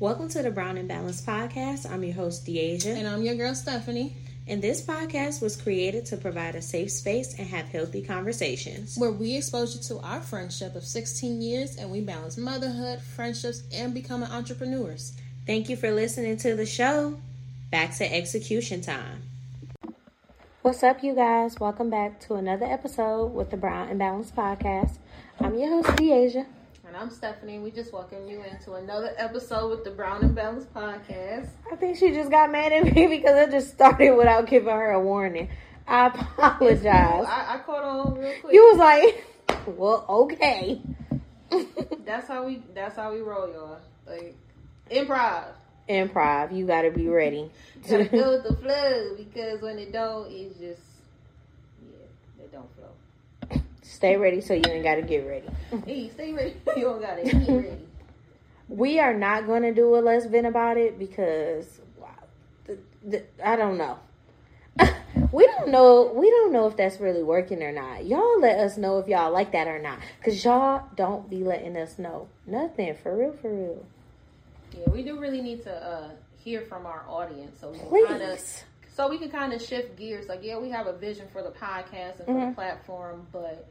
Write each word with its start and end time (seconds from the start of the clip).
Welcome 0.00 0.28
to 0.30 0.42
the 0.42 0.50
Brown 0.50 0.76
and 0.76 0.88
Balanced 0.88 1.24
podcast. 1.24 1.88
I'm 1.88 2.02
your 2.02 2.14
host, 2.14 2.44
Deasia. 2.46 2.96
And 2.96 3.06
I'm 3.06 3.22
your 3.22 3.36
girl, 3.36 3.54
Stephanie, 3.54 4.16
And 4.50 4.60
this 4.60 4.84
podcast 4.84 5.40
was 5.40 5.54
created 5.54 6.06
to 6.06 6.16
provide 6.16 6.56
a 6.56 6.60
safe 6.60 6.90
space 6.90 7.38
and 7.38 7.46
have 7.46 7.66
healthy 7.66 8.02
conversations. 8.02 8.96
where 8.98 9.12
we 9.12 9.36
expose 9.36 9.76
you 9.76 9.82
to 9.82 10.04
our 10.04 10.20
friendship 10.20 10.74
of 10.74 10.82
16 10.82 11.40
years 11.40 11.76
and 11.76 11.88
we 11.88 12.00
balance 12.00 12.36
motherhood, 12.36 13.00
friendships, 13.00 13.62
and 13.72 13.94
becoming 13.94 14.28
entrepreneurs. 14.28 15.12
Thank 15.46 15.68
you 15.68 15.76
for 15.76 15.92
listening 15.92 16.36
to 16.38 16.56
the 16.56 16.66
show. 16.66 17.20
Back 17.70 17.96
to 17.98 18.12
execution 18.12 18.80
time. 18.80 19.22
What's 20.62 20.82
up, 20.82 21.04
you 21.04 21.14
guys? 21.14 21.60
Welcome 21.60 21.88
back 21.88 22.18
to 22.22 22.34
another 22.34 22.66
episode 22.66 23.26
with 23.26 23.50
the 23.50 23.56
Brown 23.56 23.88
and 23.88 24.00
Balanced 24.00 24.34
podcast. 24.34 24.98
I'm 25.38 25.56
your 25.56 25.70
host, 25.80 25.96
Deasia. 25.96 26.46
And 26.90 26.96
I'm 26.96 27.10
Stephanie. 27.10 27.60
We 27.60 27.70
just 27.70 27.92
welcome 27.92 28.26
you 28.26 28.42
into 28.42 28.72
another 28.72 29.14
episode 29.16 29.70
with 29.70 29.84
the 29.84 29.92
Brown 29.92 30.24
and 30.24 30.34
Balanced 30.34 30.74
podcast. 30.74 31.46
I 31.70 31.76
think 31.76 31.96
she 31.96 32.10
just 32.10 32.32
got 32.32 32.50
mad 32.50 32.72
at 32.72 32.82
me 32.82 33.06
because 33.16 33.36
I 33.36 33.48
just 33.48 33.70
started 33.70 34.10
without 34.16 34.48
giving 34.48 34.74
her 34.74 34.90
a 34.90 35.00
warning. 35.00 35.50
I 35.86 36.06
apologize. 36.08 37.26
I, 37.28 37.54
I 37.54 37.58
caught 37.64 37.84
on 37.84 38.18
real 38.18 38.32
quick. 38.40 38.52
You 38.52 38.70
was 38.72 38.78
like, 38.78 39.24
well, 39.68 40.04
okay. 40.08 40.82
that's 42.04 42.26
how 42.26 42.46
we. 42.46 42.60
That's 42.74 42.96
how 42.96 43.12
we 43.12 43.20
roll, 43.20 43.48
y'all. 43.52 43.78
Like 44.04 44.34
improv. 44.90 45.44
Improv, 45.88 46.52
you 46.52 46.66
gotta 46.66 46.90
be 46.90 47.06
ready. 47.06 47.52
Gotta 47.88 48.06
go 48.06 48.32
with 48.32 48.42
the 48.42 48.56
flow 48.56 49.14
because 49.16 49.62
when 49.62 49.78
it 49.78 49.92
don't, 49.92 50.28
it's 50.28 50.58
just 50.58 50.82
yeah, 51.84 52.42
it 52.42 52.50
don't 52.50 52.66
flow. 52.74 53.62
Stay 53.90 54.16
ready 54.16 54.40
so 54.40 54.54
you 54.54 54.62
ain't 54.68 54.84
gotta 54.84 55.02
get 55.02 55.26
ready. 55.26 55.48
Hey, 55.84 56.08
stay 56.10 56.32
ready. 56.32 56.54
You 56.76 56.84
don't 56.84 57.00
gotta 57.00 57.24
get 57.24 57.48
ready. 57.48 57.86
We 58.68 59.00
are 59.00 59.12
not 59.12 59.48
gonna 59.48 59.74
do 59.74 59.96
a 59.96 60.00
let's 60.00 60.26
vent 60.26 60.46
about 60.46 60.76
it 60.76 60.96
because 60.98 61.80
wow, 61.98 62.08
the, 62.66 62.78
the, 63.04 63.24
I 63.44 63.56
don't 63.56 63.76
know. 63.76 63.98
we 65.32 65.44
don't 65.44 65.68
know. 65.68 66.12
We 66.14 66.30
don't 66.30 66.52
know 66.52 66.68
if 66.68 66.76
that's 66.76 67.00
really 67.00 67.24
working 67.24 67.62
or 67.64 67.72
not. 67.72 68.06
Y'all 68.06 68.40
let 68.40 68.60
us 68.60 68.76
know 68.78 68.98
if 68.98 69.08
y'all 69.08 69.32
like 69.32 69.50
that 69.52 69.66
or 69.66 69.80
not, 69.80 69.98
cause 70.24 70.42
y'all 70.44 70.84
don't 70.94 71.28
be 71.28 71.42
letting 71.42 71.76
us 71.76 71.98
know 71.98 72.28
nothing 72.46 72.94
for 73.02 73.16
real, 73.16 73.32
for 73.32 73.52
real. 73.52 73.84
Yeah, 74.72 74.88
we 74.90 75.02
do 75.02 75.18
really 75.18 75.42
need 75.42 75.64
to 75.64 75.74
uh, 75.74 76.10
hear 76.38 76.60
from 76.60 76.86
our 76.86 77.04
audience 77.08 77.58
so 77.60 77.70
we 77.70 77.78
can 77.78 78.06
kind 78.06 78.22
of 78.22 78.64
so 78.94 79.08
we 79.08 79.18
can 79.18 79.30
kind 79.30 79.52
of 79.52 79.60
shift 79.60 79.96
gears. 79.98 80.28
Like, 80.28 80.44
yeah, 80.44 80.58
we 80.58 80.70
have 80.70 80.86
a 80.86 80.92
vision 80.92 81.26
for 81.32 81.42
the 81.42 81.50
podcast 81.50 82.18
and 82.20 82.26
for 82.26 82.32
Mhm. 82.34 82.48
the 82.50 82.54
platform, 82.54 83.26
but 83.32 83.66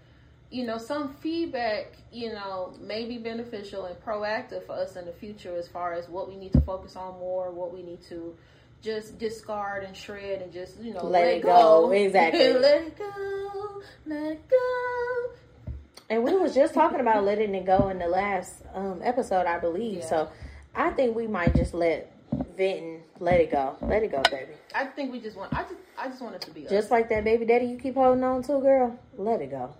you 0.51 0.65
know, 0.65 0.77
some 0.77 1.13
feedback, 1.15 1.93
you 2.11 2.33
know, 2.33 2.73
may 2.81 3.05
be 3.05 3.17
beneficial 3.17 3.85
and 3.85 3.95
proactive 3.99 4.65
for 4.65 4.73
us 4.73 4.95
in 4.95 5.05
the 5.05 5.11
future 5.13 5.55
as 5.55 5.67
far 5.67 5.93
as 5.93 6.09
what 6.09 6.27
we 6.27 6.35
need 6.35 6.53
to 6.53 6.61
focus 6.61 6.95
on 6.95 7.19
more, 7.19 7.51
what 7.51 7.73
we 7.73 7.83
need 7.83 8.01
to 8.09 8.35
just 8.81 9.19
discard 9.19 9.83
and 9.83 9.95
shred 9.95 10.41
and 10.41 10.53
just 10.53 10.79
you 10.79 10.93
know 10.93 11.05
Let 11.05 11.27
it 11.27 11.43
go. 11.43 11.91
Exactly. 11.93 12.53
let 12.53 12.81
it 12.81 12.97
go. 12.97 13.81
Let 14.05 14.31
it 14.31 14.49
go. 14.49 15.73
and 16.09 16.23
we 16.23 16.33
was 16.35 16.55
just 16.55 16.73
talking 16.73 16.99
about 16.99 17.23
letting 17.23 17.53
it 17.53 17.65
go 17.65 17.89
in 17.89 17.99
the 17.99 18.07
last 18.07 18.63
um, 18.73 19.01
episode, 19.03 19.45
I 19.45 19.59
believe. 19.59 19.99
Yeah. 19.99 20.09
So 20.09 20.31
I 20.73 20.91
think 20.91 21.15
we 21.15 21.27
might 21.27 21.53
just 21.55 21.73
let 21.73 22.11
venting, 22.55 23.03
let 23.19 23.41
it 23.41 23.51
go, 23.51 23.75
let 23.81 24.01
it 24.01 24.11
go, 24.11 24.23
baby. 24.31 24.53
I 24.73 24.85
think 24.85 25.11
we 25.11 25.19
just 25.19 25.37
want. 25.37 25.53
I 25.53 25.63
just. 25.63 25.75
I 25.97 26.07
just 26.07 26.21
want 26.21 26.35
it 26.35 26.41
to 26.41 26.51
be 26.51 26.65
us. 26.65 26.71
Just 26.71 26.91
like 26.91 27.09
that 27.09 27.25
baby 27.25 27.45
daddy 27.45 27.65
you 27.65 27.77
keep 27.77 27.95
holding 27.95 28.23
on 28.23 28.41
to, 28.43 28.59
girl. 28.59 28.97
Let 29.17 29.41
it 29.41 29.51
go. 29.51 29.75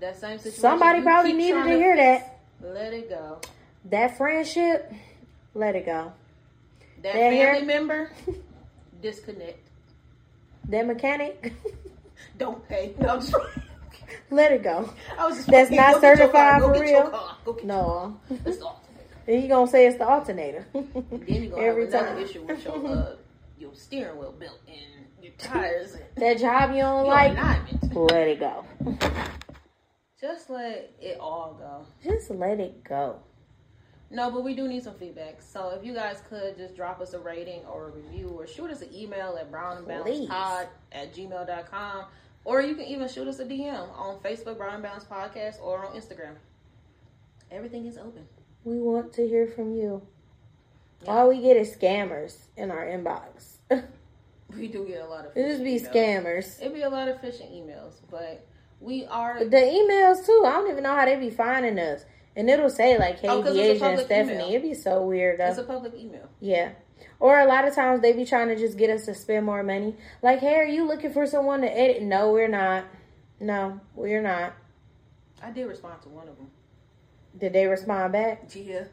That 0.00 0.18
same 0.20 0.38
situation. 0.38 0.60
Somebody 0.60 0.98
you 0.98 1.04
probably 1.04 1.32
needed 1.32 1.62
to 1.64 1.68
hear 1.70 1.96
fix, 1.96 2.24
that. 2.60 2.74
Let 2.74 2.92
it 2.92 3.08
go. 3.08 3.38
That 3.86 4.16
friendship, 4.16 4.92
let 5.54 5.76
it 5.76 5.86
go. 5.86 6.12
That, 7.02 7.02
That 7.02 7.12
family 7.14 7.36
hair- 7.38 7.64
member, 7.64 8.10
disconnect. 9.02 9.66
That 10.68 10.86
mechanic, 10.86 11.52
Don't 12.38 12.66
pay. 12.68 12.94
No, 12.98 13.20
let 14.30 14.52
it 14.52 14.62
go. 14.62 14.92
I 15.18 15.26
was 15.26 15.36
just 15.36 15.48
That's 15.48 15.70
not 15.70 16.00
certified 16.00 16.62
for 16.62 16.72
real? 16.80 17.08
car, 17.10 17.36
go 17.44 17.52
get 17.54 17.64
No. 17.66 18.16
your- 18.28 18.38
That's 18.44 18.58
the. 18.58 18.68
And 19.26 19.42
you 19.42 19.48
gonna 19.48 19.70
say 19.70 19.86
it's 19.86 19.98
the 19.98 20.08
alternator. 20.08 20.66
Then 20.72 20.88
you're 21.26 21.50
gonna 21.50 21.62
Every 21.62 21.84
have 21.84 21.94
another 21.94 22.06
time. 22.14 22.18
issue 22.18 22.42
with 22.42 22.64
your 22.64 22.86
uh, 22.88 23.16
your 23.58 23.74
steering 23.74 24.18
wheel 24.18 24.32
belt 24.32 24.58
and 24.66 25.04
your 25.22 25.32
tires 25.38 25.94
and 25.94 26.02
that 26.16 26.38
job 26.38 26.70
you 26.74 26.80
don't 26.80 27.06
like, 27.06 27.32
alignment. 27.32 27.94
let 27.94 28.28
it 28.28 28.40
go. 28.40 28.64
Just 30.20 30.50
let 30.50 30.92
it 31.00 31.18
all 31.18 31.56
go. 31.58 31.86
Just 32.02 32.30
let 32.30 32.60
it 32.60 32.84
go. 32.84 33.20
No, 34.10 34.30
but 34.30 34.42
we 34.42 34.54
do 34.54 34.66
need 34.66 34.82
some 34.82 34.94
feedback. 34.94 35.40
So 35.40 35.70
if 35.70 35.84
you 35.84 35.94
guys 35.94 36.22
could 36.28 36.56
just 36.56 36.76
drop 36.76 37.00
us 37.00 37.14
a 37.14 37.18
rating 37.20 37.60
or 37.64 37.88
a 37.88 37.90
review 37.92 38.28
or 38.28 38.46
shoot 38.46 38.70
us 38.70 38.82
an 38.82 38.92
email 38.92 39.38
at 39.40 39.50
brownandbalancedpod 39.52 40.66
at 40.92 41.14
gmail.com. 41.14 42.04
Or 42.44 42.60
you 42.60 42.74
can 42.74 42.86
even 42.86 43.08
shoot 43.08 43.28
us 43.28 43.38
a 43.38 43.44
DM 43.44 43.88
on 43.96 44.18
Facebook, 44.18 44.56
Brown 44.56 44.74
and 44.74 44.82
Balance 44.82 45.04
Podcast, 45.04 45.60
or 45.62 45.86
on 45.86 45.94
Instagram. 45.94 46.34
Everything 47.50 47.86
is 47.86 47.98
open. 47.98 48.26
We 48.64 48.78
want 48.78 49.12
to 49.14 49.28
hear 49.28 49.46
from 49.46 49.74
you. 49.74 50.02
Yeah. 51.02 51.10
All 51.12 51.28
we 51.28 51.40
get 51.40 51.56
is 51.56 51.74
scammers 51.76 52.36
in 52.56 52.70
our 52.70 52.84
inbox. 52.84 53.56
We 54.56 54.66
do 54.66 54.84
get 54.84 55.02
a 55.02 55.06
lot 55.06 55.26
of 55.26 55.34
just 55.34 55.60
phishing 55.60 55.64
be 55.64 55.78
emails. 55.78 55.92
scammers. 55.92 56.60
It'd 56.60 56.74
be 56.74 56.82
a 56.82 56.90
lot 56.90 57.06
of 57.06 57.20
phishing 57.20 57.52
emails, 57.52 57.94
but 58.10 58.44
we 58.80 59.04
are. 59.06 59.44
The 59.44 59.56
emails 59.56 60.24
too. 60.26 60.42
I 60.46 60.52
don't 60.52 60.70
even 60.70 60.82
know 60.82 60.94
how 60.94 61.04
they 61.04 61.16
be 61.16 61.30
finding 61.30 61.78
us. 61.78 62.04
And 62.36 62.48
it'll 62.48 62.70
say 62.70 62.96
like, 62.98 63.18
"Hey, 63.20 63.28
Oh, 63.28 63.42
'cause 63.42 63.56
it's 63.56 63.82
a 63.82 63.84
and 63.84 64.00
Stephanie." 64.00 64.34
email. 64.34 64.48
It'd 64.48 64.62
be 64.62 64.74
so 64.74 65.02
weird. 65.04 65.38
Though. 65.40 65.46
It's 65.48 65.58
a 65.58 65.64
public 65.64 65.94
email. 65.94 66.28
Yeah. 66.40 66.70
Or 67.18 67.38
a 67.38 67.44
lot 67.46 67.66
of 67.66 67.74
times 67.74 68.00
they 68.02 68.12
be 68.12 68.24
trying 68.24 68.48
to 68.48 68.56
just 68.56 68.78
get 68.78 68.88
us 68.90 69.04
to 69.06 69.14
spend 69.14 69.44
more 69.44 69.62
money. 69.62 69.96
Like, 70.22 70.38
hey, 70.38 70.54
are 70.56 70.64
you 70.66 70.86
looking 70.86 71.12
for 71.12 71.26
someone 71.26 71.60
to 71.62 71.68
edit? 71.70 72.02
No, 72.02 72.30
we're 72.32 72.48
not. 72.48 72.84
No, 73.40 73.80
we're 73.94 74.22
not. 74.22 74.52
I 75.42 75.50
did 75.50 75.66
respond 75.66 76.00
to 76.02 76.08
one 76.08 76.28
of 76.28 76.36
them. 76.36 76.50
Did 77.36 77.52
they 77.52 77.66
respond 77.66 78.12
back? 78.12 78.42
Yeah. 78.54 78.84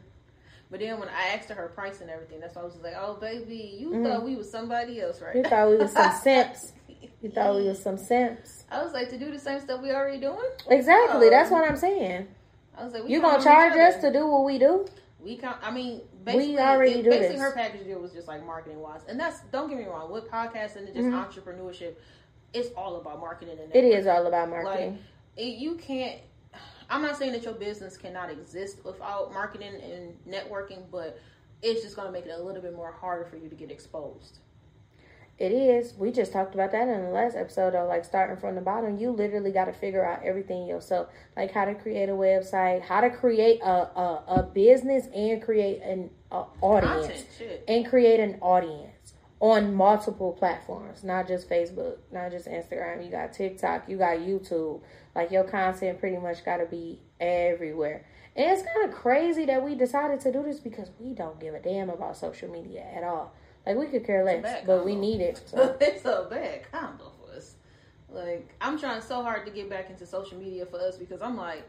But 0.70 0.80
then 0.80 0.98
when 1.00 1.08
I 1.08 1.34
asked 1.34 1.48
her 1.48 1.54
her 1.54 1.68
price 1.68 2.00
and 2.02 2.10
everything, 2.10 2.40
that's 2.40 2.54
why 2.56 2.62
I 2.62 2.64
was 2.66 2.76
like, 2.82 2.94
"Oh, 2.98 3.14
baby, 3.14 3.76
you 3.78 3.90
Mhm. 3.90 4.04
thought 4.04 4.22
we 4.24 4.36
was 4.36 4.50
somebody 4.50 5.00
else, 5.00 5.20
right?" 5.22 5.34
You 5.36 5.42
thought 5.42 5.68
we 5.70 5.76
was 5.76 5.92
some 5.92 6.12
simps. 6.22 6.72
You 7.20 7.30
thought 7.30 7.56
we 7.56 7.64
was 7.66 7.82
some 7.82 7.96
simps. 7.98 8.64
I 8.70 8.82
was 8.82 8.92
like, 8.92 9.08
to 9.10 9.18
do 9.18 9.30
the 9.30 9.38
same 9.38 9.60
stuff 9.60 9.80
we 9.82 9.90
already 9.90 10.18
doing. 10.20 10.38
Exactly. 10.68 11.26
Oh. 11.26 11.30
That's 11.30 11.50
what 11.50 11.68
I'm 11.68 11.76
saying. 11.76 12.28
I 12.76 12.84
was 12.84 12.92
like, 12.92 13.08
You 13.08 13.20
gonna 13.20 13.42
charge 13.42 13.76
us 13.76 14.00
to 14.02 14.12
do 14.12 14.26
what 14.26 14.44
we 14.44 14.58
do? 14.58 14.86
We 15.20 15.36
count. 15.36 15.58
I 15.62 15.70
mean, 15.72 16.02
basically, 16.24 16.58
already 16.60 16.92
it- 16.92 17.02
do 17.02 17.10
basically 17.10 17.28
this. 17.36 17.40
her 17.40 17.52
package 17.52 17.84
deal 17.86 17.98
was 17.98 18.12
just 18.12 18.28
like 18.28 18.44
marketing 18.46 18.78
wise, 18.80 19.00
and 19.08 19.18
that's 19.18 19.40
don't 19.52 19.68
get 19.68 19.78
me 19.78 19.84
wrong. 19.86 20.12
With 20.12 20.30
podcasting 20.30 20.86
and 20.86 20.94
just 20.94 21.08
Mhm. 21.08 21.26
entrepreneurship, 21.26 21.94
it's 22.54 22.70
all 22.76 22.96
about 23.00 23.18
marketing 23.18 23.58
and 23.60 23.74
It 23.74 23.84
is 23.84 24.06
all 24.06 24.26
about 24.26 24.48
marketing. 24.48 24.98
it, 25.36 25.56
you 25.58 25.74
can't 25.74 26.20
i'm 26.90 27.02
not 27.02 27.16
saying 27.16 27.32
that 27.32 27.42
your 27.42 27.52
business 27.52 27.96
cannot 27.98 28.30
exist 28.30 28.82
without 28.84 29.30
marketing 29.34 29.74
and 29.82 30.16
networking 30.26 30.82
but 30.90 31.18
it's 31.60 31.82
just 31.82 31.94
going 31.94 32.06
to 32.06 32.12
make 32.12 32.24
it 32.24 32.30
a 32.30 32.42
little 32.42 32.62
bit 32.62 32.74
more 32.74 32.90
harder 32.90 33.26
for 33.26 33.36
you 33.36 33.48
to 33.50 33.54
get 33.54 33.70
exposed 33.70 34.38
It 35.38 35.52
is. 35.52 35.94
We 35.94 36.10
just 36.10 36.32
talked 36.32 36.54
about 36.54 36.72
that 36.72 36.88
in 36.88 37.04
the 37.04 37.10
last 37.10 37.36
episode 37.36 37.76
of 37.76 37.88
like 37.88 38.04
starting 38.04 38.36
from 38.36 38.56
the 38.56 38.60
bottom. 38.60 38.98
You 38.98 39.12
literally 39.12 39.52
got 39.52 39.66
to 39.66 39.72
figure 39.72 40.04
out 40.04 40.24
everything 40.24 40.66
yourself, 40.66 41.08
like 41.36 41.52
how 41.52 41.64
to 41.64 41.74
create 41.74 42.08
a 42.08 42.12
website, 42.12 42.82
how 42.82 43.00
to 43.00 43.10
create 43.10 43.60
a 43.62 43.70
a, 43.96 44.24
a 44.26 44.42
business 44.42 45.06
and 45.14 45.40
create 45.40 45.80
an 45.82 46.10
audience 46.60 47.24
and 47.68 47.86
create 47.86 48.18
an 48.18 48.38
audience 48.40 49.14
on 49.40 49.72
multiple 49.72 50.32
platforms, 50.32 51.04
not 51.04 51.28
just 51.28 51.48
Facebook, 51.48 51.98
not 52.10 52.32
just 52.32 52.48
Instagram. 52.48 53.04
You 53.04 53.10
got 53.10 53.32
TikTok, 53.32 53.88
you 53.88 53.96
got 53.96 54.18
YouTube. 54.18 54.80
Like 55.14 55.30
your 55.30 55.44
content 55.44 56.00
pretty 56.00 56.16
much 56.18 56.44
got 56.44 56.56
to 56.56 56.66
be 56.66 57.00
everywhere. 57.20 58.04
And 58.34 58.50
it's 58.50 58.62
kind 58.62 58.88
of 58.88 58.96
crazy 58.96 59.44
that 59.46 59.64
we 59.64 59.74
decided 59.74 60.20
to 60.20 60.32
do 60.32 60.42
this 60.42 60.58
because 60.58 60.90
we 60.98 61.12
don't 61.12 61.40
give 61.40 61.54
a 61.54 61.60
damn 61.60 61.90
about 61.90 62.16
social 62.16 62.48
media 62.48 62.84
at 62.94 63.04
all. 63.04 63.34
Like 63.68 63.76
we 63.76 63.86
could 63.86 64.04
care 64.06 64.24
less, 64.24 64.64
but 64.66 64.84
we 64.84 64.96
need 64.96 65.20
it. 65.20 65.40
So. 65.46 65.76
it's 65.80 66.04
a 66.06 66.26
bad 66.30 66.70
combo 66.72 67.12
for 67.24 67.36
us 67.36 67.54
like 68.10 68.54
i'm 68.62 68.78
trying 68.78 69.02
so 69.02 69.22
hard 69.22 69.44
to 69.44 69.52
get 69.52 69.68
back 69.68 69.90
into 69.90 70.06
social 70.06 70.38
media 70.38 70.64
for 70.64 70.80
us 70.80 70.96
because 70.96 71.20
i'm 71.20 71.36
like 71.36 71.68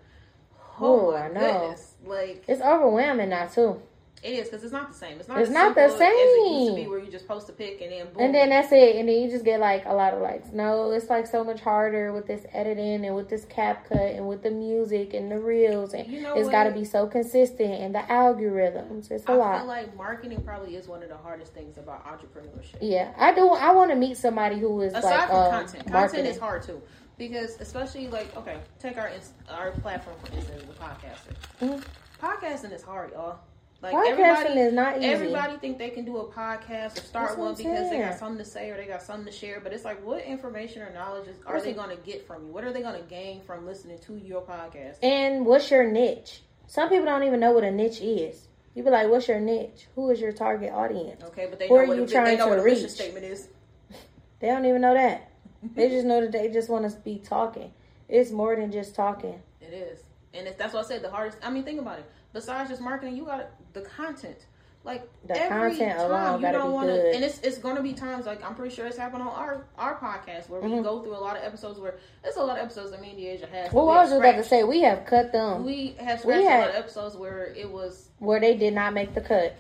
oh 0.79 1.09
Ooh, 1.09 1.11
my 1.11 1.25
I 1.25 1.27
know. 1.27 1.39
goodness 1.59 1.95
like 2.05 2.45
It's 2.47 2.61
overwhelming 2.61 3.29
now 3.29 3.47
too. 3.47 3.81
It 4.21 4.31
is 4.31 4.49
because 4.49 4.63
it's 4.63 4.73
not 4.73 4.89
the 4.89 4.97
same. 4.97 5.17
It's 5.19 5.29
not. 5.29 5.39
It's 5.39 5.49
not 5.49 5.75
the 5.75 5.89
same. 5.97 6.11
It 6.11 6.59
used 6.59 6.71
to 6.71 6.75
be, 6.75 6.87
where 6.87 6.99
you 6.99 7.09
just 7.09 7.27
post 7.27 7.47
a 7.47 7.53
pic 7.53 7.79
and 7.81 7.91
then 7.91 8.07
boom. 8.07 8.23
And 8.23 8.35
then 8.35 8.49
that's 8.49 8.71
it, 8.71 8.97
and 8.97 9.07
then 9.07 9.15
you 9.15 9.29
just 9.29 9.45
get 9.45 9.61
like 9.61 9.85
a 9.85 9.93
lot 9.93 10.13
of 10.13 10.21
likes. 10.21 10.49
No, 10.51 10.91
it's 10.91 11.09
like 11.09 11.25
so 11.25 11.43
much 11.43 11.61
harder 11.61 12.11
with 12.11 12.27
this 12.27 12.45
editing 12.51 13.05
and 13.05 13.15
with 13.15 13.29
this 13.29 13.45
CapCut 13.45 14.17
and 14.17 14.27
with 14.27 14.43
the 14.43 14.51
music 14.51 15.13
and 15.13 15.31
the 15.31 15.39
reels, 15.39 15.93
and 15.93 16.05
you 16.11 16.21
know 16.21 16.35
it's 16.35 16.49
got 16.49 16.65
to 16.65 16.71
be 16.71 16.83
so 16.83 17.07
consistent 17.07 17.71
and 17.71 17.95
the 17.95 17.99
algorithms. 17.99 19.09
It's 19.09 19.25
a 19.25 19.31
I 19.31 19.35
lot. 19.35 19.55
I 19.55 19.57
feel 19.59 19.67
like 19.67 19.95
marketing 19.95 20.41
probably 20.41 20.75
is 20.75 20.87
one 20.87 21.01
of 21.01 21.07
the 21.07 21.17
hardest 21.17 21.53
things 21.53 21.77
about 21.77 22.05
entrepreneurship. 22.05 22.77
Yeah, 22.81 23.13
I 23.17 23.33
do. 23.33 23.49
I 23.49 23.71
want 23.71 23.91
to 23.91 23.95
meet 23.95 24.17
somebody 24.17 24.59
who 24.59 24.81
is 24.81 24.93
aside 24.93 25.03
like, 25.03 25.27
from 25.27 25.37
uh, 25.37 25.49
content. 25.49 25.89
Marketing. 25.89 25.91
Content 25.91 26.27
is 26.27 26.37
hard 26.37 26.63
too 26.63 26.81
because 27.17 27.59
especially 27.61 28.07
like 28.07 28.35
okay, 28.35 28.57
take 28.79 28.97
our 28.97 29.11
our 29.49 29.71
platform 29.71 30.17
for 30.23 30.35
instance, 30.35 30.63
the 30.63 30.73
podcaster. 30.73 31.35
Mm-hmm. 31.61 32.25
Podcasting 32.25 32.73
is 32.73 32.81
hard, 32.81 33.11
y'all. 33.11 33.39
Like 33.81 33.93
Podcasting 33.93 34.09
everybody, 34.09 34.59
is 34.59 34.73
not 34.73 34.97
easy. 34.97 35.05
Everybody 35.07 35.57
think 35.57 35.77
they 35.77 35.89
can 35.89 36.03
do 36.03 36.17
a 36.17 36.25
podcast 36.25 36.97
or 36.97 37.01
start 37.01 37.37
one 37.37 37.55
because 37.55 37.89
they 37.89 37.99
got 37.99 38.19
something 38.19 38.37
to 38.43 38.49
say 38.49 38.69
or 38.71 38.75
they 38.75 38.85
got 38.85 39.01
something 39.01 39.25
to 39.25 39.31
share. 39.31 39.61
But 39.61 39.71
it's 39.71 39.85
like, 39.85 40.03
what 40.05 40.21
information 40.25 40.81
or 40.81 40.91
knowledge 40.93 41.29
is, 41.29 41.37
are 41.45 41.61
they 41.61 41.71
going 41.71 41.89
to 41.95 41.95
get 42.03 42.27
from 42.27 42.45
you? 42.47 42.51
What 42.51 42.65
are 42.65 42.73
they 42.73 42.81
going 42.81 43.01
to 43.01 43.07
gain 43.07 43.41
from 43.41 43.65
listening 43.65 43.97
to 43.99 44.17
your 44.17 44.41
podcast? 44.41 44.97
And 45.01 45.45
what's 45.45 45.71
your 45.71 45.89
niche? 45.89 46.41
Some 46.67 46.89
people 46.89 47.05
don't 47.05 47.23
even 47.23 47.39
know 47.39 47.53
what 47.53 47.63
a 47.63 47.71
niche 47.71 48.01
is. 48.01 48.47
You 48.75 48.83
be 48.83 48.91
like, 48.91 49.09
"What's 49.09 49.27
your 49.27 49.39
niche? 49.39 49.87
Who 49.95 50.09
is 50.11 50.21
your 50.21 50.31
target 50.31 50.71
audience?" 50.71 51.23
Okay, 51.23 51.47
but 51.49 51.57
they 51.57 51.67
Who 51.67 51.75
know 51.75 51.81
are 51.81 51.87
what 51.87 51.97
you 51.97 52.03
a, 52.03 52.07
trying 52.07 52.25
they 52.25 52.37
know 52.37 52.45
to 52.45 52.49
what 52.51 52.59
a 52.59 52.63
reach? 52.63 52.75
mission 52.75 52.89
statement 52.89 53.25
is. 53.25 53.47
They 54.39 54.47
don't 54.47 54.65
even 54.65 54.79
know 54.81 54.93
that. 54.93 55.31
they 55.75 55.89
just 55.89 56.05
know 56.09 56.21
that 56.21 56.31
they 56.31 56.47
just 56.49 56.69
want 56.69 56.89
to 56.89 56.97
be 56.99 57.17
talking. 57.17 57.73
It's 58.07 58.31
more 58.31 58.55
than 58.55 58.71
just 58.71 58.93
talking. 58.95 59.41
It 59.59 59.73
is, 59.73 60.03
and 60.33 60.47
that's 60.57 60.73
what 60.73 60.85
I 60.85 60.87
said. 60.87 61.01
The 61.01 61.09
hardest. 61.09 61.39
I 61.43 61.49
mean, 61.49 61.63
think 61.63 61.79
about 61.81 61.99
it. 61.99 62.05
Besides 62.33 62.69
just 62.69 62.81
marketing, 62.81 63.15
you 63.15 63.25
got 63.25 63.49
the 63.73 63.81
content. 63.81 64.37
Like 64.85 65.09
the 65.27 65.37
every 65.37 65.71
content 65.71 65.97
time 65.97 66.11
alone 66.11 66.41
you 66.41 66.51
don't 66.53 66.71
want 66.71 66.87
to, 66.87 67.13
and 67.13 67.21
it's 67.23 67.39
it's 67.39 67.57
gonna 67.57 67.83
be 67.83 67.91
times 67.91 68.25
like 68.25 68.41
I'm 68.43 68.55
pretty 68.55 68.73
sure 68.73 68.87
it's 68.87 68.97
happened 68.97 69.23
on 69.23 69.27
our 69.27 69.65
our 69.77 69.99
podcast 69.99 70.49
where 70.49 70.61
we 70.61 70.69
mm-hmm. 70.69 70.83
go 70.83 71.01
through 71.01 71.17
a 71.17 71.19
lot 71.19 71.35
of 71.35 71.43
episodes 71.43 71.79
where 71.79 71.95
there's 72.23 72.37
a 72.37 72.43
lot 72.43 72.57
of 72.57 72.63
episodes 72.63 72.91
that 72.91 73.01
me 73.01 73.09
and 73.09 73.19
Deasia 73.19 73.49
has. 73.49 73.73
Well, 73.73 73.89
I 73.89 74.01
was 74.01 74.11
just 74.11 74.21
about 74.21 74.37
to 74.37 74.43
say 74.43 74.63
we 74.63 74.79
have 74.81 75.05
cut 75.05 75.33
them. 75.33 75.65
We 75.65 75.95
have 75.99 76.23
we 76.23 76.45
had, 76.45 76.59
a 76.59 76.61
lot 76.61 76.69
of 76.69 76.75
episodes 76.75 77.17
where 77.17 77.53
it 77.57 77.69
was 77.69 78.07
where 78.19 78.39
they 78.39 78.55
did 78.55 78.73
not 78.73 78.93
make 78.93 79.13
the 79.13 79.21
cut, 79.21 79.57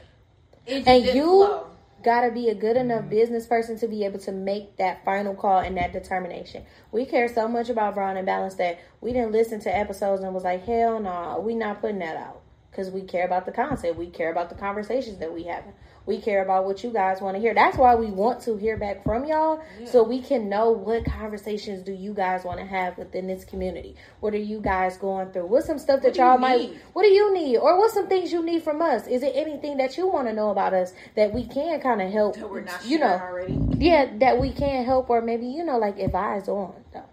and 0.65 1.05
you 1.05 1.25
flow. 1.25 1.67
gotta 2.01 2.31
be 2.31 2.47
a 2.47 2.55
good 2.55 2.77
enough 2.77 3.09
business 3.09 3.45
person 3.45 3.77
to 3.79 3.89
be 3.89 4.05
able 4.05 4.19
to 4.19 4.31
make 4.31 4.77
that 4.77 5.03
final 5.03 5.35
call 5.35 5.59
and 5.59 5.75
that 5.75 5.91
determination. 5.91 6.63
We 6.93 7.05
care 7.05 7.27
so 7.27 7.49
much 7.49 7.67
about 7.67 7.93
Brown 7.93 8.15
and 8.15 8.25
Balance 8.25 8.55
that 8.55 8.79
we 9.01 9.11
didn't 9.11 9.33
listen 9.33 9.59
to 9.61 9.77
episodes 9.77 10.23
and 10.23 10.33
was 10.33 10.45
like, 10.45 10.65
hell 10.65 10.93
no, 10.93 11.11
nah, 11.11 11.39
we 11.39 11.55
not 11.55 11.81
putting 11.81 11.99
that 11.99 12.15
out 12.15 12.41
because 12.79 12.93
we 12.93 13.01
care 13.01 13.25
about 13.25 13.45
the 13.45 13.51
content. 13.51 13.97
We 13.97 14.07
care 14.07 14.31
about 14.31 14.47
the 14.47 14.55
conversations 14.55 15.19
that 15.19 15.33
we 15.33 15.43
have. 15.43 15.65
We 16.05 16.21
care 16.21 16.41
about 16.41 16.63
what 16.63 16.81
you 16.81 16.91
guys 16.91 17.19
want 17.19 17.35
to 17.35 17.41
hear. 17.41 17.53
That's 17.53 17.77
why 17.77 17.95
we 17.95 18.05
want 18.05 18.41
to 18.43 18.55
hear 18.55 18.77
back 18.77 19.03
from 19.03 19.25
y'all 19.25 19.61
yeah. 19.77 19.85
so 19.85 20.01
we 20.01 20.21
can 20.21 20.47
know 20.47 20.71
what 20.71 21.03
conversations 21.03 21.83
do 21.83 21.91
you 21.91 22.13
guys 22.13 22.45
want 22.45 22.57
to 22.59 22.65
have 22.65 22.97
within 22.97 23.27
this 23.27 23.43
community. 23.43 23.97
What 24.21 24.33
are 24.33 24.37
you 24.37 24.61
guys 24.61 24.97
going 24.97 25.33
through? 25.33 25.47
What's 25.47 25.67
some 25.67 25.77
stuff 25.77 26.01
that 26.03 26.15
y'all 26.15 26.37
might? 26.37 26.71
What 26.93 27.03
do 27.03 27.09
you 27.09 27.33
need? 27.33 27.57
Or 27.57 27.77
what's 27.77 27.95
some 27.95 28.07
things 28.07 28.31
you 28.31 28.41
need 28.45 28.63
from 28.63 28.81
us? 28.81 29.07
Is 29.07 29.23
it 29.23 29.33
anything 29.35 29.75
that 29.77 29.97
you 29.97 30.07
want 30.07 30.29
to 30.29 30.33
know 30.33 30.51
about 30.51 30.73
us 30.73 30.93
that 31.17 31.33
we 31.33 31.45
can 31.45 31.81
kind 31.81 32.01
of 32.01 32.09
help 32.13 32.37
that 32.37 32.49
we're 32.49 32.61
not 32.61 32.85
you 32.85 32.97
know 32.97 33.19
already? 33.19 33.59
Yeah, 33.77 34.09
that 34.19 34.39
we 34.39 34.53
can 34.53 34.85
help 34.85 35.09
or 35.09 35.21
maybe 35.21 35.47
you 35.47 35.65
know 35.65 35.77
like 35.77 35.99
advise 35.99 36.47
on 36.47 36.73
though. 36.93 37.08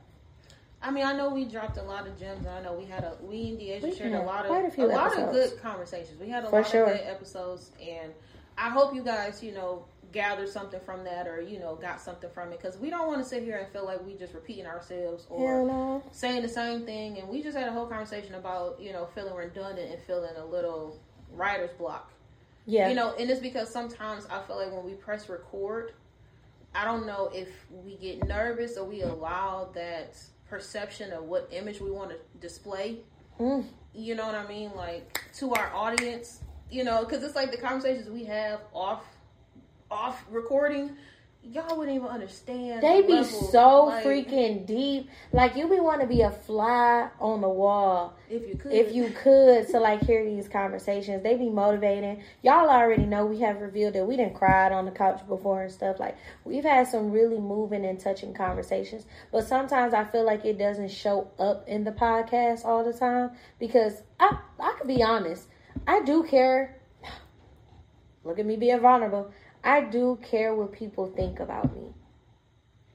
I 0.87 0.93
mean, 0.93 1.05
I 1.05 1.13
know 1.15 1.31
we 1.31 1.45
dropped 1.45 1.79
a 1.79 1.83
lot 1.83 2.07
of 2.07 2.17
gems. 2.17 2.47
I 2.47 2.63
know 2.63 2.73
we 2.75 2.85
had 2.85 3.03
a 3.03 3.17
we 3.21 3.49
and 3.49 3.59
Deasia 3.59 3.99
shared 3.99 4.13
a 4.13 4.23
lot 4.23 4.47
of 4.47 4.53
a, 4.53 4.83
a 4.83 4.87
lot 4.87 5.19
of 5.19 5.33
good 5.33 5.61
conversations. 5.61 6.21
We 6.21 6.29
had 6.29 6.45
a 6.45 6.51
For 6.51 6.61
lot 6.61 6.71
sure. 6.71 6.85
of 6.85 6.97
good 6.97 7.07
episodes, 7.09 7.73
and 7.81 8.13
I 8.57 8.71
hope 8.71 8.95
you 8.95 9.03
guys, 9.03 9.43
you 9.43 9.53
know, 9.53 9.85
gathered 10.13 10.49
something 10.49 10.79
from 10.79 11.03
that, 11.03 11.27
or 11.27 11.41
you 11.41 11.59
know, 11.59 11.75
got 11.75 12.01
something 12.01 12.31
from 12.31 12.53
it. 12.53 12.63
Because 12.63 12.79
we 12.79 12.89
don't 12.89 13.09
want 13.09 13.21
to 13.21 13.29
sit 13.29 13.43
here 13.43 13.57
and 13.57 13.67
feel 13.73 13.85
like 13.85 14.07
we 14.07 14.15
just 14.15 14.33
repeating 14.33 14.65
ourselves 14.65 15.27
or 15.29 15.67
no. 15.67 16.05
saying 16.13 16.43
the 16.43 16.49
same 16.49 16.87
thing. 16.87 17.19
And 17.19 17.29
we 17.29 17.43
just 17.43 17.57
had 17.57 17.67
a 17.67 17.73
whole 17.73 17.87
conversation 17.87 18.37
about 18.37 18.81
you 18.81 18.93
know 18.93 19.09
feeling 19.13 19.35
redundant 19.35 19.91
and 19.91 20.01
feeling 20.03 20.37
a 20.37 20.45
little 20.45 21.01
writer's 21.33 21.73
block. 21.73 22.13
Yeah, 22.65 22.89
you 22.89 22.95
know, 22.95 23.13
and 23.19 23.29
it's 23.29 23.41
because 23.41 23.73
sometimes 23.73 24.25
I 24.27 24.41
feel 24.43 24.57
like 24.57 24.73
when 24.73 24.85
we 24.85 24.93
press 24.93 25.29
record. 25.29 25.95
I 26.75 26.85
don't 26.85 27.07
know 27.07 27.31
if 27.33 27.49
we 27.71 27.97
get 27.97 28.29
nervous 28.29 28.77
or 28.77 28.85
we 28.85 29.01
allow 29.01 29.71
that 29.73 30.15
perception 30.49 31.13
of 31.13 31.25
what 31.25 31.49
image 31.53 31.81
we 31.81 31.91
want 31.91 32.11
to 32.11 32.17
display. 32.41 32.99
Mm. 33.39 33.65
You 33.95 34.15
know 34.15 34.27
what 34.27 34.35
I 34.35 34.47
mean? 34.47 34.73
Like 34.75 35.23
to 35.37 35.53
our 35.55 35.73
audience, 35.75 36.41
you 36.71 36.85
know, 36.85 37.05
because 37.05 37.23
it's 37.23 37.35
like 37.35 37.51
the 37.51 37.59
conversations 37.59 38.09
we 38.09 38.25
have 38.25 38.61
off 38.73 39.05
off 39.91 40.25
recording 40.31 40.97
y'all 41.53 41.77
wouldn't 41.77 41.97
even 41.97 42.09
understand. 42.09 42.83
They 42.83 43.01
the 43.01 43.07
be 43.07 43.13
level. 43.15 43.49
so 43.51 43.85
like, 43.85 44.05
freaking 44.05 44.67
deep. 44.67 45.09
Like 45.33 45.57
you 45.57 45.69
be 45.69 45.81
want 45.81 46.01
to 46.01 46.07
be 46.07 46.23
a 46.23 46.31
fly 46.31 47.09
on 47.21 47.41
the 47.41 47.49
wall 47.49 48.17
if 48.29 48.47
you 48.49 48.57
could. 48.57 48.73
If 48.73 48.95
you 48.95 49.11
could 49.11 49.69
to 49.69 49.81
like 49.81 50.03
hear 50.03 50.25
these 50.25 50.49
conversations, 50.49 51.23
they 51.23 51.37
be 51.37 51.49
motivating. 51.49 52.23
Y'all 52.43 52.69
already 52.69 53.07
know 53.07 53.27
we 53.27 53.41
have 53.41 53.61
revealed 53.61 53.95
that 53.95 54.07
we 54.07 54.17
didn't 54.17 54.35
cried 54.35 54.73
on 54.73 54.85
the 54.85 54.91
couch 54.91 55.27
before 55.29 55.63
and 55.63 55.73
stuff. 55.73 56.01
Like 56.01 56.17
we've 56.45 56.65
had 56.65 56.89
some 56.89 57.11
really 57.11 57.39
moving 57.39 57.85
and 57.85 57.99
touching 57.99 58.35
conversations. 58.35 59.07
But 59.33 59.47
sometimes 59.47 59.95
I 59.95 60.05
feel 60.05 60.25
like 60.25 60.45
it 60.45 60.59
doesn't 60.59 60.91
show 60.91 61.31
up 61.39 61.69
in 61.69 61.85
the 61.85 61.93
podcast 61.93 62.65
all 62.65 62.85
the 62.85 62.93
time 62.93 63.31
because 63.59 64.03
I 64.19 64.39
I 64.59 64.75
could 64.79 64.89
be 64.89 65.03
honest. 65.03 65.49
I 65.87 66.03
do 66.03 66.25
care. 66.25 66.81
Look 68.25 68.39
at 68.39 68.47
me 68.47 68.57
being 68.57 68.81
vulnerable. 68.81 69.31
I 69.67 69.81
do 69.81 70.17
care 70.23 70.55
what 70.55 70.73
people 70.73 71.09
think 71.09 71.41
about 71.41 71.75
me. 71.75 71.89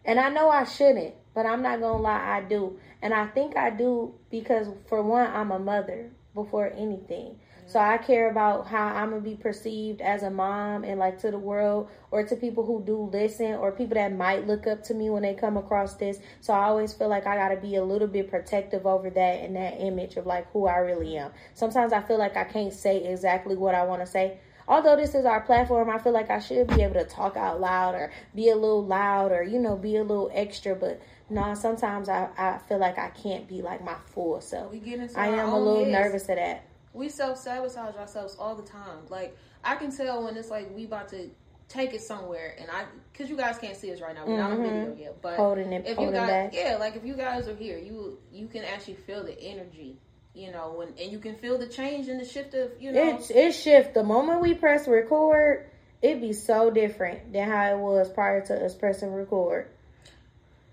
And 0.06 0.18
I 0.20 0.30
know 0.30 0.50
I 0.50 0.64
shouldn't, 0.64 1.14
but 1.36 1.46
I'm 1.46 1.62
not 1.62 1.82
going 1.82 1.98
to 1.98 2.02
lie, 2.02 2.38
I 2.38 2.42
do. 2.48 2.80
And 3.02 3.14
I 3.14 3.28
think 3.28 3.58
I 3.58 3.72
do 3.72 4.16
because, 4.32 4.68
for 4.88 5.04
one, 5.04 5.28
I'm 5.28 5.52
a 5.52 5.60
mother 5.60 6.12
before 6.34 6.72
anything. 6.74 7.36
So 7.68 7.80
I 7.80 7.98
care 7.98 8.30
about 8.30 8.68
how 8.68 8.88
I'm 8.88 9.12
to 9.12 9.20
be 9.20 9.36
perceived 9.36 10.02
as 10.02 10.24
a 10.24 10.30
mom 10.30 10.84
and 10.84 10.98
like 10.98 11.20
to 11.20 11.32
the 11.32 11.38
world 11.38 11.90
or 12.10 12.24
to 12.24 12.36
people 12.36 12.66
who 12.66 12.84
do 12.86 13.10
listen 13.12 13.54
or 13.54 13.72
people 13.74 13.96
that 13.96 14.16
might 14.16 14.48
look 14.48 14.66
up 14.66 14.82
to 14.84 14.94
me 14.94 15.10
when 15.10 15.24
they 15.24 15.34
come 15.34 15.58
across 15.58 15.96
this. 15.96 16.20
So 16.40 16.54
I 16.54 16.66
always 16.66 16.94
feel 16.94 17.10
like 17.10 17.28
I 17.28 17.36
got 17.36 17.50
to 17.50 17.58
be 17.58 17.76
a 17.76 17.84
little 17.84 18.08
bit 18.08 18.30
protective 18.30 18.86
over 18.86 19.10
that 19.10 19.44
and 19.44 19.56
that 19.58 19.80
image 19.80 20.16
of 20.16 20.26
like 20.26 20.52
who 20.52 20.68
I 20.68 20.78
really 20.78 21.18
am. 21.18 21.32
Sometimes 21.54 21.92
I 21.94 22.02
feel 22.02 22.18
like 22.18 22.38
I 22.38 22.46
can't 22.46 22.74
say 22.74 23.04
exactly 23.04 23.56
what 23.56 23.76
I 23.76 23.84
want 23.84 24.02
to 24.02 24.08
say 24.08 24.40
although 24.72 24.96
this 24.96 25.14
is 25.14 25.26
our 25.26 25.42
platform, 25.42 25.90
I 25.90 26.00
feel 26.00 26.14
like 26.14 26.30
I 26.30 26.40
should 26.40 26.68
be 26.68 26.82
able 26.82 26.94
to 26.94 27.04
talk 27.04 27.36
out 27.36 27.60
loud 27.60 27.94
or 27.94 28.12
be 28.34 28.50
a 28.50 28.56
little 28.56 28.84
loud 28.84 29.34
or, 29.34 29.44
you 29.44 29.60
know, 29.60 29.76
be 29.76 29.98
a 29.98 30.04
little 30.04 30.32
extra. 30.34 30.74
But 30.76 31.02
no, 31.30 31.42
nah, 31.42 31.54
sometimes 31.54 32.08
I, 32.08 32.30
I 32.38 32.58
feel 32.58 32.78
like 32.78 32.98
I 32.98 33.10
can't 33.10 33.48
be 33.48 33.62
like 33.62 33.84
my 33.84 33.96
full 34.06 34.40
self. 34.40 34.72
We 34.72 34.80
get 34.80 35.00
into 35.00 35.20
I 35.20 35.28
am 35.28 35.50
a 35.50 35.60
little 35.60 35.84
heads. 35.84 35.92
nervous 35.92 36.22
of 36.24 36.38
that. 36.38 36.64
We 36.94 37.10
self 37.10 37.38
sabotage 37.38 37.96
ourselves 37.96 38.38
all 38.40 38.56
the 38.56 38.64
time. 38.64 39.00
Like, 39.10 39.38
I 39.64 39.76
can 39.76 39.96
tell 39.96 40.24
when 40.24 40.38
it's 40.38 40.50
like 40.50 40.74
we 40.74 40.86
about 40.86 41.10
to 41.10 41.30
take 41.68 41.94
it 41.94 42.02
somewhere 42.02 42.56
and 42.60 42.70
I 42.70 42.84
because 43.14 43.30
you 43.30 43.38
guys 43.38 43.58
can't 43.58 43.78
see 43.78 43.94
us 43.94 44.02
right 44.02 44.14
now 44.14 44.26
we're 44.26 44.34
mm-hmm. 44.34 44.42
not 44.42 44.52
on 44.52 44.62
video 44.62 44.86
mm-hmm. 44.88 45.00
yet 45.00 45.22
but 45.22 45.38
holding 45.38 45.72
it 45.72 45.86
if 45.88 45.96
holding 45.96 46.14
you 46.14 46.20
guys 46.20 46.28
back. 46.28 46.54
yeah 46.54 46.76
like 46.78 46.98
if 46.98 47.06
you 47.06 47.14
guys 47.14 47.48
are 47.48 47.56
here 47.56 47.78
you 47.78 48.20
you 48.30 48.48
can 48.48 48.66
actually 48.66 48.96
feel 48.96 49.24
the 49.24 49.42
energy 49.42 49.96
you 50.34 50.52
know, 50.52 50.74
when 50.78 50.90
and 51.00 51.12
you 51.12 51.20
can 51.20 51.36
feel 51.36 51.58
the 51.58 51.68
change 51.68 52.08
and 52.08 52.20
the 52.20 52.26
shift 52.26 52.54
of, 52.54 52.72
you 52.80 52.92
know, 52.92 53.20
it 53.20 53.32
it 53.32 53.52
shift 53.54 53.94
the 53.94 54.04
moment 54.04 54.42
we 54.42 54.54
press 54.54 54.88
record. 54.88 55.70
It'd 56.02 56.22
be 56.22 56.34
so 56.34 56.72
different 56.72 57.32
than 57.32 57.50
how 57.50 57.72
it 57.72 57.78
was 57.78 58.10
prior 58.10 58.42
to 58.48 58.66
us 58.66 58.74
pressing 58.74 59.14
record. 59.14 59.68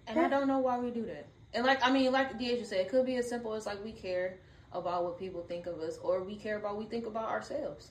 And. 0.06 0.18
I 0.18 0.28
don't 0.28 0.46
know 0.46 0.58
why 0.58 0.78
we 0.78 0.90
do 0.90 1.04
that. 1.06 1.26
And 1.52 1.66
like 1.66 1.84
I 1.84 1.90
mean, 1.90 2.12
like 2.12 2.38
Deasia 2.38 2.66
said, 2.66 2.80
it 2.80 2.88
could 2.88 3.04
be 3.04 3.16
as 3.16 3.28
simple 3.28 3.54
as 3.54 3.66
like 3.66 3.82
we 3.84 3.92
care 3.92 4.38
about 4.72 5.04
what 5.04 5.18
people 5.18 5.42
think 5.42 5.66
of 5.66 5.80
us, 5.80 5.98
or 5.98 6.22
we 6.22 6.36
care 6.36 6.58
about 6.58 6.76
we 6.76 6.84
think 6.84 7.06
about 7.06 7.28
ourselves. 7.28 7.90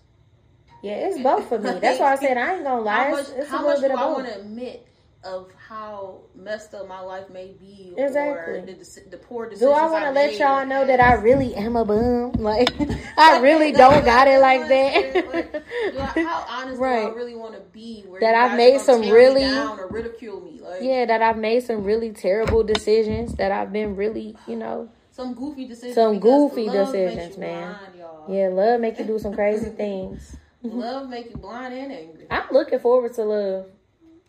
Yeah, 0.83 0.93
it's 0.93 1.21
both 1.21 1.49
for 1.49 1.59
me. 1.59 1.79
That's 1.79 1.99
why 1.99 2.13
I 2.13 2.15
said 2.17 2.37
I 2.37 2.55
ain't 2.55 2.63
gonna 2.63 2.81
lie. 2.81 3.05
How 3.05 3.11
much, 3.11 3.19
it's, 3.21 3.29
it's 3.31 3.49
how 3.49 3.63
much 3.63 3.79
do 3.79 3.87
I 3.87 4.05
want 4.05 4.27
to 4.27 4.39
admit 4.39 4.87
of 5.27 5.51
how 5.67 6.21
messed 6.35 6.73
up 6.73 6.87
my 6.87 7.01
life 7.01 7.29
may 7.29 7.51
be, 7.59 7.93
exactly. 7.97 8.59
or 8.59 8.65
the, 8.65 9.09
the 9.11 9.17
poor 9.17 9.49
decisions. 9.49 9.69
Do 9.69 9.77
I 9.77 9.89
want 9.91 10.05
to 10.05 10.11
let 10.11 10.39
y'all 10.39 10.65
know 10.65 10.85
that 10.87 11.01
I 11.01 11.15
really 11.15 11.53
am 11.55 11.75
a 11.75 11.83
bum? 11.83 12.31
Like 12.47 12.69
I 13.17 13.39
really 13.39 13.71
don't 13.73 14.05
got 14.05 14.27
it 14.27 14.39
like 14.39 14.67
that. 14.69 15.93
like, 15.95 16.15
how 16.15 16.45
honest 16.47 16.79
right. 16.79 17.07
do 17.07 17.11
I 17.11 17.13
really 17.13 17.35
want 17.35 17.55
to 17.55 17.61
be? 17.73 18.05
that 18.21 18.35
I've 18.35 18.55
made 18.55 18.79
some 18.79 19.01
really 19.01 19.45
or 19.45 19.87
ridicule 19.89 20.39
me. 20.39 20.61
Like, 20.61 20.81
yeah, 20.81 21.05
that 21.05 21.21
I've 21.21 21.37
made 21.37 21.63
some 21.63 21.83
really 21.83 22.11
terrible 22.11 22.63
decisions. 22.63 23.33
That 23.35 23.51
I've 23.51 23.73
been 23.73 23.95
really, 23.95 24.37
you 24.47 24.55
know, 24.55 24.89
some 25.11 25.33
goofy 25.33 25.67
decisions. 25.67 25.95
Some 25.95 26.19
goofy 26.19 26.69
decisions, 26.69 27.37
man. 27.37 27.75
Blind, 27.95 28.29
yeah, 28.29 28.47
love 28.49 28.79
make 28.79 28.97
you 28.97 29.05
do 29.05 29.19
some 29.19 29.33
crazy 29.33 29.69
things. 29.71 30.37
love 30.63 31.09
make 31.09 31.29
you 31.29 31.37
blind 31.37 31.73
and 31.73 31.91
angry. 31.91 32.27
I'm 32.29 32.45
looking 32.51 32.79
forward 32.79 33.13
to 33.15 33.23
love. 33.23 33.65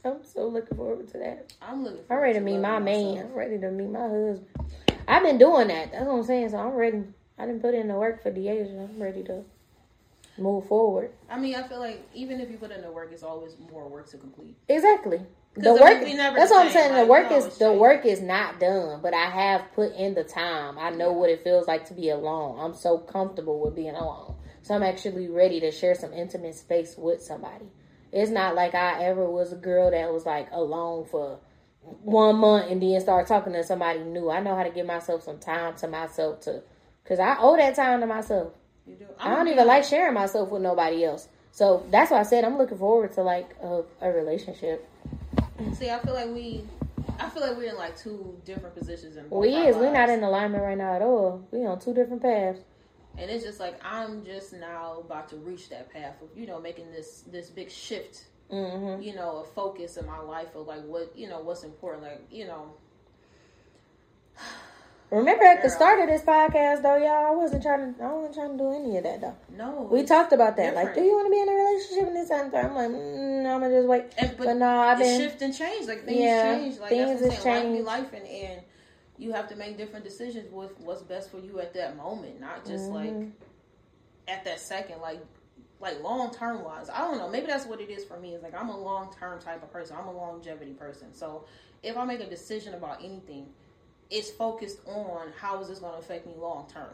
I'm 0.05 0.25
so 0.25 0.49
looking 0.49 0.77
forward 0.77 1.09
to 1.13 1.19
that. 1.19 1.53
I'm 1.61 1.85
looking. 1.85 2.01
I'm 2.11 2.19
ready 2.19 2.35
to, 2.35 2.39
to 2.41 2.45
meet 2.45 2.59
my 2.59 2.79
man. 2.79 3.19
I'm 3.19 3.33
ready 3.35 3.59
to 3.59 3.71
meet 3.71 3.91
my 3.91 4.09
husband. 4.09 4.47
I've 5.07 5.23
been 5.23 5.39
doing 5.39 5.69
that. 5.69 5.93
That's 5.93 6.05
what 6.07 6.15
I'm 6.17 6.25
saying. 6.25 6.51
So 6.51 6.59
I'm 6.59 6.75
ready. 6.75 7.03
I 7.39 7.47
didn't 7.47 7.63
put 7.63 7.75
in 7.75 7.89
the 7.89 7.95
work 7.95 8.23
for 8.23 8.31
Deasia. 8.31 8.89
I'm 8.89 9.03
ready 9.03 9.23
to. 9.25 9.45
move 10.39 10.67
forward. 10.67 11.11
I 11.29 11.39
mean, 11.39 11.55
I 11.55 11.67
feel 11.67 11.81
like 11.81 12.09
even 12.15 12.41
if 12.41 12.51
you 12.51 12.57
put 12.59 12.71
in 12.71 12.83
the 12.83 12.91
work, 12.91 13.11
it's 13.13 13.23
always 13.23 13.55
more 13.73 13.89
work 13.89 14.09
to 14.11 14.17
complete. 14.19 14.57
Exactly. 14.69 15.21
The 15.57 15.73
work. 15.73 16.01
That's 16.37 16.51
what 16.53 16.67
I'm 16.67 16.73
saying. 16.73 16.93
Like, 16.93 17.03
the 17.03 17.11
work 17.11 17.33
is 17.33 17.45
the 17.59 17.67
change. 17.67 17.81
work 17.81 18.07
is 18.07 18.21
not 18.21 18.61
done, 18.61 19.01
but 19.03 19.15
I 19.15 19.29
have 19.29 19.73
put 19.75 19.93
in 19.95 20.15
the 20.15 20.23
time. 20.23 20.79
I 20.79 20.91
know 20.91 21.13
what 21.13 21.31
it 21.31 21.43
feels 21.43 21.67
like 21.67 21.87
to 21.89 21.95
be 21.95 22.11
alone. 22.11 22.61
I'm 22.61 22.75
so 22.75 22.99
comfortable 22.99 23.59
with 23.61 23.75
being 23.75 23.97
alone, 23.97 24.37
so 24.63 24.75
I'm 24.75 24.85
actually 24.85 25.29
ready 25.29 25.59
to 25.61 25.73
share 25.73 25.97
some 25.97 26.13
intimate 26.13 26.55
space 26.55 26.95
with 26.97 27.21
somebody. 27.23 27.67
It's 28.13 28.31
not 28.31 28.55
like 28.55 28.75
I 28.75 29.05
ever 29.05 29.29
was 29.29 29.53
a 29.53 29.57
girl 29.57 29.91
that 29.91 30.13
was 30.13 30.25
like 30.25 30.49
alone 30.53 31.07
for 31.11 31.39
one 32.03 32.37
month 32.37 32.71
and 32.71 32.83
then 32.83 33.01
start 33.01 33.27
talking 33.27 33.53
to 33.53 33.63
somebody 33.65 34.01
new. 34.01 34.31
I 34.31 34.41
know 34.41 34.55
how 34.55 34.63
to 34.63 34.71
give 34.71 34.87
myself 34.87 35.23
some 35.25 35.39
time 35.39 35.75
to 35.77 35.89
myself 35.89 36.41
to, 36.43 36.63
because 37.03 37.19
I 37.19 37.37
owe 37.39 37.57
that 37.57 37.75
time 37.75 38.01
to 38.01 38.07
myself. 38.07 38.53
You 38.87 38.95
do. 38.97 39.07
I 39.19 39.35
don't 39.35 39.49
even 39.49 39.67
like 39.67 39.85
sharing 39.85 40.15
myself 40.15 40.51
with 40.51 40.63
nobody 40.63 41.05
else. 41.05 41.29
So 41.53 41.85
that's 41.91 42.11
why 42.11 42.21
I 42.21 42.23
said 42.23 42.45
I'm 42.45 42.57
looking 42.57 42.79
forward 42.79 43.13
to 43.15 43.23
like 43.23 43.55
a, 43.63 43.83
a 44.01 44.11
relationship. 44.11 44.89
See, 45.75 45.91
I 45.91 45.99
feel 45.99 46.15
like 46.15 46.29
we, 46.29 46.63
I 47.19 47.29
feel 47.29 47.43
like 47.43 47.57
we're 47.57 47.71
in 47.71 47.77
like 47.77 47.97
two 47.99 48.41
different 48.45 48.77
positions. 48.77 49.17
In 49.17 49.29
we 49.29 49.55
is. 49.55 49.77
We're 49.77 49.93
not 49.93 50.09
in 50.09 50.23
alignment 50.23 50.63
right 50.63 50.79
now 50.79 50.95
at 50.95 51.03
all. 51.03 51.47
We 51.51 51.67
on 51.67 51.81
two 51.81 51.93
different 51.93 52.23
paths. 52.23 52.61
And 53.19 53.31
it's 53.31 53.45
just 53.45 53.61
like 53.61 53.81
I'm 53.85 54.25
just 54.25 54.53
now 54.53 55.01
about 55.01 55.29
to 55.31 55.37
reach 55.37 55.69
that 55.71 55.93
path 55.93 56.23
of 56.23 56.29
you 56.37 56.47
know 56.47 56.61
making 56.61 56.91
this 56.93 57.25
this 57.31 57.51
big 57.51 57.71
shift 57.71 58.25
mm-hmm. 58.51 59.03
you 59.03 59.15
know, 59.15 59.39
a 59.39 59.45
focus 59.45 59.97
in 59.97 60.07
my 60.07 60.21
life 60.21 60.55
of 60.55 60.67
like 60.67 60.85
what, 60.85 61.13
you 61.17 61.29
know, 61.29 61.41
what's 61.41 61.65
important. 61.65 62.05
Like, 62.05 62.27
you 62.31 62.47
know. 62.47 62.73
Remember 65.11 65.45
at 65.45 65.63
the 65.63 65.71
start 65.71 66.01
of 66.01 66.09
this 66.09 66.21
podcast 66.21 66.83
though, 66.83 66.97
y'all, 66.97 67.27
I 67.27 67.31
wasn't 67.31 67.63
trying 67.63 67.95
to 67.95 68.03
I 68.03 68.13
wasn't 68.13 68.35
trying 68.35 68.59
to 68.59 68.65
do 68.65 68.73
any 68.73 68.99
of 68.99 69.05
that 69.05 69.23
though. 69.23 69.37
No. 69.57 69.89
We 69.91 70.05
talked 70.05 70.35
about 70.35 70.55
that. 70.57 70.75
Different. 70.75 70.89
Like, 70.89 70.95
do 70.95 71.01
you 71.01 71.13
want 71.13 71.27
to 71.27 71.31
be 71.31 71.41
in 71.41 71.49
a 71.49 71.53
relationship 71.53 72.09
in 72.09 72.15
this 72.15 72.29
time? 72.29 72.51
I'm 72.55 72.75
like, 72.75 72.91
mm, 72.91 73.39
I'm 73.47 73.61
gonna 73.63 73.75
just 73.75 73.89
wait. 73.89 74.05
And, 74.19 74.37
but, 74.37 74.47
but 74.49 74.57
no, 74.59 74.69
I've 74.69 74.99
been 74.99 75.19
shift 75.19 75.41
and 75.41 75.57
change. 75.57 75.89
Like 75.89 76.05
things 76.05 76.21
yeah, 76.21 76.59
change. 76.59 76.79
Like 76.79 76.91
things 76.91 77.23
that's 77.23 77.23
what 77.23 77.37
I'm 77.39 77.43
saying. 77.43 77.85
Life 77.87 78.11
be 78.11 78.19
life 78.19 78.23
and, 78.23 78.27
and 78.27 78.61
you 79.19 79.33
have 79.33 79.49
to 79.49 79.57
make 79.57 79.77
different 79.77 80.05
decisions 80.05 80.51
with 80.53 80.79
what's 80.81 81.03
best 81.03 81.31
for 81.31 81.39
you 81.39 81.61
at 81.61 81.75
that 81.75 81.97
moment, 81.97 82.41
not 82.41 82.65
just 82.65 82.85
mm-hmm. 82.85 83.21
like 83.21 83.29
at 84.29 84.45
that 84.45 84.61
second. 84.61 85.01
Like 85.01 85.21
like 85.81 86.03
long 86.03 86.33
term 86.33 86.65
wise. 86.65 86.89
I 86.91 87.01
don't 87.01 87.19
know. 87.19 87.29
Maybe 87.29 87.47
that's 87.47 87.67
what 87.67 87.81
it 87.81 87.91
is 87.91 88.05
for 88.05 88.19
me. 88.19 88.35
It's 88.35 88.43
like 88.43 88.55
I'm 88.55 88.69
a 88.69 88.79
long 88.79 89.15
term 89.19 89.41
type 89.41 89.63
of 89.63 89.73
person. 89.73 89.97
I'm 89.99 90.07
a 90.07 90.13
longevity 90.13 90.73
person. 90.73 91.15
So 91.15 91.45
if 91.83 91.97
I 91.97 92.05
make 92.05 92.21
a 92.21 92.29
decision 92.29 92.75
about 92.75 93.03
anything, 93.03 93.47
it's 94.11 94.31
focused 94.31 94.79
on 94.87 95.33
how 95.39 95.61
is 95.61 95.69
this 95.69 95.79
going 95.79 95.93
to 95.93 95.99
affect 95.99 96.27
me 96.27 96.35
long 96.37 96.67
term. 96.73 96.91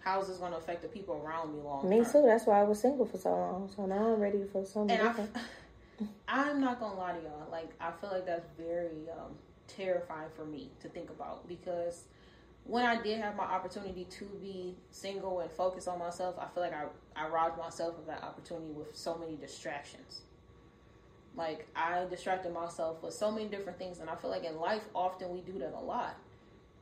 How 0.00 0.20
is 0.22 0.28
this 0.28 0.38
going 0.38 0.52
to 0.52 0.58
affect 0.58 0.82
the 0.82 0.88
people 0.88 1.22
around 1.24 1.54
me 1.54 1.60
long 1.60 1.82
term? 1.82 1.90
Me 1.90 2.04
too. 2.04 2.24
That's 2.26 2.46
why 2.46 2.60
I 2.60 2.64
was 2.64 2.80
single 2.80 3.06
for 3.06 3.18
so 3.18 3.30
long. 3.30 3.70
So 3.74 3.86
now 3.86 4.14
I'm 4.14 4.20
ready 4.20 4.42
for 4.50 4.64
something 4.64 4.96
and 4.96 5.08
different. 5.08 5.36
I, 6.26 6.48
I'm 6.48 6.60
not 6.60 6.80
gonna 6.80 6.98
lie 6.98 7.12
to 7.12 7.20
y'all. 7.20 7.48
Like 7.50 7.70
I 7.80 7.90
feel 8.00 8.10
like 8.10 8.26
that's 8.26 8.46
very 8.58 9.08
um, 9.12 9.34
terrifying 9.76 10.30
for 10.36 10.44
me 10.44 10.70
to 10.80 10.88
think 10.88 11.10
about 11.10 11.48
because 11.48 12.04
when 12.64 12.84
I 12.84 13.00
did 13.00 13.20
have 13.20 13.36
my 13.36 13.44
opportunity 13.44 14.04
to 14.04 14.24
be 14.40 14.76
single 14.90 15.40
and 15.40 15.50
focus 15.50 15.88
on 15.88 15.98
myself, 15.98 16.36
I 16.38 16.46
feel 16.54 16.62
like 16.62 16.74
I, 16.74 16.84
I 17.16 17.28
robbed 17.28 17.58
myself 17.58 17.98
of 17.98 18.06
that 18.06 18.22
opportunity 18.22 18.72
with 18.72 18.96
so 18.96 19.16
many 19.16 19.36
distractions. 19.36 20.22
Like 21.36 21.66
I 21.74 22.04
distracted 22.10 22.52
myself 22.52 23.02
with 23.02 23.14
so 23.14 23.30
many 23.30 23.48
different 23.48 23.78
things, 23.78 24.00
and 24.00 24.10
I 24.10 24.16
feel 24.16 24.30
like 24.30 24.44
in 24.44 24.56
life 24.56 24.82
often 24.94 25.30
we 25.30 25.40
do 25.40 25.58
that 25.60 25.72
a 25.74 25.80
lot. 25.80 26.16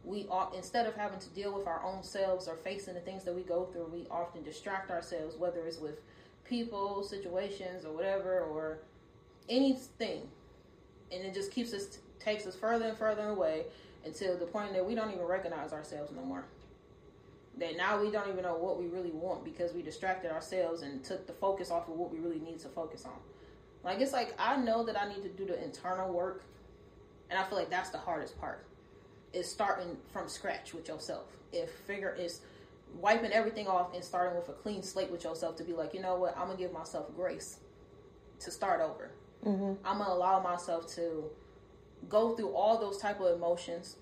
We 0.05 0.27
are 0.31 0.51
instead 0.57 0.87
of 0.87 0.95
having 0.95 1.21
to 1.21 1.29
deal 1.31 1.55
with 1.55 1.67
our 1.67 1.83
own 1.85 2.03
selves 2.03 2.49
or 2.49 2.57
facing 2.57 2.95
the 2.95 3.01
things 3.01 3.25
that 3.25 3.35
we 3.35 3.43
go 3.43 3.67
through, 3.67 3.91
we 3.93 4.07
often 4.11 4.43
distract 4.43 4.91
ourselves, 4.91 5.37
whether 5.37 5.67
it's 5.67 5.79
with 5.79 6.01
people, 6.45 7.03
situations, 7.03 7.85
or 7.85 7.93
whatever, 7.93 8.41
or 8.41 8.79
anything, 9.49 10.23
and 11.13 11.25
it 11.25 11.35
just 11.35 11.51
keeps 11.51 11.73
us 11.73 11.99
takes 12.21 12.47
us 12.47 12.55
further 12.55 12.87
and 12.87 12.99
further 12.99 13.29
away 13.29 13.65
until 14.05 14.37
the 14.37 14.47
point 14.47 14.73
that 14.73 14.85
we 14.85 14.95
don't 14.95 15.13
even 15.13 15.25
recognize 15.25 15.73
ourselves 15.73 16.13
no 16.15 16.23
more. 16.23 16.45
That 17.59 17.77
now 17.77 18.01
we 18.01 18.11
don't 18.11 18.29
even 18.29 18.43
know 18.43 18.57
what 18.57 18.79
we 18.79 18.87
really 18.87 19.11
want 19.11 19.45
because 19.45 19.73
we 19.73 19.83
distracted 19.83 20.31
ourselves 20.31 20.83
and 20.83 21.03
took 21.05 21.27
the 21.27 21.33
focus 21.33 21.71
off 21.71 21.89
of 21.89 21.95
what 21.95 22.13
we 22.13 22.19
really 22.19 22.39
need 22.39 22.61
to 22.61 22.69
focus 22.69 23.05
on. 23.05 23.19
Like 23.85 24.01
it's 24.01 24.13
like 24.13 24.35
I 24.39 24.57
know 24.57 24.85
that 24.85 25.01
I 25.01 25.09
need 25.09 25.23
to 25.23 25.29
do 25.29 25.45
the 25.45 25.63
internal 25.63 26.13
work, 26.13 26.45
and 27.31 27.39
I 27.39 27.45
feel 27.45 27.59
like 27.59 27.71
that's 27.71 27.91
the 27.91 27.99
hardest 27.99 28.39
part. 28.41 28.65
Is 29.33 29.51
starting 29.51 29.97
from 30.13 30.29
scratch 30.29 30.73
with 30.73 30.89
yourself. 30.89 31.27
If 31.53 31.71
figure 31.87 32.15
is 32.15 32.41
wiping 33.01 33.33
everything 33.33 33.67
off 33.67 33.95
and 33.95 34.03
starting 34.03 34.37
with 34.39 34.49
a 34.49 34.53
clean 34.53 34.83
slate 34.83 35.11
with 35.11 35.25
yourself 35.25 35.57
to 35.57 35.65
be 35.65 35.73
like, 35.73 35.95
you 35.95 36.01
know 36.01 36.17
what, 36.17 36.37
I'm 36.37 36.47
gonna 36.47 36.59
give 36.59 36.73
myself 36.73 37.07
grace 37.15 37.59
to 38.41 38.51
start 38.51 38.81
over. 38.81 39.11
Mm-hmm. 39.45 39.75
I'm 39.85 39.99
gonna 39.99 40.13
allow 40.13 40.41
myself 40.41 40.87
to 40.95 41.25
go 42.09 42.35
through 42.37 42.55
all 42.55 42.79
those 42.79 42.99
type 42.99 43.21
of 43.21 43.35
emotions. 43.35 43.97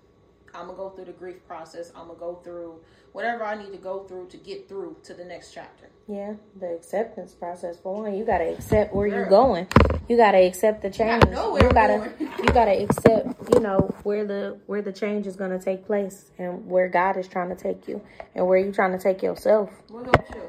I'm 0.54 0.66
gonna 0.66 0.76
go 0.78 0.90
through 0.90 1.06
the 1.06 1.12
grief 1.12 1.46
process. 1.46 1.92
I'm 1.94 2.06
gonna 2.06 2.18
go 2.18 2.40
through 2.42 2.80
whatever 3.12 3.44
I 3.44 3.56
need 3.56 3.72
to 3.72 3.78
go 3.78 4.04
through 4.04 4.28
to 4.28 4.36
get 4.36 4.68
through 4.68 4.96
to 5.04 5.14
the 5.14 5.24
next 5.24 5.52
chapter. 5.52 5.88
Yeah, 6.08 6.34
the 6.58 6.74
acceptance 6.74 7.32
process 7.34 7.78
for 7.78 8.02
one. 8.02 8.14
You 8.14 8.24
gotta 8.24 8.54
accept 8.54 8.94
where 8.94 9.08
Girl. 9.08 9.18
you're 9.18 9.28
going. 9.28 9.66
You 10.08 10.16
gotta 10.16 10.38
accept 10.38 10.82
the 10.82 10.90
change. 10.90 11.24
You 11.30 11.70
gotta 11.72 12.12
you 12.20 12.48
gotta 12.52 12.82
accept, 12.82 13.54
you 13.54 13.60
know, 13.60 13.94
where 14.02 14.24
the 14.24 14.58
where 14.66 14.82
the 14.82 14.92
change 14.92 15.26
is 15.26 15.36
gonna 15.36 15.58
take 15.58 15.84
place 15.86 16.30
and 16.38 16.66
where 16.66 16.88
God 16.88 17.16
is 17.16 17.28
trying 17.28 17.48
to 17.50 17.56
take 17.56 17.86
you 17.88 18.00
and 18.34 18.46
where 18.46 18.58
you're 18.58 18.72
trying 18.72 18.92
to 18.92 19.02
take 19.02 19.22
yourself. 19.22 19.70
What 19.88 20.04
helps 20.04 20.34
you? 20.34 20.42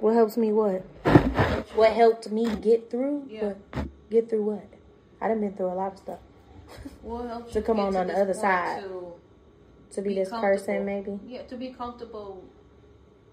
What 0.00 0.14
helps 0.14 0.36
me 0.36 0.52
what? 0.52 0.82
What 1.74 1.92
helped 1.92 2.30
me 2.30 2.54
get 2.56 2.90
through? 2.90 3.26
Yeah. 3.30 3.54
get 4.10 4.28
through 4.28 4.42
what? 4.42 4.66
I 5.20 5.28
done 5.28 5.40
been 5.40 5.54
through 5.54 5.72
a 5.72 5.74
lot 5.74 5.92
of 5.94 5.98
stuff 5.98 6.18
well, 7.02 7.42
to 7.52 7.62
come 7.62 7.80
on 7.80 7.96
on 7.96 8.08
the 8.08 8.14
other 8.14 8.34
side. 8.34 8.82
to, 8.82 9.12
to 9.90 10.02
be, 10.02 10.10
be 10.10 10.14
this 10.16 10.30
person 10.30 10.84
maybe? 10.84 11.18
Yeah 11.26 11.42
to 11.42 11.56
be 11.56 11.70
comfortable 11.70 12.44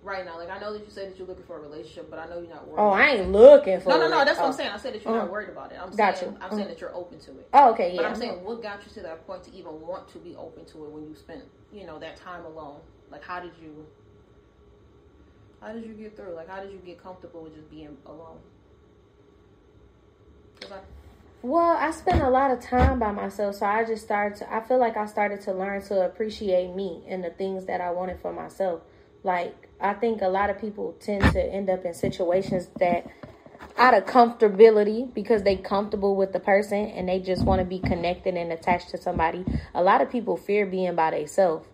right 0.03 0.25
now. 0.25 0.37
Like 0.37 0.49
i 0.49 0.59
know 0.59 0.73
that 0.73 0.79
you 0.79 0.89
said 0.89 1.11
that 1.11 1.17
you're 1.17 1.27
looking 1.27 1.45
for 1.45 1.57
a 1.57 1.61
relationship 1.61 2.09
but 2.09 2.19
i 2.19 2.25
know 2.25 2.39
you're 2.39 2.49
not 2.49 2.67
worried 2.67 2.79
oh 2.79 2.89
i 2.89 3.07
ain't 3.07 3.31
looking 3.31 3.79
for 3.79 3.89
no 3.89 3.99
no 3.99 4.09
no 4.09 4.25
that's 4.25 4.39
what 4.39 4.47
i'm 4.47 4.53
saying. 4.53 4.71
I 4.71 4.77
said 4.77 4.93
that 4.93 5.03
you're 5.03 5.13
uh-huh. 5.13 5.23
not 5.23 5.31
worried 5.31 5.49
about 5.49 5.71
it. 5.71 5.79
I'm 5.81 5.95
got 5.95 6.17
saying 6.17 6.31
you. 6.33 6.37
i'm 6.37 6.43
uh-huh. 6.45 6.55
saying 6.55 6.67
that 6.67 6.81
you're 6.81 6.95
open 6.95 7.19
to 7.19 7.31
it. 7.31 7.47
Oh 7.53 7.71
okay 7.71 7.91
yeah 7.91 8.01
but 8.01 8.05
i'm 8.05 8.15
saying 8.15 8.43
what 8.43 8.61
got 8.61 8.81
you 8.85 8.91
to 8.93 8.99
that 9.01 9.25
point 9.25 9.43
to 9.45 9.53
even 9.53 9.79
want 9.79 10.09
to 10.09 10.19
be 10.19 10.35
open 10.35 10.65
to 10.65 10.85
it 10.85 10.91
when 10.91 11.07
you 11.07 11.15
spent 11.15 11.43
you 11.71 11.85
know 11.85 11.99
that 11.99 12.17
time 12.17 12.45
alone? 12.45 12.79
Like 13.11 13.23
how 13.23 13.39
did 13.39 13.51
you 13.61 13.85
how 15.61 15.71
did 15.71 15.85
you 15.85 15.93
get 15.93 16.17
through? 16.17 16.33
Like 16.33 16.49
how 16.49 16.61
did 16.61 16.71
you 16.71 16.79
get 16.79 17.01
comfortable 17.01 17.43
with 17.43 17.55
just 17.55 17.69
being 17.69 17.97
alone 18.05 18.39
well, 21.43 21.75
I 21.77 21.91
spent 21.91 22.23
a 22.23 22.29
lot 22.29 22.51
of 22.51 22.61
time 22.61 22.99
by 22.99 23.11
myself, 23.11 23.55
so 23.55 23.65
I 23.65 23.83
just 23.83 24.03
started 24.03 24.39
to. 24.39 24.53
I 24.53 24.61
feel 24.61 24.79
like 24.79 24.95
I 24.95 25.05
started 25.05 25.41
to 25.41 25.53
learn 25.53 25.81
to 25.83 26.05
appreciate 26.05 26.73
me 26.73 27.03
and 27.05 27.21
the 27.21 27.31
things 27.31 27.65
that 27.65 27.81
I 27.81 27.91
wanted 27.91 28.21
for 28.21 28.31
myself. 28.31 28.81
Like, 29.23 29.67
I 29.81 29.93
think 29.93 30.21
a 30.21 30.29
lot 30.29 30.49
of 30.49 30.59
people 30.59 30.95
tend 31.01 31.21
to 31.33 31.43
end 31.43 31.69
up 31.69 31.83
in 31.83 31.93
situations 31.93 32.69
that 32.79 33.05
out 33.77 33.93
of 33.93 34.05
comfortability 34.05 35.13
because 35.13 35.43
they 35.43 35.57
comfortable 35.57 36.15
with 36.15 36.31
the 36.31 36.39
person 36.39 36.87
and 36.87 37.09
they 37.09 37.19
just 37.19 37.43
want 37.43 37.59
to 37.59 37.65
be 37.65 37.79
connected 37.79 38.35
and 38.35 38.51
attached 38.53 38.89
to 38.91 38.97
somebody. 38.97 39.43
A 39.73 39.83
lot 39.83 40.01
of 40.01 40.09
people 40.09 40.37
fear 40.37 40.65
being 40.65 40.95
by 40.95 41.11
themselves. 41.11 41.67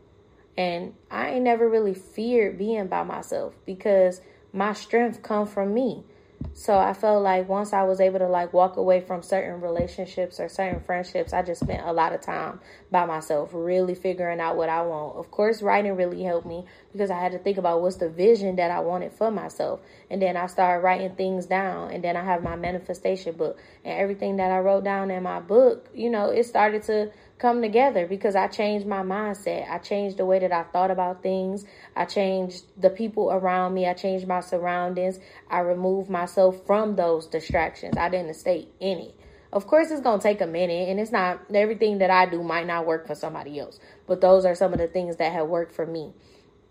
And 0.57 0.95
I 1.11 1.31
ain't 1.31 1.43
never 1.43 1.69
really 1.69 1.93
feared 1.93 2.57
being 2.57 2.87
by 2.87 3.03
myself 3.03 3.53
because 3.65 4.21
my 4.51 4.73
strength 4.73 5.21
come 5.21 5.45
from 5.45 5.73
me. 5.75 6.03
So 6.53 6.77
I 6.77 6.93
felt 6.93 7.23
like 7.23 7.47
once 7.47 7.71
I 7.71 7.83
was 7.83 8.01
able 8.01 8.19
to 8.19 8.27
like 8.27 8.51
walk 8.51 8.75
away 8.75 8.99
from 8.99 9.23
certain 9.23 9.61
relationships 9.61 10.39
or 10.39 10.49
certain 10.49 10.81
friendships, 10.81 11.31
I 11.31 11.41
just 11.41 11.61
spent 11.61 11.85
a 11.85 11.93
lot 11.93 12.11
of 12.11 12.21
time 12.21 12.59
by 12.91 13.05
myself, 13.05 13.51
really 13.53 13.95
figuring 13.95 14.41
out 14.41 14.57
what 14.57 14.67
I 14.67 14.81
want. 14.81 15.15
Of 15.15 15.31
course, 15.31 15.61
writing 15.61 15.95
really 15.95 16.21
helped 16.23 16.45
me 16.45 16.65
because 16.91 17.11
I 17.11 17.19
had 17.19 17.31
to 17.31 17.39
think 17.39 17.57
about 17.57 17.81
what's 17.81 17.95
the 17.95 18.09
vision 18.09 18.57
that 18.57 18.71
I 18.71 18.81
wanted 18.81 19.13
for 19.13 19.31
myself. 19.31 19.79
And 20.09 20.21
then 20.21 20.35
I 20.35 20.47
started 20.47 20.83
writing 20.83 21.15
things 21.15 21.45
down 21.45 21.91
and 21.91 22.03
then 22.03 22.17
I 22.17 22.25
have 22.25 22.43
my 22.43 22.57
manifestation 22.57 23.35
book 23.35 23.57
and 23.85 23.97
everything 23.97 24.37
that 24.37 24.51
I 24.51 24.59
wrote 24.59 24.83
down 24.83 25.11
in 25.11 25.23
my 25.23 25.39
book, 25.39 25.89
you 25.93 26.09
know, 26.09 26.29
it 26.29 26.45
started 26.45 26.83
to 26.83 27.11
come 27.39 27.61
together 27.61 28.05
because 28.05 28.35
I 28.35 28.47
changed 28.47 28.85
my 28.85 29.01
mindset. 29.01 29.69
I 29.69 29.79
changed 29.79 30.17
the 30.17 30.25
way 30.25 30.39
that 30.39 30.51
I 30.51 30.63
thought 30.63 30.91
about 30.91 31.23
things. 31.23 31.65
I 31.95 32.05
changed 32.05 32.65
the 32.77 32.89
people 32.89 33.31
around 33.31 33.73
me. 33.73 33.87
I 33.87 33.93
changed 33.93 34.27
my 34.27 34.41
surroundings. 34.41 35.19
I 35.49 35.59
removed 35.59 36.09
myself 36.09 36.65
from 36.67 36.97
those 36.97 37.25
distractions. 37.27 37.97
I 37.97 38.09
didn't 38.09 38.35
stay 38.35 38.67
in 38.79 38.99
it. 38.99 39.15
Of 39.51 39.65
course, 39.65 39.89
it's 39.89 40.01
going 40.01 40.19
to 40.19 40.23
take 40.23 40.41
a 40.41 40.47
minute, 40.47 40.89
and 40.89 40.99
it's 40.99 41.11
not 41.11 41.41
everything 41.51 41.99
that 41.99 42.11
I 42.11 42.27
do 42.27 42.43
might 42.43 42.67
not 42.67 42.85
work 42.85 43.07
for 43.07 43.15
somebody 43.15 43.59
else, 43.59 43.79
but 44.05 44.21
those 44.21 44.45
are 44.45 44.53
some 44.53 44.73
of 44.73 44.79
the 44.79 44.87
things 44.87 45.15
that 45.15 45.31
have 45.33 45.47
worked 45.47 45.73
for 45.73 45.87
me. 45.87 46.13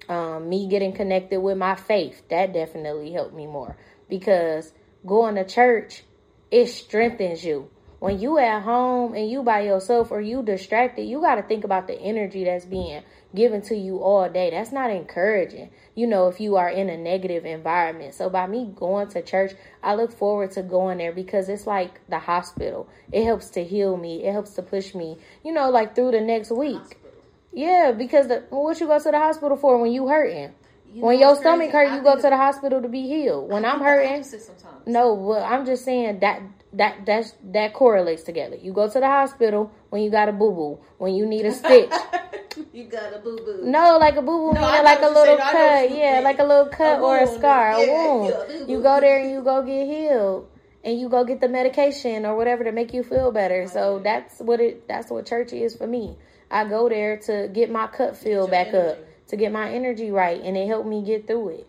Um, 0.09 0.49
me 0.49 0.69
getting 0.69 0.93
connected 0.93 1.41
with 1.41 1.59
my 1.59 1.75
faith, 1.75 2.23
that 2.31 2.53
definitely 2.53 3.13
helped 3.13 3.35
me 3.35 3.47
more 3.47 3.77
because 4.09 4.73
going 5.05 5.35
to 5.35 5.45
church, 5.45 6.05
it 6.51 6.67
strengthens 6.67 7.45
you 7.45 7.69
when 7.99 8.21
you 8.21 8.39
at 8.39 8.63
home 8.63 9.15
and 9.15 9.29
you 9.29 9.43
by 9.43 9.63
yourself 9.63 10.11
or 10.11 10.21
you 10.21 10.43
distracted, 10.43 11.03
you 11.03 11.21
got 11.21 11.35
to 11.35 11.43
think 11.43 11.65
about 11.65 11.87
the 11.87 12.01
energy 12.01 12.45
that's 12.45 12.65
being 12.65 13.03
given 13.35 13.61
to 13.63 13.77
you 13.77 13.99
all 13.99 14.29
day. 14.29 14.51
That's 14.51 14.71
not 14.73 14.91
encouraging, 14.91 15.71
you 15.95 16.07
know, 16.07 16.29
if 16.29 16.41
you 16.41 16.57
are 16.57 16.69
in 16.69 16.89
a 16.89 16.97
negative 16.97 17.45
environment. 17.45 18.15
So 18.15 18.31
by 18.31 18.47
me 18.47 18.73
going 18.75 19.09
to 19.09 19.23
church, 19.23 19.53
I 19.83 19.95
look 19.95 20.13
forward 20.13 20.53
to 20.53 20.63
going 20.63 20.99
there 20.99 21.13
because 21.13 21.49
it's 21.49 21.67
like 21.67 22.01
the 22.09 22.21
hospital. 22.21 22.89
It 23.13 23.25
helps 23.25 23.51
to 23.51 23.65
heal 23.65 23.97
me, 23.97 24.25
it 24.25 24.33
helps 24.33 24.51
to 24.53 24.63
push 24.63 24.95
me, 24.95 25.19
you 25.45 25.53
know, 25.53 25.69
like 25.71 25.95
through 25.95 26.13
the 26.13 26.21
next 26.21 26.51
week. 26.51 26.77
Hospital. 26.77 27.11
Yeah, 27.53 27.93
because 27.97 28.29
the, 28.29 28.45
what 28.51 28.79
you 28.79 28.87
go 28.87 28.99
to 28.99 29.11
the 29.11 29.19
hospital 29.19 29.57
for 29.57 29.79
when 29.79 29.91
you 29.91 30.07
hurting? 30.07 30.55
You 30.93 31.03
when 31.03 31.19
your 31.19 31.37
stomach 31.37 31.71
hurt, 31.71 31.93
you 31.93 32.03
go 32.03 32.17
to 32.17 32.23
the 32.23 32.37
hospital 32.37 32.81
to 32.81 32.89
be 32.89 33.03
healed. 33.03 33.51
When 33.51 33.65
I'm 33.65 33.81
hurting, 33.81 34.25
no, 34.87 35.13
well, 35.13 35.45
I'm 35.45 35.67
just 35.67 35.85
saying 35.85 36.21
that 36.21 36.41
that 36.75 37.07
that's 37.07 37.35
that 37.45 37.73
correlates 37.73 38.23
together. 38.23 38.57
You 38.57 38.73
go 38.73 38.89
to 38.89 39.01
the 39.01 39.07
hospital 39.07 39.73
when 39.91 40.03
you 40.03 40.11
got 40.11 40.29
a 40.29 40.33
boo 40.33 40.53
boo, 40.53 40.79
when 40.99 41.15
you 41.15 41.27
need 41.27 41.47
a 41.47 41.53
stitch. 41.53 41.91
you 42.73 42.85
got 42.85 43.15
a 43.15 43.19
boo 43.19 43.37
boo. 43.37 43.61
No, 43.65 43.99
like 43.99 44.17
a 44.17 44.23
boo 44.23 44.53
boo, 44.53 44.53
no, 44.55 44.61
like 44.61 45.01
a 45.01 45.09
little 45.09 45.37
cut. 45.37 45.91
Yeah, 45.91 46.21
like 46.23 46.39
a 46.39 46.45
little 46.45 46.67
cut 46.67 46.99
a 46.99 47.03
or 47.03 47.19
a 47.19 47.27
scar, 47.27 47.73
yeah, 47.73 47.85
a 47.85 47.93
wound. 47.93 48.35
Yeah, 48.49 48.67
you 48.67 48.83
go 48.83 49.01
there 49.01 49.21
and 49.21 49.31
you 49.31 49.43
go 49.43 49.63
get 49.63 49.87
healed. 49.87 50.49
And 50.85 50.99
you 50.99 51.09
go 51.09 51.25
get 51.25 51.41
the 51.41 51.49
medication 51.49 52.25
or 52.25 52.37
whatever 52.37 52.63
to 52.65 52.71
make 52.73 52.95
you 52.95 53.03
feel 53.03 53.33
better. 53.33 53.67
So 53.67 53.99
that's 53.99 54.39
what 54.39 54.61
it. 54.61 54.87
That's 54.87 55.11
what 55.11 55.27
church 55.27 55.53
is 55.53 55.75
for 55.75 55.87
me. 55.87 56.17
I 56.51 56.65
go 56.65 56.89
there 56.89 57.17
to 57.19 57.49
get 57.53 57.71
my 57.71 57.89
cut 57.89 58.17
filled 58.17 58.51
back 58.51 58.69
energy. 58.69 59.03
up 59.03 59.09
to 59.29 59.37
get 59.37 59.53
my 59.53 59.71
energy 59.71 60.11
right, 60.11 60.41
and 60.41 60.57
it 60.57 60.67
helped 60.67 60.89
me 60.89 61.03
get 61.03 61.27
through 61.27 61.49
it. 61.51 61.69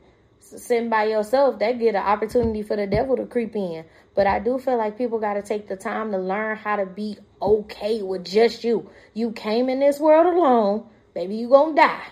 Sitting 0.58 0.90
by 0.90 1.06
yourself, 1.06 1.60
that 1.60 1.80
get 1.80 1.96
an 1.96 2.04
opportunity 2.04 2.64
for 2.64 2.76
the 2.76 2.88
devil 2.88 3.16
to 3.16 3.26
creep 3.26 3.56
in. 3.56 3.86
But 4.16 4.28
I 4.28 4.40
do 4.40 4.58
feel 4.58 4.78
like 4.78 4.98
people 4.98 5.20
got 5.20 5.36
to 5.36 5.42
take 5.42 5.68
the 5.68 5.76
time 5.76 6.12
to 6.12 6.18
learn 6.18 6.58
how 6.58 6.76
to 6.76 6.86
be 6.86 7.18
okay 7.42 8.02
with 8.02 8.26
just 8.26 8.64
you. 8.64 8.90
You 9.14 9.32
came 9.32 9.70
in 9.70 9.80
this 9.80 10.00
world 10.00 10.26
alone, 10.26 10.86
baby. 11.14 11.36
You 11.36 11.50
gonna 11.50 11.76
die 11.76 12.08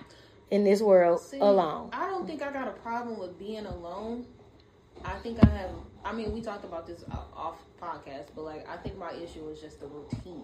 in 0.52 0.64
this 0.64 0.82
world 0.82 1.20
See, 1.20 1.40
alone. 1.40 1.90
I 1.94 2.08
don't 2.08 2.26
think 2.28 2.42
I 2.42 2.52
got 2.52 2.68
a 2.68 2.72
problem 2.72 3.20
with 3.20 3.38
being 3.40 3.66
alone. 3.66 4.26
I 5.04 5.16
think 5.16 5.40
I 5.44 5.50
have. 5.50 5.72
I 6.06 6.14
mean, 6.14 6.32
we 6.32 6.42
talked 6.42 6.64
about 6.64 6.88
this 6.88 7.04
off 7.36 7.58
podcast, 7.82 8.28
but 8.36 8.44
like, 8.44 8.68
I 8.70 8.78
think 8.78 8.98
my 8.98 9.12
issue 9.12 9.44
was 9.44 9.60
just 9.60 9.80
the 9.80 9.88
routine. 9.88 10.44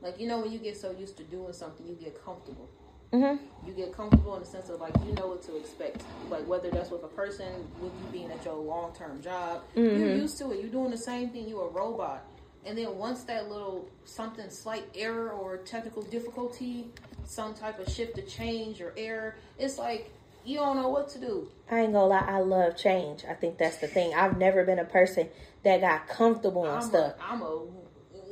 Like, 0.00 0.20
you 0.20 0.28
know, 0.28 0.38
when 0.40 0.52
you 0.52 0.58
get 0.58 0.76
so 0.76 0.92
used 0.92 1.16
to 1.16 1.24
doing 1.24 1.52
something, 1.52 1.86
you 1.86 1.94
get 1.94 2.24
comfortable. 2.24 2.68
Mm-hmm. 3.12 3.66
You 3.66 3.72
get 3.72 3.96
comfortable 3.96 4.34
in 4.34 4.40
the 4.40 4.46
sense 4.46 4.68
of 4.68 4.80
like 4.80 4.94
you 5.06 5.14
know 5.14 5.28
what 5.28 5.42
to 5.44 5.56
expect. 5.56 6.02
Like 6.30 6.46
whether 6.46 6.70
that's 6.70 6.90
with 6.90 7.02
a 7.04 7.08
person, 7.08 7.66
with 7.80 7.92
you 7.92 8.12
being 8.12 8.30
at 8.30 8.44
your 8.44 8.54
long 8.54 8.94
term 8.94 9.22
job, 9.22 9.62
mm-hmm. 9.74 9.98
you're 9.98 10.14
used 10.14 10.38
to 10.38 10.52
it. 10.52 10.60
You're 10.60 10.70
doing 10.70 10.90
the 10.90 10.98
same 10.98 11.30
thing. 11.30 11.48
You're 11.48 11.68
a 11.68 11.70
robot. 11.70 12.24
And 12.66 12.76
then 12.76 12.96
once 12.96 13.22
that 13.24 13.48
little 13.48 13.88
something 14.04 14.50
slight 14.50 14.84
error 14.94 15.30
or 15.30 15.56
technical 15.58 16.02
difficulty, 16.02 16.88
some 17.24 17.54
type 17.54 17.78
of 17.78 17.88
shift 17.90 18.16
to 18.16 18.22
change 18.22 18.80
or 18.82 18.92
error, 18.96 19.36
it's 19.58 19.78
like 19.78 20.10
you 20.44 20.56
don't 20.58 20.76
know 20.76 20.88
what 20.88 21.08
to 21.10 21.18
do. 21.18 21.48
I 21.70 21.80
ain't 21.80 21.92
gonna 21.92 22.06
lie, 22.06 22.24
I 22.26 22.40
love 22.40 22.76
change. 22.76 23.24
I 23.28 23.34
think 23.34 23.58
that's 23.58 23.78
the 23.78 23.86
thing. 23.86 24.14
I've 24.14 24.38
never 24.38 24.64
been 24.64 24.78
a 24.78 24.84
person 24.84 25.28
that 25.62 25.80
got 25.80 26.08
comfortable 26.08 26.66
and 26.66 26.82
stuff. 26.82 27.14
A, 27.18 27.24
I'm 27.24 27.42
a 27.42 27.62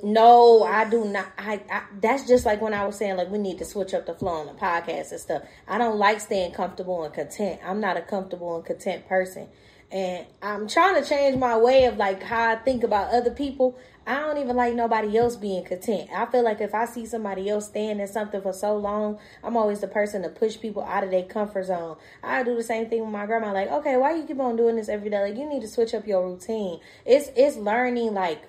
no, 0.03 0.63
I 0.63 0.89
do 0.89 1.05
not. 1.05 1.27
I, 1.39 1.63
I, 1.71 1.83
that's 2.01 2.27
just 2.27 2.45
like 2.45 2.61
when 2.61 2.75
I 2.75 2.87
was 2.87 2.97
saying 2.97 3.17
like 3.17 3.31
we 3.31 3.39
need 3.39 3.59
to 3.59 3.65
switch 3.65 3.95
up 3.95 4.07
the 4.07 4.15
flow 4.15 4.33
on 4.33 4.47
the 4.47 4.53
podcast 4.53 5.11
and 5.11 5.21
stuff. 5.21 5.43
I 5.67 5.79
don't 5.79 5.99
like 5.99 6.21
staying 6.21 6.53
comfortable 6.53 7.03
and 7.05 7.15
content. 7.15 7.61
I'm 7.65 7.81
not 7.81 7.97
a 7.97 8.03
comfortable 8.03 8.57
and 8.57 8.65
content 8.65 9.09
person, 9.09 9.49
and 9.91 10.27
I'm 10.43 10.69
trying 10.69 11.03
to 11.03 11.09
change 11.09 11.37
my 11.39 11.57
way 11.57 11.85
of 11.85 11.97
like 11.97 12.23
how 12.23 12.51
I 12.51 12.57
think 12.57 12.85
about 12.85 13.13
other 13.13 13.31
people. 13.31 13.79
I 14.09 14.21
don't 14.21 14.39
even 14.39 14.55
like 14.55 14.75
nobody 14.75 15.19
else 15.19 15.35
being 15.35 15.65
content. 15.65 16.11
I 16.15 16.27
feel 16.27 16.45
like 16.45 16.61
if 16.61 16.75
I 16.75 16.85
see 16.85 17.07
somebody 17.07 17.49
else 17.49 17.67
staying 17.67 17.99
in 17.99 18.07
something 18.07 18.41
for 18.41 18.53
so 18.53 18.77
long, 18.77 19.19
I'm 19.43 19.57
always 19.57 19.81
the 19.81 19.89
person 19.89 20.23
to 20.23 20.29
push 20.29 20.61
people 20.61 20.85
out 20.85 21.03
of 21.03 21.11
their 21.11 21.25
comfort 21.25 21.65
zone. 21.65 21.97
I 22.23 22.45
do 22.45 22.55
the 22.55 22.63
same 22.63 22.89
thing 22.89 23.01
with 23.01 23.11
my 23.11 23.27
grandma. 23.27 23.53
Like, 23.53 23.69
okay, 23.69 23.97
why 23.97 24.15
you 24.15 24.25
keep 24.25 24.39
on 24.39 24.57
doing 24.57 24.77
this 24.77 24.89
every 24.89 25.11
day? 25.11 25.21
Like, 25.21 25.37
you 25.37 25.49
need 25.49 25.63
to 25.63 25.69
switch 25.69 25.93
up 25.93 26.07
your 26.07 26.25
routine. 26.25 26.79
It's 27.05 27.31
it's 27.35 27.57
learning 27.57 28.15
like 28.15 28.43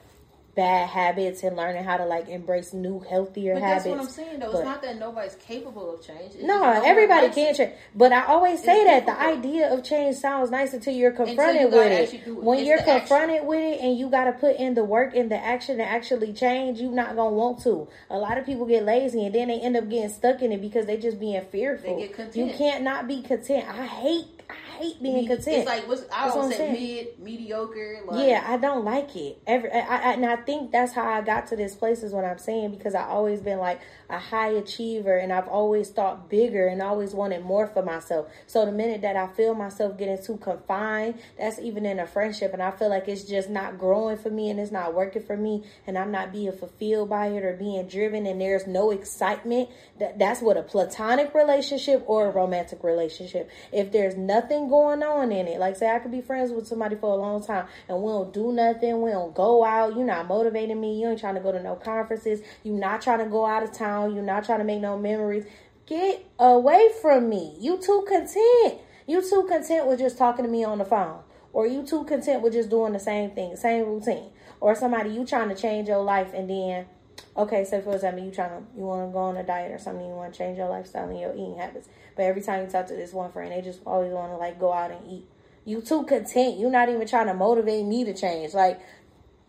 bad 0.57 0.89
habits 0.89 1.43
and 1.43 1.55
learning 1.55 1.83
how 1.83 1.97
to 1.97 2.05
like 2.05 2.27
embrace 2.27 2.73
new 2.73 2.99
healthier 2.99 3.53
but 3.53 3.61
habits. 3.61 3.85
That's 3.85 3.95
what 3.95 4.03
I'm 4.03 4.09
saying 4.09 4.39
though. 4.39 4.51
But, 4.51 4.57
it's 4.57 4.65
not 4.65 4.81
that 4.81 4.97
nobody's 4.99 5.35
capable 5.35 5.93
of 5.93 6.01
change. 6.01 6.33
It's 6.33 6.43
no, 6.43 6.81
everybody 6.83 7.29
can 7.29 7.55
change. 7.55 7.71
But 7.95 8.11
I 8.11 8.25
always 8.25 8.61
say 8.63 8.83
that 8.85 9.05
the 9.05 9.17
idea 9.17 9.71
of 9.71 9.83
change 9.83 10.17
sounds 10.17 10.49
nice 10.49 10.73
until 10.73 10.95
you're 10.95 11.11
confronted 11.11 11.61
until 11.61 11.83
you 11.83 11.91
with 11.91 12.13
it. 12.13 12.27
it. 12.27 12.35
When 12.35 12.59
it's 12.59 12.67
you're 12.67 12.79
confronted 12.79 13.37
action. 13.37 13.47
with 13.47 13.59
it 13.59 13.81
and 13.81 13.97
you 13.97 14.09
got 14.09 14.25
to 14.25 14.33
put 14.33 14.55
in 14.57 14.73
the 14.73 14.83
work 14.83 15.15
and 15.15 15.29
the 15.29 15.37
action 15.37 15.77
to 15.77 15.83
actually 15.83 16.33
change, 16.33 16.81
you're 16.81 16.91
not 16.91 17.15
gonna 17.15 17.35
want 17.35 17.61
to. 17.63 17.87
A 18.09 18.17
lot 18.17 18.39
of 18.39 18.45
people 18.45 18.65
get 18.65 18.83
lazy 18.83 19.25
and 19.25 19.35
then 19.35 19.49
they 19.49 19.59
end 19.59 19.77
up 19.77 19.87
getting 19.87 20.09
stuck 20.09 20.41
in 20.41 20.51
it 20.51 20.59
because 20.59 20.87
they 20.87 20.97
just 20.97 21.19
being 21.19 21.45
fearful. 21.51 22.03
You 22.33 22.51
can't 22.57 22.83
not 22.83 23.07
be 23.07 23.21
content. 23.21 23.69
I 23.69 23.85
hate 23.85 24.36
I 24.49 24.53
hate 24.53 25.03
being 25.03 25.15
Me, 25.15 25.27
content. 25.27 25.57
It's 25.57 25.65
like 25.65 25.87
what's 25.87 26.03
I 26.11 26.27
don't 26.27 26.51
say 26.51 26.71
mid, 26.71 27.19
mediocre. 27.19 28.01
Like, 28.05 28.27
yeah, 28.27 28.45
I 28.47 28.55
don't 28.55 28.85
like 28.85 29.13
it. 29.15 29.41
Every 29.45 29.69
I, 29.71 29.79
I, 29.79 30.13
and 30.13 30.25
I 30.25 30.37
think 30.37 30.71
that's 30.71 30.93
how 30.93 31.05
I 31.05 31.21
got 31.21 31.47
to 31.47 31.57
this 31.57 31.75
place 31.75 32.01
is 32.01 32.13
what 32.13 32.23
I'm 32.23 32.37
saying 32.37 32.71
because 32.71 32.95
I 32.95 33.03
always 33.03 33.41
been 33.41 33.59
like 33.59 33.81
a 34.09 34.17
high 34.17 34.49
achiever 34.49 35.17
and 35.17 35.33
I've 35.33 35.49
always 35.49 35.89
thought 35.89 36.29
bigger 36.29 36.67
and 36.67 36.81
always 36.81 37.13
wanted 37.13 37.43
more 37.43 37.67
for 37.67 37.83
myself. 37.83 38.27
So 38.45 38.65
the 38.65 38.71
minute 38.71 39.01
that 39.01 39.17
I 39.17 39.27
feel 39.27 39.53
myself 39.53 39.97
getting 39.97 40.23
too 40.23 40.37
confined, 40.37 41.15
that's 41.37 41.59
even 41.59 41.85
in 41.85 41.99
a 41.99 42.07
friendship, 42.07 42.53
and 42.53 42.63
I 42.63 42.71
feel 42.71 42.89
like 42.89 43.09
it's 43.09 43.23
just 43.23 43.49
not 43.49 43.77
growing 43.77 44.17
for 44.17 44.29
me 44.29 44.49
and 44.49 44.59
it's 44.59 44.71
not 44.71 44.93
working 44.93 45.23
for 45.23 45.35
me, 45.35 45.63
and 45.85 45.97
I'm 45.97 46.11
not 46.11 46.31
being 46.31 46.53
fulfilled 46.53 47.09
by 47.09 47.27
it 47.27 47.43
or 47.43 47.53
being 47.53 47.85
driven, 47.87 48.25
and 48.25 48.39
there's 48.39 48.65
no 48.65 48.91
excitement. 48.91 49.69
That 49.99 50.19
that's 50.19 50.41
what 50.41 50.55
a 50.55 50.63
platonic 50.63 51.33
relationship 51.33 52.03
or 52.07 52.27
a 52.27 52.29
romantic 52.29 52.83
relationship. 52.83 53.49
If 53.73 53.91
there's 53.91 54.15
nothing 54.15 54.36
going 54.41 55.03
on 55.03 55.31
in 55.31 55.47
it, 55.47 55.59
like 55.59 55.75
say 55.75 55.89
I 55.89 55.99
could 55.99 56.11
be 56.11 56.21
friends 56.21 56.51
with 56.51 56.67
somebody 56.67 56.95
for 56.95 57.11
a 57.11 57.15
long 57.15 57.43
time 57.43 57.67
and 57.87 58.01
we 58.01 58.09
don't 58.09 58.33
do 58.33 58.51
nothing, 58.51 59.01
we 59.01 59.11
don't 59.11 59.33
go 59.33 59.63
out, 59.63 59.95
you're 59.95 60.05
not 60.05 60.27
motivating 60.27 60.79
me, 60.79 60.99
you 60.99 61.09
ain't 61.09 61.19
trying 61.19 61.35
to 61.35 61.41
go 61.41 61.51
to 61.51 61.61
no 61.61 61.75
conferences, 61.75 62.41
you're 62.63 62.77
not 62.77 63.01
trying 63.01 63.19
to 63.19 63.25
go 63.25 63.45
out 63.45 63.63
of 63.63 63.71
town, 63.71 64.13
you're 64.13 64.23
not 64.23 64.45
trying 64.45 64.59
to 64.59 64.65
make 64.65 64.81
no 64.81 64.97
memories. 64.97 65.45
Get 65.85 66.25
away 66.37 66.89
from 67.01 67.29
me. 67.29 67.55
You 67.59 67.77
too 67.77 68.05
content. 68.07 68.81
You 69.07 69.21
too 69.21 69.47
content 69.49 69.87
with 69.87 69.99
just 69.99 70.17
talking 70.17 70.43
to 70.43 70.51
me 70.51 70.65
on 70.65 70.79
the 70.79 70.85
phone. 70.85 71.21
Or 71.53 71.65
you 71.65 71.83
too 71.83 72.03
content 72.03 72.41
with 72.41 72.53
just 72.53 72.69
doing 72.69 72.91
the 72.91 72.99
same 72.99 73.31
thing, 73.31 73.55
same 73.55 73.85
routine. 73.85 74.31
Or 74.59 74.75
somebody 74.75 75.11
you 75.11 75.25
trying 75.25 75.47
to 75.47 75.55
change 75.55 75.87
your 75.87 76.03
life 76.03 76.33
and 76.33 76.49
then 76.49 76.87
okay, 77.35 77.65
so 77.65 77.81
for 77.81 77.93
example, 77.93 78.23
you 78.23 78.31
trying 78.31 78.49
to 78.49 78.65
you 78.77 78.83
want 78.83 79.07
to 79.07 79.13
go 79.13 79.19
on 79.19 79.37
a 79.37 79.43
diet 79.43 79.71
or 79.71 79.79
something, 79.79 80.05
you 80.05 80.13
want 80.13 80.33
to 80.33 80.37
change 80.37 80.57
your 80.57 80.69
lifestyle 80.69 81.09
and 81.09 81.19
your 81.19 81.33
eating 81.33 81.57
habits. 81.57 81.87
But 82.15 82.23
every 82.23 82.41
time 82.41 82.63
you 82.63 82.69
talk 82.69 82.87
to 82.87 82.95
this 82.95 83.13
one 83.13 83.31
friend, 83.31 83.51
they 83.51 83.61
just 83.61 83.81
always 83.85 84.11
want 84.11 84.31
to 84.31 84.37
like 84.37 84.59
go 84.59 84.73
out 84.73 84.91
and 84.91 85.09
eat. 85.09 85.25
You 85.65 85.81
too 85.81 86.03
content. 86.03 86.59
You're 86.59 86.71
not 86.71 86.89
even 86.89 87.05
trying 87.07 87.27
to 87.27 87.33
motivate 87.33 87.85
me 87.85 88.03
to 88.05 88.13
change. 88.13 88.53
Like, 88.53 88.79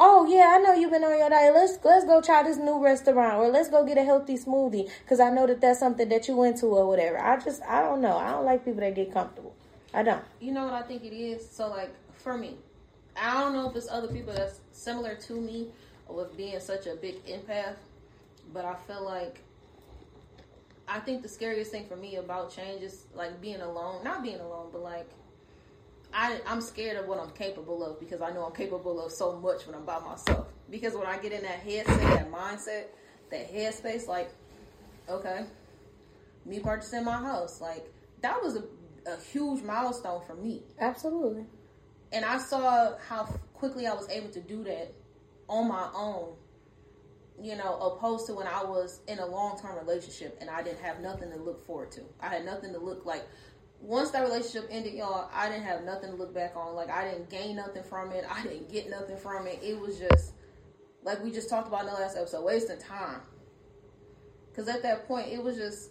oh 0.00 0.26
yeah, 0.26 0.56
I 0.56 0.58
know 0.58 0.74
you've 0.74 0.90
been 0.90 1.04
on 1.04 1.16
your 1.18 1.30
diet. 1.30 1.54
Let's 1.54 1.78
let's 1.84 2.04
go 2.04 2.20
try 2.20 2.42
this 2.42 2.58
new 2.58 2.82
restaurant 2.82 3.36
or 3.36 3.48
let's 3.48 3.68
go 3.68 3.84
get 3.84 3.98
a 3.98 4.04
healthy 4.04 4.36
smoothie 4.36 4.90
because 5.04 5.20
I 5.20 5.30
know 5.30 5.46
that 5.46 5.60
that's 5.60 5.80
something 5.80 6.08
that 6.08 6.28
you 6.28 6.42
into 6.42 6.66
or 6.66 6.86
whatever. 6.86 7.20
I 7.20 7.38
just 7.38 7.62
I 7.62 7.82
don't 7.82 8.00
know. 8.00 8.16
I 8.16 8.30
don't 8.30 8.44
like 8.44 8.64
people 8.64 8.80
that 8.80 8.94
get 8.94 9.12
comfortable. 9.12 9.54
I 9.94 10.02
don't. 10.02 10.22
You 10.40 10.52
know 10.52 10.64
what 10.64 10.74
I 10.74 10.82
think 10.82 11.04
it 11.04 11.14
is? 11.14 11.48
So 11.48 11.68
like 11.68 11.94
for 12.16 12.36
me, 12.36 12.56
I 13.16 13.40
don't 13.40 13.52
know 13.52 13.70
if 13.70 13.76
it's 13.76 13.88
other 13.90 14.08
people 14.08 14.34
that's 14.34 14.60
similar 14.72 15.14
to 15.14 15.32
me 15.34 15.68
with 16.08 16.36
being 16.36 16.58
such 16.60 16.86
a 16.86 16.94
big 16.94 17.24
empath, 17.26 17.76
but 18.52 18.64
I 18.64 18.74
feel 18.86 19.04
like 19.04 19.40
I 20.86 21.00
think 21.00 21.22
the 21.22 21.28
scariest 21.28 21.70
thing 21.70 21.86
for 21.86 21.96
me 21.96 22.16
about 22.16 22.54
change 22.54 22.82
is 22.82 23.04
like 23.14 23.40
being 23.40 23.60
alone. 23.60 24.02
Not 24.04 24.22
being 24.22 24.40
alone, 24.40 24.68
but 24.72 24.82
like 24.82 25.08
I, 26.12 26.40
I'm 26.46 26.60
scared 26.60 26.96
of 26.96 27.06
what 27.06 27.20
I'm 27.20 27.30
capable 27.30 27.84
of 27.84 28.00
because 28.00 28.22
I 28.22 28.30
know 28.30 28.44
I'm 28.44 28.54
capable 28.54 29.04
of 29.04 29.12
so 29.12 29.38
much 29.38 29.66
when 29.66 29.74
I'm 29.74 29.84
by 29.84 29.98
myself. 29.98 30.46
Because 30.70 30.94
when 30.94 31.06
I 31.06 31.18
get 31.18 31.32
in 31.32 31.42
that 31.42 31.60
headset, 31.60 31.98
that 31.98 32.32
mindset, 32.32 32.84
that 33.30 33.52
headspace, 33.52 34.06
like, 34.06 34.30
okay, 35.08 35.44
me 36.44 36.60
purchasing 36.60 37.04
my 37.04 37.18
house, 37.18 37.60
like 37.60 37.92
that 38.22 38.42
was 38.42 38.56
a, 38.56 38.62
a 39.10 39.18
huge 39.32 39.62
milestone 39.62 40.22
for 40.26 40.34
me. 40.34 40.62
Absolutely. 40.80 41.44
And 42.12 42.24
I 42.24 42.38
saw 42.38 42.96
how 43.08 43.24
quickly 43.52 43.86
I 43.86 43.92
was 43.92 44.08
able 44.08 44.30
to 44.30 44.40
do 44.40 44.64
that 44.64 44.94
on 45.48 45.68
my 45.68 45.88
own 45.94 46.34
you 47.40 47.56
know, 47.56 47.78
opposed 47.78 48.26
to 48.26 48.34
when 48.34 48.46
I 48.46 48.64
was 48.64 49.00
in 49.06 49.18
a 49.18 49.26
long 49.26 49.58
term 49.60 49.76
relationship 49.78 50.36
and 50.40 50.50
I 50.50 50.62
didn't 50.62 50.80
have 50.80 51.00
nothing 51.00 51.30
to 51.30 51.36
look 51.36 51.64
forward 51.64 51.92
to. 51.92 52.00
I 52.20 52.28
had 52.28 52.44
nothing 52.44 52.72
to 52.72 52.78
look 52.78 53.06
like. 53.06 53.26
Once 53.80 54.10
that 54.10 54.22
relationship 54.22 54.68
ended, 54.72 54.94
y'all, 54.94 55.30
I 55.32 55.48
didn't 55.48 55.64
have 55.64 55.84
nothing 55.84 56.10
to 56.10 56.16
look 56.16 56.34
back 56.34 56.56
on. 56.56 56.74
Like 56.74 56.90
I 56.90 57.08
didn't 57.08 57.30
gain 57.30 57.56
nothing 57.56 57.84
from 57.84 58.10
it. 58.10 58.24
I 58.28 58.42
didn't 58.42 58.70
get 58.72 58.90
nothing 58.90 59.16
from 59.16 59.46
it. 59.46 59.60
It 59.62 59.78
was 59.78 59.98
just 59.98 60.32
like 61.04 61.22
we 61.22 61.30
just 61.30 61.48
talked 61.48 61.68
about 61.68 61.82
in 61.82 61.86
the 61.86 61.92
last 61.92 62.16
episode, 62.16 62.44
wasting 62.44 62.78
time. 62.78 63.20
Cause 64.56 64.66
at 64.66 64.82
that 64.82 65.06
point, 65.06 65.28
it 65.28 65.42
was 65.42 65.56
just. 65.56 65.90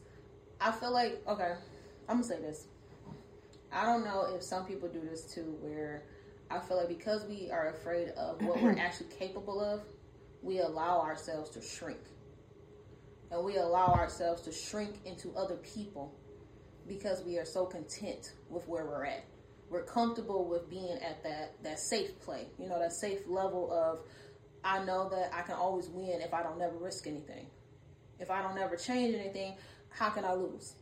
I 0.59 0.71
feel 0.71 0.91
like 0.91 1.21
okay, 1.25 1.53
I'm 2.09 2.17
gonna 2.17 2.23
say 2.23 2.41
this. 2.41 2.65
I 3.71 3.85
don't 3.85 4.03
know 4.03 4.33
if 4.35 4.43
some 4.43 4.65
people 4.65 4.89
do 4.89 4.99
this 5.09 5.33
too, 5.33 5.55
where 5.61 6.03
I 6.49 6.59
feel 6.59 6.77
like 6.77 6.87
because 6.87 7.25
we 7.25 7.49
are 7.51 7.69
afraid 7.69 8.09
of 8.09 8.41
what 8.41 8.61
we're 8.61 8.71
actually 8.79 9.07
capable 9.17 9.59
of, 9.61 9.81
we 10.41 10.59
allow 10.59 11.01
ourselves 11.01 11.49
to 11.51 11.61
shrink. 11.61 11.99
and 13.31 13.43
we 13.43 13.57
allow 13.57 13.87
ourselves 13.87 14.41
to 14.43 14.51
shrink 14.51 15.01
into 15.05 15.33
other 15.35 15.57
people 15.57 16.13
because 16.87 17.23
we 17.25 17.37
are 17.37 17.45
so 17.45 17.65
content 17.65 18.33
with 18.49 18.67
where 18.67 18.85
we're 18.85 19.05
at. 19.05 19.25
We're 19.69 19.83
comfortable 19.83 20.47
with 20.47 20.69
being 20.69 20.97
at 21.03 21.23
that 21.23 21.61
that 21.63 21.79
safe 21.79 22.17
play, 22.21 22.47
you 22.57 22.69
know, 22.69 22.79
that 22.79 22.93
safe 22.93 23.19
level 23.27 23.71
of 23.73 23.99
I 24.63 24.83
know 24.85 25.09
that 25.09 25.33
I 25.33 25.41
can 25.41 25.55
always 25.55 25.89
win 25.89 26.21
if 26.21 26.33
I 26.33 26.41
don't 26.43 26.57
never 26.57 26.77
risk 26.77 27.07
anything. 27.07 27.47
If 28.19 28.31
I 28.31 28.41
don't 28.41 28.57
ever 28.57 28.77
change 28.77 29.13
anything, 29.15 29.55
how 29.89 30.09
can 30.09 30.23
I 30.23 30.33
lose? 30.33 30.73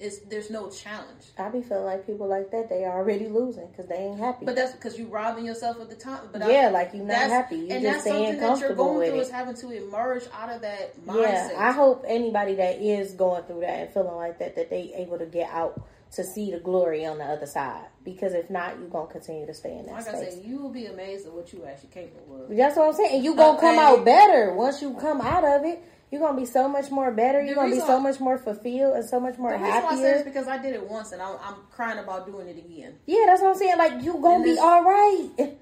It's 0.00 0.20
there's 0.20 0.48
no 0.48 0.70
challenge. 0.70 1.24
I 1.36 1.48
be 1.48 1.60
feeling 1.60 1.84
like 1.84 2.06
people 2.06 2.28
like 2.28 2.52
that 2.52 2.68
they 2.68 2.84
already 2.84 3.26
losing 3.26 3.66
because 3.66 3.88
they 3.88 3.96
ain't 3.96 4.20
happy. 4.20 4.46
But 4.46 4.54
that's 4.54 4.70
because 4.72 4.96
you 4.96 5.06
robbing 5.06 5.44
yourself 5.44 5.80
of 5.80 5.90
the 5.90 5.96
time. 5.96 6.20
But 6.30 6.48
yeah, 6.48 6.68
I, 6.68 6.70
like 6.70 6.90
you're 6.94 7.04
not 7.04 7.16
happy. 7.16 7.56
You 7.56 7.68
and 7.70 7.82
just 7.82 8.04
that's 8.04 8.16
something 8.16 8.38
that 8.38 8.60
you're 8.60 8.74
going 8.76 9.10
through 9.10 9.18
it. 9.18 9.22
is 9.22 9.30
having 9.30 9.56
to 9.56 9.70
emerge 9.70 10.22
out 10.32 10.50
of 10.50 10.62
that 10.62 11.04
mindset. 11.04 11.50
Yeah, 11.50 11.54
I 11.58 11.72
hope 11.72 12.04
anybody 12.06 12.54
that 12.54 12.80
is 12.80 13.14
going 13.14 13.42
through 13.44 13.62
that 13.62 13.80
and 13.80 13.92
feeling 13.92 14.14
like 14.14 14.38
that 14.38 14.54
that 14.54 14.70
they 14.70 14.92
able 14.94 15.18
to 15.18 15.26
get 15.26 15.50
out 15.50 15.82
to 16.12 16.22
see 16.22 16.52
the 16.52 16.60
glory 16.60 17.04
on 17.04 17.18
the 17.18 17.24
other 17.24 17.46
side. 17.46 17.86
Because 18.04 18.34
if 18.34 18.48
not, 18.50 18.78
you're 18.78 18.88
gonna 18.88 19.10
continue 19.10 19.46
to 19.46 19.54
stay 19.54 19.76
in 19.76 19.86
that 19.86 19.94
like 19.94 20.02
space. 20.02 20.14
I 20.14 20.30
said, 20.30 20.44
you 20.44 20.58
will 20.58 20.70
be 20.70 20.86
amazed 20.86 21.26
at 21.26 21.32
what 21.32 21.52
you 21.52 21.64
actually 21.64 21.90
capable 21.90 22.44
of. 22.44 22.56
That's 22.56 22.76
what 22.76 22.86
I'm 22.86 22.92
saying. 22.94 23.16
And 23.16 23.24
you 23.24 23.34
gonna 23.34 23.58
uh, 23.58 23.60
come 23.60 23.78
out 23.80 24.04
better 24.04 24.54
once 24.54 24.80
you 24.80 24.94
come 24.94 25.20
out 25.20 25.42
of 25.42 25.64
it 25.64 25.82
you're 26.10 26.20
gonna 26.20 26.38
be 26.38 26.46
so 26.46 26.68
much 26.68 26.90
more 26.90 27.10
better. 27.12 27.42
You're 27.42 27.54
gonna 27.54 27.74
be 27.74 27.80
so 27.80 28.00
much 28.00 28.18
more 28.20 28.38
fulfilled 28.38 28.96
and 28.96 29.04
so 29.04 29.20
much 29.20 29.36
more 29.38 29.52
the 29.52 29.58
happier. 29.58 29.90
Reason 29.90 30.20
I 30.20 30.22
because 30.22 30.48
I 30.48 30.58
did 30.58 30.74
it 30.74 30.88
once 30.88 31.12
and 31.12 31.20
I'm, 31.20 31.36
I'm, 31.42 31.54
crying 31.70 31.98
about 31.98 32.26
doing 32.26 32.48
it 32.48 32.58
again. 32.58 32.94
Yeah, 33.06 33.24
that's 33.26 33.42
what 33.42 33.50
I'm 33.50 33.56
saying. 33.56 33.78
Like 33.78 34.02
you 34.02 34.14
gonna 34.14 34.44
be 34.44 34.58
all 34.58 34.84
right. 34.84 35.58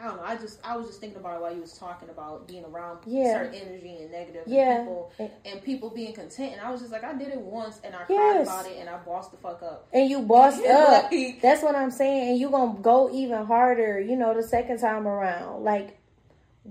I 0.00 0.04
don't 0.04 0.16
know. 0.18 0.22
I 0.22 0.36
just 0.36 0.60
I 0.64 0.76
was 0.76 0.86
just 0.86 1.00
thinking 1.00 1.18
about 1.18 1.36
it 1.36 1.40
while 1.40 1.52
you 1.52 1.60
was 1.60 1.72
talking 1.72 2.08
about 2.08 2.46
being 2.46 2.64
around 2.64 3.00
yeah. 3.04 3.32
certain 3.32 3.54
energy 3.54 3.96
and 3.96 4.12
negative 4.12 4.44
yeah. 4.46 4.78
people 4.78 5.12
and 5.44 5.62
people 5.62 5.90
being 5.90 6.12
content. 6.12 6.52
And 6.52 6.60
I 6.60 6.70
was 6.70 6.80
just 6.80 6.92
like, 6.92 7.02
I 7.02 7.14
did 7.14 7.28
it 7.28 7.40
once 7.40 7.80
and 7.82 7.96
I 7.96 8.00
yes. 8.08 8.08
cried 8.08 8.42
about 8.42 8.66
it 8.66 8.78
and 8.78 8.88
I 8.88 8.98
bossed 8.98 9.32
the 9.32 9.38
fuck 9.38 9.60
up. 9.62 9.88
And 9.92 10.08
you 10.08 10.22
bossed 10.22 10.64
up. 10.64 11.10
That's 11.42 11.62
what 11.62 11.74
I'm 11.74 11.90
saying. 11.90 12.30
And 12.30 12.38
you 12.38 12.48
gonna 12.50 12.78
go 12.80 13.10
even 13.12 13.44
harder. 13.46 13.98
You 13.98 14.14
know, 14.14 14.34
the 14.34 14.46
second 14.46 14.78
time 14.78 15.08
around, 15.08 15.64
like 15.64 15.98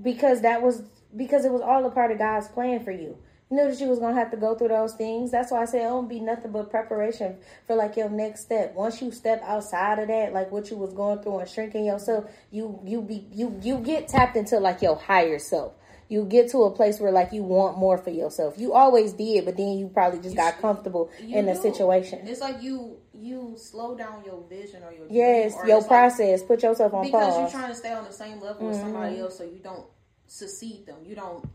because 0.01 0.41
that 0.41 0.61
was 0.61 0.83
because 1.15 1.45
it 1.45 1.51
was 1.51 1.61
all 1.61 1.85
a 1.85 1.91
part 1.91 2.11
of 2.11 2.17
God's 2.17 2.47
plan 2.47 2.83
for 2.83 2.91
you. 2.91 3.17
You 3.49 3.55
knew 3.55 3.71
that 3.71 3.79
you 3.79 3.87
was 3.87 3.99
gonna 3.99 4.15
have 4.15 4.31
to 4.31 4.37
go 4.37 4.55
through 4.55 4.67
those 4.69 4.93
things. 4.95 5.31
That's 5.31 5.51
why 5.51 5.61
I 5.61 5.65
said 5.65 5.85
it 5.85 5.89
won't 5.89 6.09
be 6.09 6.19
nothing 6.19 6.51
but 6.51 6.69
preparation 6.69 7.37
for 7.65 7.75
like 7.75 7.95
your 7.95 8.09
next 8.09 8.41
step. 8.41 8.75
Once 8.75 9.01
you 9.01 9.11
step 9.11 9.41
outside 9.43 9.99
of 9.99 10.09
that, 10.09 10.33
like 10.33 10.51
what 10.51 10.69
you 10.69 10.75
was 10.75 10.93
going 10.93 11.19
through 11.19 11.39
and 11.39 11.49
shrinking 11.49 11.85
yourself, 11.85 12.25
you 12.51 12.79
you 12.83 13.01
be 13.01 13.25
you 13.31 13.57
you 13.61 13.77
get 13.77 14.09
tapped 14.09 14.35
into 14.35 14.59
like 14.59 14.81
your 14.81 14.97
higher 14.97 15.39
self. 15.39 15.73
You 16.09 16.23
get 16.23 16.49
to 16.51 16.63
a 16.63 16.71
place 16.71 16.99
where 16.99 17.11
like 17.11 17.33
you 17.33 17.43
want 17.43 17.77
more 17.77 17.97
for 17.97 18.11
yourself. 18.11 18.55
You 18.57 18.73
always 18.73 19.13
did, 19.13 19.43
but 19.43 19.57
then 19.57 19.77
you 19.77 19.89
probably 19.89 20.19
just 20.19 20.31
you 20.31 20.35
got 20.35 20.59
comfortable 20.61 21.09
in 21.19 21.45
the 21.45 21.55
situation. 21.55 22.25
It's 22.25 22.39
like 22.39 22.61
you 22.61 22.97
you 23.13 23.55
slow 23.57 23.95
down 23.95 24.23
your 24.25 24.43
vision 24.47 24.83
or 24.83 24.93
your 24.93 25.07
yes 25.09 25.53
or 25.55 25.67
your 25.67 25.83
process. 25.83 26.39
Like, 26.39 26.47
put 26.47 26.63
yourself 26.63 26.93
on 26.93 27.05
because 27.05 27.33
pause 27.33 27.53
you're 27.53 27.61
trying 27.61 27.71
to 27.71 27.75
stay 27.75 27.91
on 27.91 28.05
the 28.05 28.13
same 28.13 28.39
level 28.39 28.55
mm-hmm. 28.55 28.67
with 28.67 28.77
somebody 28.77 29.15
mm-hmm. 29.15 29.23
else, 29.23 29.37
so 29.37 29.43
you 29.43 29.59
don't 29.61 29.85
succeed 30.27 30.85
them. 30.85 30.97
You 31.03 31.15
don't. 31.15 31.47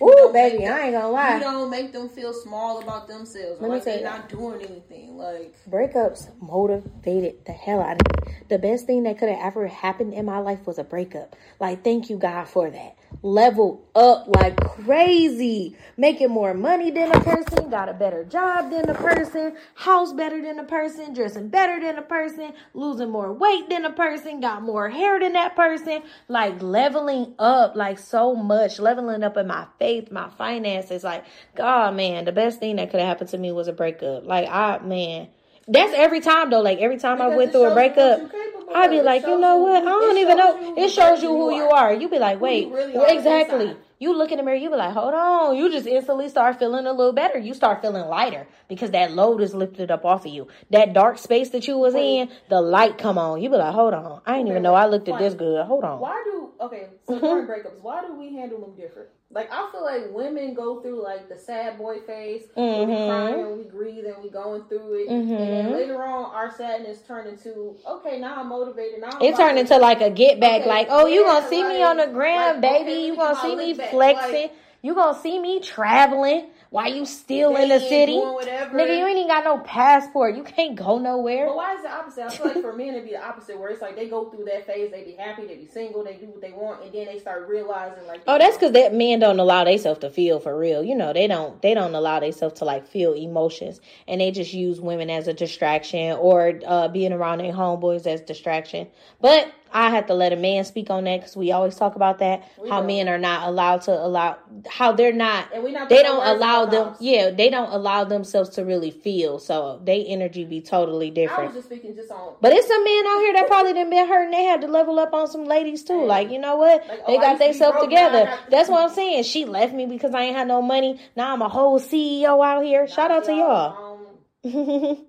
You 0.00 0.08
Ooh, 0.08 0.32
baby, 0.32 0.66
I 0.66 0.86
ain't 0.86 0.92
gonna 0.94 1.08
lie. 1.08 1.34
You 1.34 1.40
don't 1.40 1.70
make 1.70 1.92
them 1.92 2.08
feel 2.08 2.32
small 2.32 2.82
about 2.82 3.06
themselves. 3.06 3.60
Let 3.60 3.70
like 3.70 3.84
they're 3.84 4.02
not 4.02 4.28
doing 4.28 4.60
anything. 4.60 5.16
Like 5.16 5.54
breakups 5.70 6.28
motivated 6.42 7.46
the 7.46 7.52
hell 7.52 7.80
out 7.80 8.00
of 8.00 8.26
me. 8.26 8.34
The 8.48 8.58
best 8.58 8.86
thing 8.86 9.04
that 9.04 9.18
could 9.18 9.28
have 9.28 9.38
ever 9.38 9.68
happened 9.68 10.12
in 10.12 10.24
my 10.24 10.38
life 10.38 10.66
was 10.66 10.78
a 10.78 10.84
breakup. 10.84 11.36
Like, 11.60 11.84
thank 11.84 12.10
you 12.10 12.18
God 12.18 12.48
for 12.48 12.68
that 12.70 12.96
leveled 13.24 13.82
up 13.94 14.26
like 14.28 14.54
crazy, 14.60 15.74
making 15.96 16.28
more 16.28 16.52
money 16.52 16.90
than 16.90 17.10
a 17.10 17.20
person, 17.20 17.70
got 17.70 17.88
a 17.88 17.94
better 17.94 18.22
job 18.22 18.70
than 18.70 18.88
a 18.90 18.94
person, 18.94 19.56
house 19.74 20.12
better 20.12 20.42
than 20.42 20.58
a 20.58 20.64
person, 20.64 21.14
dressing 21.14 21.48
better 21.48 21.80
than 21.80 21.96
a 21.96 22.02
person, 22.02 22.52
losing 22.74 23.10
more 23.10 23.32
weight 23.32 23.68
than 23.70 23.86
a 23.86 23.92
person, 23.92 24.40
got 24.40 24.62
more 24.62 24.90
hair 24.90 25.18
than 25.18 25.32
that 25.32 25.56
person, 25.56 26.02
like 26.28 26.60
leveling 26.62 27.34
up 27.38 27.74
like 27.74 27.98
so 27.98 28.34
much, 28.34 28.78
leveling 28.78 29.22
up 29.22 29.38
in 29.38 29.46
my 29.46 29.66
faith, 29.78 30.12
my 30.12 30.28
finances. 30.36 31.02
Like, 31.02 31.24
God, 31.56 31.96
man, 31.96 32.26
the 32.26 32.32
best 32.32 32.60
thing 32.60 32.76
that 32.76 32.90
could 32.90 33.00
have 33.00 33.08
happened 33.08 33.30
to 33.30 33.38
me 33.38 33.52
was 33.52 33.68
a 33.68 33.72
breakup. 33.72 34.26
Like, 34.26 34.46
I, 34.50 34.78
man, 34.80 35.28
that's 35.66 35.92
every 35.94 36.20
time 36.20 36.50
though. 36.50 36.60
Like 36.60 36.78
every 36.78 36.98
time 36.98 37.18
because 37.18 37.32
I 37.32 37.36
went 37.36 37.52
through 37.52 37.70
a 37.70 37.74
breakup, 37.74 38.30
I'd 38.74 38.90
be 38.90 39.02
like, 39.02 39.22
you 39.22 39.38
know 39.38 39.58
what? 39.58 39.82
I 39.82 39.86
don't 39.86 40.18
even 40.18 40.36
know. 40.36 40.74
It 40.76 40.90
shows 40.90 41.22
you 41.22 41.28
who 41.28 41.54
you 41.54 41.64
are. 41.64 41.92
You'd 41.92 42.10
be 42.10 42.18
like, 42.18 42.40
wait, 42.40 42.70
really 42.70 43.16
exactly. 43.16 43.76
You 44.00 44.14
look 44.14 44.32
in 44.32 44.38
the 44.38 44.42
mirror, 44.42 44.56
you 44.56 44.68
be 44.68 44.76
like, 44.76 44.92
hold 44.92 45.14
on. 45.14 45.56
You 45.56 45.70
just 45.70 45.86
instantly 45.86 46.28
start 46.28 46.58
feeling 46.58 46.84
a 46.84 46.92
little 46.92 47.12
better. 47.12 47.38
You 47.38 47.54
start 47.54 47.80
feeling 47.80 48.06
lighter 48.06 48.46
because 48.68 48.90
that 48.90 49.12
load 49.12 49.40
is 49.40 49.54
lifted 49.54 49.90
up 49.90 50.04
off 50.04 50.26
of 50.26 50.32
you. 50.32 50.48
That 50.70 50.92
dark 50.92 51.16
space 51.18 51.50
that 51.50 51.66
you 51.66 51.78
was 51.78 51.94
in, 51.94 52.28
the 52.50 52.60
light 52.60 52.98
come 52.98 53.16
on. 53.16 53.40
You 53.40 53.48
be 53.48 53.56
like, 53.56 53.72
hold 53.72 53.94
on. 53.94 54.20
I 54.26 54.36
didn't 54.36 54.48
even 54.48 54.62
know 54.62 54.74
I 54.74 54.86
looked 54.86 55.08
at 55.08 55.18
this 55.18 55.34
good. 55.34 55.64
Hold 55.64 55.84
on. 55.84 56.00
Why 56.00 56.22
do 56.24 56.50
okay? 56.60 56.88
So 57.06 57.14
mm-hmm. 57.14 57.24
during 57.24 57.46
breakups, 57.46 57.80
why 57.80 58.02
do 58.02 58.14
we 58.14 58.34
handle 58.34 58.60
them 58.60 58.74
different? 58.76 59.08
Like 59.30 59.50
I 59.50 59.68
feel 59.72 59.82
like 59.82 60.10
women 60.10 60.54
go 60.54 60.80
through 60.80 61.02
like 61.02 61.28
the 61.28 61.36
sad 61.36 61.76
boy 61.76 61.98
phase, 62.00 62.42
mm-hmm. 62.56 62.90
we 62.90 62.96
cry 62.96 63.30
and 63.30 63.58
we 63.58 63.64
grieve 63.64 64.04
and 64.04 64.22
we 64.22 64.30
going 64.30 64.62
through 64.64 64.94
it, 64.94 65.08
mm-hmm. 65.08 65.32
and 65.32 65.40
then 65.40 65.64
mm-hmm. 65.64 65.74
later 65.74 66.04
on 66.04 66.32
our 66.32 66.54
sadness 66.54 67.00
turned 67.00 67.28
into 67.28 67.74
okay 67.88 68.20
now 68.20 68.36
I'm 68.36 68.48
motivated 68.48 69.00
now. 69.00 69.10
I'm 69.12 69.22
it 69.22 69.36
turned 69.36 69.58
into 69.58 69.76
like 69.78 70.00
a 70.02 70.10
get 70.10 70.38
back, 70.38 70.60
okay, 70.60 70.70
like 70.70 70.86
oh 70.90 71.06
yeah, 71.06 71.14
you 71.14 71.24
gonna 71.24 71.48
see 71.48 71.62
like, 71.62 71.72
me 71.72 71.82
on 71.82 71.96
the 71.96 72.06
gram, 72.06 72.60
like, 72.60 72.60
baby, 72.60 72.90
okay, 72.90 73.06
you 73.06 73.16
gonna 73.16 73.40
see 73.40 73.56
me 73.56 73.74
flexing, 73.74 74.42
like, 74.42 74.52
you 74.82 74.94
gonna 74.94 75.18
see 75.18 75.38
me 75.40 75.58
traveling. 75.58 76.50
Why 76.74 76.88
you 76.88 77.06
still 77.06 77.54
in 77.54 77.68
the 77.68 77.78
city? 77.78 78.16
Nigga, 78.16 78.98
you 78.98 79.06
ain't 79.06 79.16
even 79.16 79.28
got 79.28 79.44
no 79.44 79.58
passport. 79.58 80.34
You 80.34 80.42
can't 80.42 80.74
go 80.74 80.98
nowhere. 80.98 81.46
But 81.46 81.54
why 81.54 81.74
is 81.76 81.82
the 81.82 81.88
opposite? 81.88 82.24
I 82.24 82.30
feel 82.30 82.46
like 82.46 82.62
for 82.62 82.72
men 82.76 82.88
it'd 82.88 83.04
be 83.04 83.12
the 83.12 83.24
opposite 83.24 83.60
where 83.60 83.70
it's 83.70 83.80
like 83.80 83.94
they 83.94 84.08
go 84.08 84.28
through 84.28 84.46
that 84.46 84.66
phase, 84.66 84.90
they 84.90 85.04
be 85.04 85.12
happy, 85.12 85.46
they 85.46 85.54
be 85.54 85.68
single, 85.68 86.02
they 86.02 86.14
do 86.14 86.26
what 86.26 86.40
they 86.40 86.50
want, 86.50 86.82
and 86.82 86.92
then 86.92 87.06
they 87.06 87.20
start 87.20 87.46
realizing 87.46 88.04
like 88.08 88.22
Oh, 88.26 88.38
that's 88.38 88.56
because 88.56 88.72
that 88.72 88.92
men 88.92 89.20
don't 89.20 89.38
allow 89.38 89.62
themselves 89.62 90.00
to 90.00 90.10
feel 90.10 90.40
for 90.40 90.58
real. 90.58 90.82
You 90.82 90.96
know, 90.96 91.12
they 91.12 91.28
don't 91.28 91.62
they 91.62 91.74
don't 91.74 91.94
allow 91.94 92.18
themselves 92.18 92.58
to 92.58 92.64
like 92.64 92.88
feel 92.88 93.12
emotions 93.12 93.80
and 94.08 94.20
they 94.20 94.32
just 94.32 94.52
use 94.52 94.80
women 94.80 95.10
as 95.10 95.28
a 95.28 95.32
distraction 95.32 96.16
or 96.18 96.58
uh, 96.66 96.88
being 96.88 97.12
around 97.12 97.38
their 97.38 97.52
homeboys 97.52 98.04
as 98.04 98.20
distraction. 98.20 98.88
But 99.20 99.52
I 99.74 99.90
have 99.90 100.06
to 100.06 100.14
let 100.14 100.32
a 100.32 100.36
man 100.36 100.64
speak 100.64 100.88
on 100.88 101.02
that 101.04 101.18
because 101.18 101.36
we 101.36 101.50
always 101.50 101.74
talk 101.74 101.96
about 101.96 102.20
that. 102.20 102.48
We 102.62 102.70
how 102.70 102.78
don't. 102.78 102.86
men 102.86 103.08
are 103.08 103.18
not 103.18 103.48
allowed 103.48 103.82
to 103.82 103.92
allow 103.92 104.38
how 104.70 104.92
they're 104.92 105.12
not. 105.12 105.48
not 105.52 105.88
they 105.88 106.04
don't 106.04 106.24
allow 106.24 106.64
them. 106.66 106.90
House. 106.90 106.98
Yeah, 107.00 107.30
they 107.30 107.50
don't 107.50 107.72
allow 107.72 108.04
themselves 108.04 108.50
to 108.50 108.64
really 108.64 108.92
feel. 108.92 109.40
So 109.40 109.80
they 109.82 110.04
energy 110.04 110.44
be 110.44 110.60
totally 110.60 111.10
different. 111.10 111.40
I 111.40 111.46
was 111.46 111.54
just 111.56 111.66
speaking 111.66 111.96
just 111.96 112.12
on. 112.12 112.36
But 112.40 112.52
it's 112.52 112.68
some 112.68 112.84
men 112.84 113.04
out 113.04 113.18
here 113.18 113.32
that 113.32 113.48
probably 113.48 113.72
didn't 113.72 113.90
been 113.90 114.06
hurt 114.06 114.26
and 114.26 114.32
they 114.32 114.44
had 114.44 114.60
to 114.60 114.68
level 114.68 115.00
up 115.00 115.12
on 115.12 115.26
some 115.26 115.44
ladies 115.44 115.82
too. 115.82 116.04
Like 116.04 116.30
you 116.30 116.38
know 116.38 116.54
what? 116.54 116.86
Like, 116.86 117.06
they 117.08 117.16
oh, 117.16 117.20
got 117.20 117.40
themselves 117.40 117.82
together. 117.82 118.38
That's 118.50 118.68
what 118.68 118.80
I'm 118.80 118.94
saying. 118.94 119.24
She 119.24 119.44
left 119.44 119.74
me 119.74 119.86
because 119.86 120.14
I 120.14 120.22
ain't 120.22 120.36
had 120.36 120.46
no 120.46 120.62
money. 120.62 121.00
Now 121.16 121.32
I'm 121.32 121.42
a 121.42 121.48
whole 121.48 121.80
CEO 121.80 122.46
out 122.46 122.62
here. 122.64 122.86
Shout 122.86 123.10
out 123.10 123.24
to 123.24 123.32
y'all. 123.32 123.98
Um, 124.44 124.44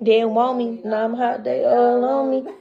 they 0.00 0.04
didn't 0.04 0.30
want 0.30 0.58
me. 0.58 0.80
Now 0.84 1.06
I'm 1.06 1.14
hot. 1.14 1.42
They 1.42 1.64
all 1.64 2.04
on 2.04 2.30
me. 2.30 2.52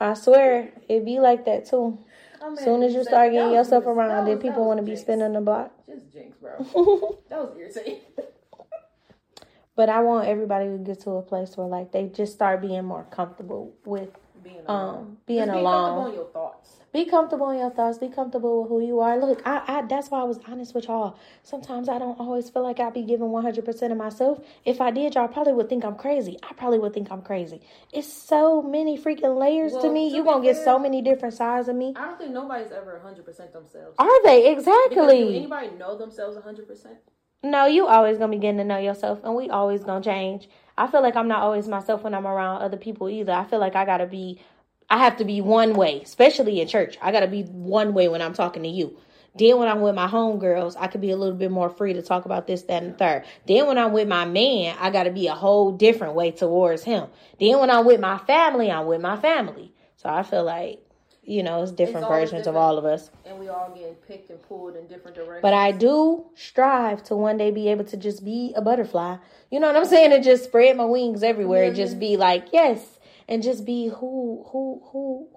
I 0.00 0.14
swear, 0.14 0.72
it 0.88 1.04
be 1.04 1.18
like 1.18 1.44
that 1.46 1.66
too. 1.66 1.98
Oh, 2.42 2.52
as 2.52 2.62
soon 2.62 2.82
as 2.82 2.92
you 2.94 3.02
start 3.02 3.32
getting 3.32 3.52
yourself 3.52 3.84
was, 3.84 3.96
around, 3.96 4.26
then 4.26 4.38
people 4.38 4.64
want 4.66 4.78
to 4.78 4.82
be 4.84 4.94
spinning 4.96 5.32
the 5.32 5.40
block. 5.40 5.72
Just 5.86 6.12
jinx, 6.12 6.36
bro. 6.36 6.58
that 7.28 7.38
was 7.38 7.56
irritating. 7.58 8.00
but 9.76 9.88
I 9.88 10.00
want 10.00 10.28
everybody 10.28 10.66
to 10.66 10.78
get 10.78 11.00
to 11.00 11.12
a 11.12 11.22
place 11.22 11.56
where 11.56 11.66
like 11.66 11.92
they 11.92 12.08
just 12.08 12.34
start 12.34 12.60
being 12.60 12.84
more 12.84 13.06
comfortable 13.10 13.74
with 13.84 14.10
being 14.44 14.60
alone. 14.66 14.96
um 14.96 15.16
being 15.26 15.46
just 15.46 15.56
alone. 15.56 16.14
your 16.14 16.26
thoughts. 16.26 16.80
Be 16.92 17.04
comfortable 17.04 17.50
in 17.50 17.58
your 17.58 17.70
thoughts. 17.70 17.98
Be 17.98 18.08
comfortable 18.08 18.62
with 18.62 18.70
who 18.70 18.80
you 18.80 19.00
are. 19.00 19.18
Look, 19.18 19.42
I, 19.44 19.62
I 19.66 19.82
that's 19.82 20.10
why 20.10 20.20
I 20.20 20.24
was 20.24 20.38
honest 20.48 20.74
with 20.74 20.86
y'all. 20.86 21.18
Sometimes 21.42 21.88
I 21.88 21.98
don't 21.98 22.18
always 22.18 22.48
feel 22.48 22.62
like 22.62 22.80
I'd 22.80 22.94
be 22.94 23.02
giving 23.02 23.28
100% 23.28 23.92
of 23.92 23.96
myself. 23.98 24.40
If 24.64 24.80
I 24.80 24.90
did, 24.90 25.14
y'all 25.14 25.28
probably 25.28 25.52
would 25.52 25.68
think 25.68 25.84
I'm 25.84 25.96
crazy. 25.96 26.38
I 26.48 26.54
probably 26.54 26.78
would 26.78 26.94
think 26.94 27.10
I'm 27.10 27.22
crazy. 27.22 27.60
It's 27.92 28.10
so 28.10 28.62
many 28.62 28.96
freaking 28.96 29.38
layers 29.38 29.72
well, 29.72 29.82
to 29.82 29.90
me. 29.90 30.10
To 30.10 30.16
you 30.16 30.24
going 30.24 30.42
to 30.42 30.48
get 30.48 30.62
so 30.62 30.78
many 30.78 31.02
different 31.02 31.34
sides 31.34 31.68
of 31.68 31.76
me. 31.76 31.92
I 31.96 32.06
don't 32.06 32.18
think 32.18 32.30
nobody's 32.30 32.72
ever 32.72 33.00
100% 33.04 33.24
themselves. 33.52 33.96
Are 33.98 34.22
they? 34.22 34.50
Exactly. 34.50 35.18
do 35.18 35.28
anybody 35.28 35.70
know 35.76 35.98
themselves 35.98 36.36
100%? 36.38 36.96
No, 37.42 37.66
you 37.66 37.86
always 37.86 38.18
going 38.18 38.30
to 38.30 38.36
be 38.36 38.40
getting 38.40 38.58
to 38.58 38.64
know 38.64 38.78
yourself 38.78 39.20
and 39.22 39.34
we 39.34 39.50
always 39.50 39.84
going 39.84 40.02
to 40.02 40.08
change. 40.08 40.48
I 40.78 40.86
feel 40.86 41.02
like 41.02 41.16
I'm 41.16 41.28
not 41.28 41.42
always 41.42 41.68
myself 41.68 42.02
when 42.02 42.14
I'm 42.14 42.26
around 42.26 42.62
other 42.62 42.76
people 42.76 43.08
either. 43.08 43.32
I 43.32 43.44
feel 43.44 43.60
like 43.60 43.76
I 43.76 43.84
got 43.84 43.98
to 43.98 44.06
be 44.06 44.40
I 44.88 44.98
have 44.98 45.16
to 45.16 45.24
be 45.24 45.40
one 45.40 45.74
way, 45.74 46.00
especially 46.02 46.60
in 46.60 46.68
church. 46.68 46.96
I 47.02 47.12
got 47.12 47.20
to 47.20 47.26
be 47.26 47.42
one 47.42 47.92
way 47.94 48.08
when 48.08 48.22
I'm 48.22 48.34
talking 48.34 48.62
to 48.62 48.68
you. 48.68 48.96
Then 49.38 49.58
when 49.58 49.68
I'm 49.68 49.82
with 49.82 49.94
my 49.94 50.06
homegirls, 50.06 50.76
I 50.78 50.86
could 50.86 51.00
be 51.02 51.10
a 51.10 51.16
little 51.16 51.34
bit 51.34 51.50
more 51.50 51.68
free 51.68 51.92
to 51.92 52.02
talk 52.02 52.24
about 52.24 52.46
this, 52.46 52.62
that, 52.62 52.82
and 52.82 52.94
the 52.94 52.96
third. 52.96 53.24
Then 53.46 53.66
when 53.66 53.76
I'm 53.76 53.92
with 53.92 54.08
my 54.08 54.24
man, 54.24 54.76
I 54.80 54.90
got 54.90 55.02
to 55.04 55.10
be 55.10 55.26
a 55.26 55.34
whole 55.34 55.72
different 55.72 56.14
way 56.14 56.30
towards 56.30 56.84
him. 56.84 57.08
Then 57.38 57.58
when 57.58 57.70
I'm 57.70 57.84
with 57.84 58.00
my 58.00 58.16
family, 58.18 58.70
I'm 58.70 58.86
with 58.86 59.02
my 59.02 59.16
family. 59.16 59.74
So 59.96 60.08
I 60.08 60.22
feel 60.22 60.44
like 60.44 60.80
you 61.26 61.42
know, 61.42 61.62
it's 61.62 61.72
different 61.72 62.06
it's 62.06 62.08
versions 62.08 62.30
different. 62.30 62.48
of 62.48 62.56
all 62.56 62.78
of 62.78 62.84
us. 62.84 63.10
And 63.24 63.38
we 63.38 63.48
all 63.48 63.72
getting 63.74 63.94
picked 63.94 64.30
and 64.30 64.40
pulled 64.42 64.76
in 64.76 64.86
different 64.86 65.16
directions. 65.16 65.42
But 65.42 65.54
I 65.54 65.72
do 65.72 66.24
strive 66.36 67.02
to 67.04 67.16
one 67.16 67.36
day 67.36 67.50
be 67.50 67.68
able 67.68 67.84
to 67.86 67.96
just 67.96 68.24
be 68.24 68.54
a 68.56 68.62
butterfly. 68.62 69.16
You 69.50 69.58
know 69.58 69.66
what 69.66 69.76
I'm 69.76 69.84
saying? 69.84 70.12
And 70.12 70.22
just 70.22 70.44
spread 70.44 70.76
my 70.76 70.84
wings 70.84 71.24
everywhere 71.24 71.62
mm-hmm. 71.62 71.68
and 71.68 71.76
just 71.76 71.98
be 71.98 72.16
like, 72.16 72.46
yes. 72.52 72.95
And 73.28 73.42
just 73.42 73.64
be 73.64 73.88
who 73.88 74.44
who 74.50 74.82
who 74.92 75.28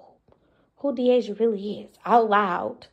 who 0.78 0.96
Deasia 0.96 1.40
really 1.40 1.82
is 1.82 1.92
out 2.06 2.30
loud. 2.30 2.88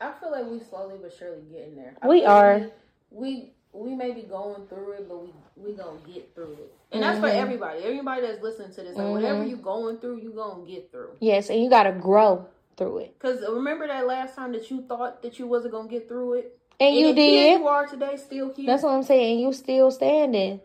I 0.00 0.12
feel 0.12 0.30
like 0.30 0.46
we 0.46 0.60
slowly 0.60 0.96
but 1.00 1.12
surely 1.12 1.42
getting 1.50 1.76
there. 1.76 1.94
I 2.00 2.08
we 2.08 2.24
are. 2.24 2.70
We, 3.10 3.28
we 3.28 3.52
we 3.72 3.94
may 3.94 4.12
be 4.12 4.22
going 4.22 4.66
through 4.66 4.92
it, 4.92 5.08
but 5.08 5.22
we 5.22 5.32
we 5.56 5.72
gonna 5.72 5.98
get 6.06 6.34
through 6.34 6.52
it. 6.52 6.72
And 6.92 7.02
that's 7.02 7.18
mm-hmm. 7.18 7.26
for 7.26 7.32
everybody. 7.32 7.82
Everybody 7.82 8.22
that's 8.22 8.42
listening 8.42 8.72
to 8.72 8.82
this, 8.82 8.96
like 8.96 9.04
mm-hmm. 9.04 9.12
whatever 9.12 9.44
you 9.44 9.56
going 9.56 9.98
through, 9.98 10.20
you 10.20 10.30
gonna 10.30 10.64
get 10.66 10.90
through. 10.90 11.10
Yes, 11.20 11.50
and 11.50 11.62
you 11.62 11.68
gotta 11.68 11.92
grow 11.92 12.46
through 12.76 12.98
it. 12.98 13.18
Cause 13.18 13.40
remember 13.48 13.86
that 13.86 14.06
last 14.06 14.36
time 14.36 14.52
that 14.52 14.70
you 14.70 14.82
thought 14.82 15.22
that 15.22 15.38
you 15.38 15.46
wasn't 15.46 15.72
gonna 15.72 15.88
get 15.88 16.08
through 16.08 16.34
it, 16.34 16.58
and, 16.80 16.88
and 16.88 16.96
you 16.96 17.14
did. 17.14 17.60
you 17.60 17.68
are 17.68 17.86
today, 17.86 18.16
still 18.16 18.52
here. 18.54 18.66
That's 18.66 18.82
what 18.82 18.90
I'm 18.92 19.02
saying. 19.02 19.40
You 19.40 19.52
still 19.52 19.90
standing. 19.90 20.60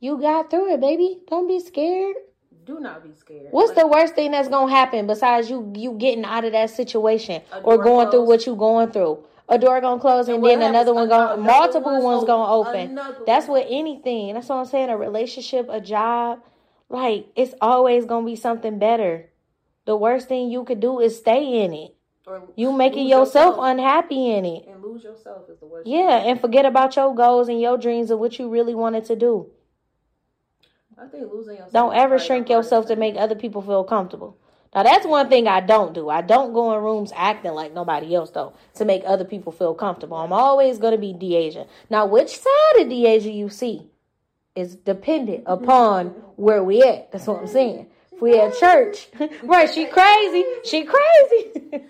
You 0.00 0.20
got 0.20 0.50
through 0.50 0.74
it, 0.74 0.80
baby. 0.80 1.20
Don't 1.28 1.46
be 1.46 1.60
scared. 1.60 2.16
Do 2.64 2.80
not 2.80 3.02
be 3.02 3.12
scared. 3.12 3.48
What's 3.50 3.70
like, 3.70 3.78
the 3.78 3.86
worst 3.88 4.14
thing 4.14 4.30
that's 4.30 4.48
gonna 4.48 4.70
happen 4.70 5.06
besides 5.06 5.50
you 5.50 5.72
you 5.74 5.92
getting 5.92 6.24
out 6.24 6.44
of 6.44 6.52
that 6.52 6.70
situation 6.70 7.42
or 7.64 7.76
going 7.76 7.84
closed. 7.84 8.10
through 8.12 8.24
what 8.24 8.46
you're 8.46 8.56
going 8.56 8.90
through? 8.90 9.24
A 9.48 9.58
door 9.58 9.80
gonna 9.80 10.00
close 10.00 10.28
and, 10.28 10.36
and 10.44 10.62
then 10.62 10.70
another 10.70 10.94
one 10.94 11.08
going 11.08 11.40
multiple 11.40 12.00
ones 12.02 12.24
gonna 12.24 12.52
open. 12.52 12.98
That's 13.26 13.48
what 13.48 13.66
anything. 13.68 14.34
That's 14.34 14.48
what 14.48 14.56
I'm 14.56 14.66
saying. 14.66 14.90
A 14.90 14.96
relationship, 14.96 15.66
a 15.68 15.80
job, 15.80 16.40
like 16.88 17.26
it's 17.34 17.54
always 17.60 18.04
gonna 18.04 18.26
be 18.26 18.36
something 18.36 18.78
better. 18.78 19.28
The 19.84 19.96
worst 19.96 20.28
thing 20.28 20.50
you 20.50 20.62
could 20.64 20.80
do 20.80 21.00
is 21.00 21.18
stay 21.18 21.64
in 21.64 21.74
it. 21.74 21.94
Or 22.24 22.44
you 22.54 22.72
making 22.72 23.08
yourself, 23.08 23.56
yourself, 23.56 23.56
unhappy 23.58 24.30
in 24.30 24.44
it. 24.44 24.68
And 24.68 24.80
lose 24.80 25.02
yourself 25.02 25.50
is 25.50 25.58
the 25.58 25.66
worst. 25.66 25.88
Yeah, 25.88 26.18
and 26.18 26.40
forget 26.40 26.64
about 26.64 26.94
your 26.94 27.12
goals 27.12 27.48
and 27.48 27.60
your 27.60 27.76
dreams 27.76 28.12
of 28.12 28.20
what 28.20 28.38
you 28.38 28.48
really 28.48 28.76
wanted 28.76 29.04
to 29.06 29.16
do. 29.16 29.50
I 31.02 31.06
think 31.08 31.32
losing 31.32 31.54
yourself. 31.54 31.72
Don't 31.72 31.94
ever 31.94 32.18
shrink 32.18 32.48
yourself 32.48 32.86
to 32.86 32.96
make 32.96 33.16
other 33.16 33.34
people 33.34 33.60
feel 33.60 33.82
comfortable. 33.82 34.36
Now 34.74 34.84
that's 34.84 35.04
one 35.04 35.28
thing 35.28 35.48
I 35.48 35.60
don't 35.60 35.92
do. 35.92 36.08
I 36.08 36.22
don't 36.22 36.52
go 36.52 36.74
in 36.76 36.82
rooms 36.82 37.12
acting 37.14 37.52
like 37.52 37.74
nobody 37.74 38.14
else 38.14 38.30
though 38.30 38.54
to 38.74 38.84
make 38.84 39.02
other 39.04 39.24
people 39.24 39.52
feel 39.52 39.74
comfortable. 39.74 40.16
I'm 40.16 40.32
always 40.32 40.78
gonna 40.78 40.98
be 40.98 41.12
Deasia. 41.12 41.66
Now 41.90 42.06
which 42.06 42.28
side 42.28 42.80
of 42.80 42.86
Deasia 42.86 43.34
you 43.34 43.48
see 43.48 43.90
is 44.54 44.76
dependent 44.76 45.44
upon 45.46 46.08
where 46.36 46.62
we 46.62 46.82
at. 46.82 47.10
That's 47.10 47.26
what 47.26 47.40
I'm 47.40 47.46
saying. 47.48 47.88
If 48.12 48.22
we 48.22 48.38
at 48.38 48.56
church, 48.58 49.08
right? 49.42 49.68
She 49.72 49.86
crazy. 49.86 50.44
She 50.64 50.84
crazy. 50.84 51.50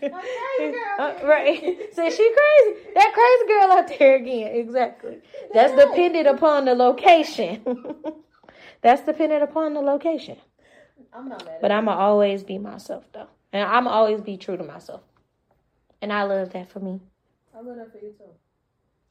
uh, 0.99 1.15
right? 1.25 1.61
Say 1.93 2.11
she 2.11 2.35
crazy. 2.35 2.81
That 2.95 3.13
crazy 3.13 3.49
girl 3.49 3.73
out 3.73 3.99
there 3.99 4.17
again. 4.17 4.57
Exactly. 4.57 5.19
That's 5.53 5.75
dependent 5.75 6.29
upon 6.29 6.65
the 6.65 6.75
location. 6.75 7.63
That's 8.83 9.03
dependent 9.03 9.43
upon 9.43 9.75
the 9.75 9.81
location. 9.81 10.37
I'm 11.13 11.29
not 11.29 11.45
mad. 11.45 11.59
But 11.61 11.73
I'ma 11.73 11.97
always 11.97 12.43
be 12.43 12.59
myself 12.59 13.05
though, 13.13 13.29
and 13.53 13.69
I'ma 13.69 13.91
always 13.91 14.21
be 14.21 14.37
true 14.37 14.57
to 14.57 14.65
myself, 14.65 15.03
and 16.01 16.13
I 16.13 16.23
love 16.25 16.53
that 16.53 16.71
for 16.71 16.81
me. 16.81 17.01
I 17.55 17.61
love 17.61 17.77
that 17.77 17.93
for 17.93 17.99
you 17.99 18.13
too. 18.13 18.25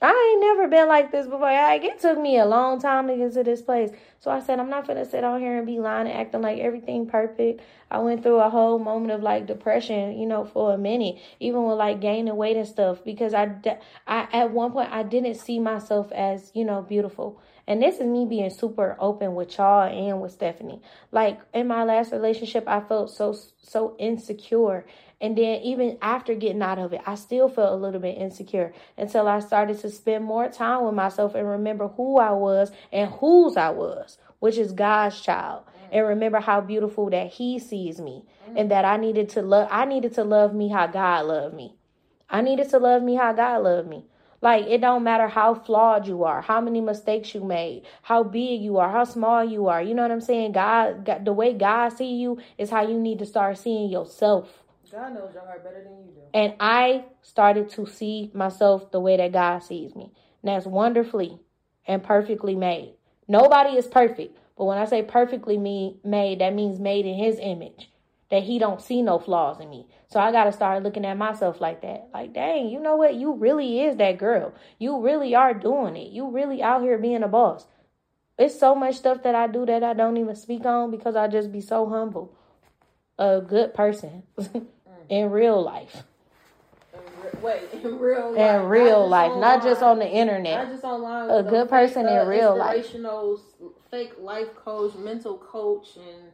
I 0.03 0.31
ain't 0.31 0.41
never 0.41 0.67
been 0.67 0.87
like 0.87 1.11
this 1.11 1.27
before. 1.27 1.41
Like, 1.41 1.83
it 1.83 1.99
took 1.99 2.19
me 2.19 2.39
a 2.39 2.45
long 2.45 2.81
time 2.81 3.07
to 3.07 3.15
get 3.15 3.33
to 3.33 3.43
this 3.43 3.61
place. 3.61 3.91
So 4.19 4.31
I 4.31 4.39
said, 4.39 4.59
I'm 4.59 4.69
not 4.69 4.87
gonna 4.87 5.05
sit 5.05 5.23
on 5.23 5.39
here 5.39 5.57
and 5.57 5.67
be 5.67 5.79
lying 5.79 6.07
and 6.07 6.17
acting 6.17 6.41
like 6.41 6.57
everything 6.57 7.05
perfect. 7.05 7.61
I 7.91 7.99
went 7.99 8.23
through 8.23 8.39
a 8.39 8.49
whole 8.49 8.79
moment 8.79 9.11
of 9.11 9.21
like 9.21 9.45
depression, 9.45 10.17
you 10.17 10.25
know, 10.25 10.43
for 10.43 10.73
a 10.73 10.77
minute, 10.77 11.19
even 11.39 11.65
with 11.65 11.77
like 11.77 12.01
gaining 12.01 12.35
weight 12.35 12.57
and 12.57 12.67
stuff, 12.67 13.03
because 13.03 13.35
I, 13.35 13.53
I 14.07 14.27
at 14.33 14.49
one 14.49 14.71
point 14.71 14.91
I 14.91 15.03
didn't 15.03 15.35
see 15.35 15.59
myself 15.59 16.11
as 16.11 16.51
you 16.55 16.65
know 16.65 16.81
beautiful. 16.81 17.39
And 17.71 17.81
this 17.81 17.99
is 17.99 18.05
me 18.05 18.25
being 18.25 18.49
super 18.49 18.97
open 18.99 19.33
with 19.33 19.57
y'all 19.57 19.87
and 19.87 20.21
with 20.21 20.33
Stephanie. 20.33 20.81
Like 21.09 21.39
in 21.53 21.67
my 21.67 21.85
last 21.85 22.11
relationship, 22.11 22.65
I 22.67 22.81
felt 22.81 23.11
so 23.11 23.33
so 23.63 23.95
insecure. 23.97 24.85
And 25.21 25.37
then 25.37 25.61
even 25.61 25.97
after 26.01 26.35
getting 26.35 26.61
out 26.61 26.79
of 26.79 26.91
it, 26.91 26.99
I 27.05 27.15
still 27.15 27.47
felt 27.47 27.71
a 27.71 27.81
little 27.81 28.01
bit 28.01 28.17
insecure 28.17 28.73
until 28.97 29.25
I 29.25 29.39
started 29.39 29.79
to 29.79 29.89
spend 29.89 30.25
more 30.25 30.49
time 30.49 30.83
with 30.83 30.95
myself 30.95 31.33
and 31.33 31.47
remember 31.47 31.87
who 31.87 32.17
I 32.17 32.31
was 32.31 32.73
and 32.91 33.09
whose 33.09 33.55
I 33.55 33.69
was, 33.69 34.17
which 34.39 34.57
is 34.57 34.73
God's 34.73 35.21
child. 35.21 35.63
Mm. 35.63 35.97
And 35.97 36.07
remember 36.07 36.41
how 36.41 36.59
beautiful 36.59 37.09
that 37.11 37.27
he 37.27 37.57
sees 37.57 38.01
me 38.01 38.25
mm. 38.49 38.59
and 38.59 38.69
that 38.69 38.83
I 38.83 38.97
needed 38.97 39.29
to 39.29 39.41
love 39.41 39.69
I 39.71 39.85
needed 39.85 40.13
to 40.15 40.25
love 40.25 40.53
me 40.53 40.67
how 40.67 40.87
God 40.87 41.25
loved 41.25 41.55
me. 41.55 41.75
I 42.29 42.41
needed 42.41 42.69
to 42.71 42.79
love 42.79 43.01
me 43.01 43.15
how 43.15 43.31
God 43.31 43.63
loved 43.63 43.87
me. 43.87 44.07
Like 44.41 44.65
it 44.65 44.81
don't 44.81 45.03
matter 45.03 45.27
how 45.27 45.53
flawed 45.53 46.07
you 46.07 46.23
are, 46.23 46.41
how 46.41 46.61
many 46.61 46.81
mistakes 46.81 47.35
you 47.35 47.43
made, 47.43 47.83
how 48.01 48.23
big 48.23 48.61
you 48.61 48.77
are, 48.77 48.91
how 48.91 49.03
small 49.03 49.43
you 49.45 49.67
are. 49.67 49.81
You 49.81 49.93
know 49.93 50.01
what 50.01 50.11
I'm 50.11 50.21
saying? 50.21 50.53
God, 50.53 51.05
God 51.05 51.25
the 51.25 51.33
way 51.33 51.53
God 51.53 51.89
see 51.89 52.15
you 52.15 52.39
is 52.57 52.71
how 52.71 52.87
you 52.87 52.99
need 52.99 53.19
to 53.19 53.25
start 53.25 53.57
seeing 53.57 53.91
yourself. 53.91 54.63
God 54.91 55.13
knows 55.13 55.33
your 55.33 55.45
heart 55.45 55.63
better 55.63 55.83
than 55.83 55.93
you 56.05 56.11
do. 56.11 56.21
And 56.33 56.55
I 56.59 57.05
started 57.21 57.69
to 57.71 57.85
see 57.85 58.31
myself 58.33 58.91
the 58.91 58.99
way 58.99 59.15
that 59.17 59.31
God 59.31 59.59
sees 59.59 59.95
me. 59.95 60.11
And 60.43 60.49
that's 60.49 60.65
wonderfully 60.65 61.39
and 61.87 62.03
perfectly 62.03 62.55
made. 62.55 62.95
Nobody 63.27 63.77
is 63.77 63.87
perfect. 63.87 64.37
But 64.57 64.65
when 64.65 64.77
I 64.77 64.85
say 64.85 65.01
perfectly 65.03 65.57
made, 65.57 66.39
that 66.39 66.53
means 66.53 66.79
made 66.79 67.05
in 67.05 67.15
his 67.15 67.39
image 67.39 67.89
that 68.31 68.43
he 68.43 68.57
don't 68.57 68.81
see 68.81 69.01
no 69.01 69.19
flaws 69.19 69.59
in 69.59 69.69
me. 69.69 69.85
So 70.07 70.19
I 70.19 70.31
got 70.31 70.45
to 70.45 70.53
start 70.53 70.83
looking 70.83 71.05
at 71.05 71.17
myself 71.17 71.59
like 71.59 71.81
that. 71.81 72.07
Like, 72.13 72.33
dang, 72.33 72.69
you 72.69 72.79
know 72.79 72.95
what? 72.95 73.15
You 73.15 73.33
really 73.33 73.81
is 73.81 73.97
that 73.97 74.17
girl. 74.17 74.53
You 74.79 75.01
really 75.01 75.35
are 75.35 75.53
doing 75.53 75.97
it. 75.97 76.11
You 76.11 76.29
really 76.29 76.63
out 76.63 76.81
here 76.81 76.97
being 76.97 77.23
a 77.23 77.27
boss. 77.27 77.67
It's 78.39 78.57
so 78.57 78.73
much 78.73 78.95
stuff 78.95 79.21
that 79.23 79.35
I 79.35 79.47
do 79.47 79.65
that 79.65 79.83
I 79.83 79.93
don't 79.93 80.17
even 80.17 80.35
speak 80.35 80.65
on 80.65 80.89
because 80.91 81.15
I 81.15 81.27
just 81.27 81.51
be 81.51 81.61
so 81.61 81.87
humble. 81.87 82.33
A 83.19 83.41
good 83.41 83.73
person 83.73 84.23
in 85.09 85.29
real 85.29 85.61
life. 85.61 86.03
Wait, 87.41 87.63
in 87.83 87.99
real 87.99 88.31
life. 88.31 88.61
In 88.61 88.67
real 88.67 89.09
not 89.09 89.09
life, 89.09 89.39
not 89.39 89.63
just 89.63 89.81
on 89.81 89.99
the 89.99 90.09
internet. 90.09 90.63
Not 90.63 90.71
just 90.71 90.83
online. 90.83 91.29
A 91.29 91.43
good 91.43 91.69
person 91.69 92.05
fake, 92.05 92.11
in 92.11 92.17
uh, 92.19 92.25
real 92.25 92.57
life. 92.57 92.95
Fake 93.89 94.13
life 94.19 94.55
coach, 94.55 94.95
mental 94.95 95.37
coach, 95.37 95.97
and 95.97 96.30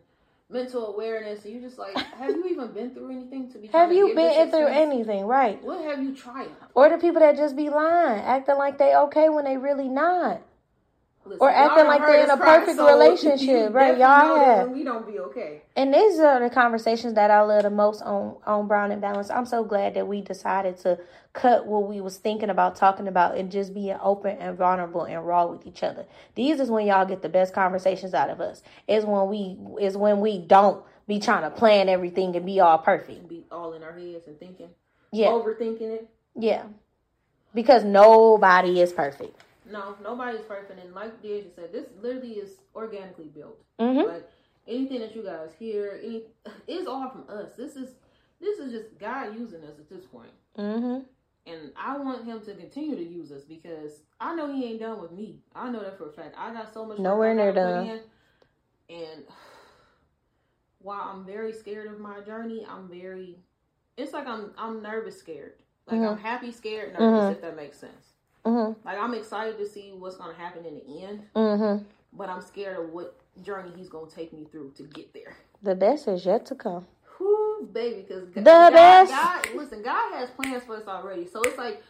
mental 0.49 0.93
awareness 0.93 1.43
and 1.45 1.53
you 1.53 1.62
just 1.62 1.77
like 1.77 1.97
have 2.19 2.29
you 2.31 2.47
even 2.47 2.71
been 2.71 2.91
through 2.91 3.12
anything 3.12 3.51
to 3.51 3.57
be 3.60 3.67
have 3.67 3.91
you 3.91 4.13
been 4.15 4.49
through 4.49 4.67
anything? 4.67 5.25
Right. 5.25 5.62
What 5.63 5.83
have 5.83 6.01
you 6.01 6.15
tried? 6.15 6.49
Or 6.73 6.89
the 6.89 6.97
people 6.97 7.19
that 7.19 7.36
just 7.36 7.55
be 7.55 7.69
lying 7.69 8.21
acting 8.21 8.57
like 8.57 8.77
they 8.77 8.95
okay 8.95 9.29
when 9.29 9.45
they 9.45 9.57
really 9.57 9.89
not 9.89 10.41
Listen, 11.27 11.39
or 11.41 11.49
acting 11.49 11.85
like 11.85 12.01
they're 12.01 12.23
in 12.23 12.29
a 12.29 12.37
perfect 12.37 12.77
so 12.77 12.87
relationship, 12.87 13.73
right? 13.73 13.97
Y'all 13.97 14.35
have. 14.35 14.69
We 14.69 14.83
don't 14.83 15.05
be 15.05 15.19
okay. 15.19 15.61
And 15.75 15.93
these 15.93 16.19
are 16.19 16.39
the 16.39 16.49
conversations 16.49 17.15
that 17.15 17.29
I 17.29 17.41
love 17.41 17.63
the 17.63 17.69
most 17.69 18.01
on 18.01 18.37
on 18.45 18.67
Brown 18.67 18.91
and 18.91 19.01
Balance. 19.01 19.29
I'm 19.29 19.45
so 19.45 19.63
glad 19.63 19.93
that 19.95 20.07
we 20.07 20.21
decided 20.21 20.77
to 20.79 20.99
cut 21.33 21.67
what 21.67 21.87
we 21.87 22.01
was 22.01 22.17
thinking 22.17 22.49
about 22.49 22.75
talking 22.75 23.07
about 23.07 23.37
and 23.37 23.51
just 23.51 23.73
being 23.73 23.97
open 24.01 24.37
and 24.37 24.57
vulnerable 24.57 25.03
and 25.03 25.25
raw 25.25 25.45
with 25.45 25.67
each 25.67 25.83
other. 25.83 26.05
These 26.35 26.59
is 26.59 26.71
when 26.71 26.87
y'all 26.87 27.05
get 27.05 27.21
the 27.21 27.29
best 27.29 27.53
conversations 27.53 28.13
out 28.13 28.29
of 28.29 28.41
us. 28.41 28.63
Is 28.87 29.05
when 29.05 29.27
we 29.27 29.57
is 29.79 29.97
when 29.97 30.19
we 30.19 30.39
don't 30.39 30.83
be 31.07 31.19
trying 31.19 31.43
to 31.43 31.49
plan 31.49 31.89
everything 31.89 32.35
and 32.35 32.45
be 32.45 32.59
all 32.59 32.77
perfect. 32.77 33.27
Be 33.27 33.45
all 33.51 33.73
in 33.73 33.83
our 33.83 33.97
heads 33.97 34.27
and 34.27 34.39
thinking. 34.39 34.69
Yeah. 35.11 35.27
Overthinking 35.27 35.81
it. 35.81 36.09
Yeah. 36.35 36.63
Because 37.53 37.83
nobody 37.83 38.81
is 38.81 38.91
perfect. 38.91 39.41
No, 39.71 39.95
nobody's 40.01 40.41
perfect. 40.41 40.80
And 40.80 40.93
like 40.93 41.21
Deasia 41.21 41.53
said, 41.56 41.71
this 41.71 41.88
literally 42.01 42.34
is 42.34 42.58
organically 42.75 43.27
built. 43.27 43.62
Mm-hmm. 43.80 44.10
Like 44.10 44.30
anything 44.67 44.99
that 44.99 45.15
you 45.15 45.23
guys 45.23 45.51
hear, 45.58 45.99
any 46.03 46.23
is 46.67 46.88
all 46.88 47.10
from 47.10 47.25
us. 47.30 47.51
This 47.58 47.75
is 47.75 47.95
this 48.39 48.60
is 48.60 48.71
just 48.71 48.99
God 48.99 49.36
using 49.36 49.63
us 49.63 49.80
at 49.80 49.89
this 49.89 50.06
point. 50.06 50.32
Mm-hmm. 50.58 51.03
And 51.51 51.71
I 51.77 51.97
want 51.97 52.25
Him 52.25 52.41
to 52.41 52.53
continue 52.53 52.95
to 52.95 53.03
use 53.03 53.32
us 53.32 53.43
because 53.43 54.01
I 54.19 54.36
know 54.36 54.53
He 54.53 54.65
ain't 54.65 54.80
done 54.80 55.01
with 55.01 55.12
me. 55.12 55.39
I 55.56 55.69
know 55.69 55.82
that 55.82 55.97
for 55.97 56.10
a 56.10 56.12
fact. 56.12 56.36
I 56.38 56.53
got 56.53 56.73
so 56.73 56.86
much 56.86 56.99
nowhere 56.99 57.34
near 57.34 57.53
done. 57.53 58.01
And 58.89 59.23
while 60.80 61.10
I'm 61.13 61.25
very 61.25 61.53
scared 61.53 61.91
of 61.91 61.99
my 61.99 62.21
journey, 62.21 62.65
I'm 62.69 62.89
very. 62.89 63.39
It's 63.97 64.13
like 64.13 64.27
I'm 64.27 64.51
I'm 64.58 64.82
nervous, 64.84 65.17
scared. 65.19 65.53
Like 65.88 65.99
mm-hmm. 65.99 66.10
I'm 66.10 66.17
happy, 66.17 66.51
scared, 66.51 66.93
nervous. 66.93 67.06
Mm-hmm. 67.06 67.32
If 67.34 67.41
that 67.41 67.56
makes 67.56 67.80
sense. 67.80 68.07
Mm-hmm. 68.47 68.88
Like 68.88 68.97
I'm 68.97 69.13
excited 69.13 69.57
to 69.57 69.67
see 69.67 69.91
what's 69.93 70.15
to 70.33 70.41
happen 70.41 70.63
in 70.65 70.75
the 70.75 71.03
end, 71.03 71.23
mm-hmm. 71.36 71.83
but 72.13 72.29
I'm 72.29 72.41
scared 72.41 72.79
of 72.79 72.93
what 72.93 73.19
journey 73.43 73.71
he's 73.75 73.89
to 74.07 74.15
take 74.15 74.31
me 74.31 74.47
through 74.49 74.71
to 74.77 74.83
get 74.83 75.13
there. 75.13 75.36
The 75.63 75.75
best 75.75 76.07
is 76.07 76.25
yet 76.25 76.45
to 76.45 76.55
come. 76.55 76.88
Whoo, 77.19 77.67
baby, 77.73 78.05
because 78.07 78.29
the 78.33 78.41
God, 78.41 78.73
best. 78.73 79.12
God, 79.12 79.47
listen, 79.55 79.83
God 79.83 80.13
has 80.13 80.29
plans 80.29 80.63
for 80.63 80.77
us 80.77 80.88
already. 80.88 81.27
So 81.27 81.41
it's 81.41 81.57
like 81.57 81.83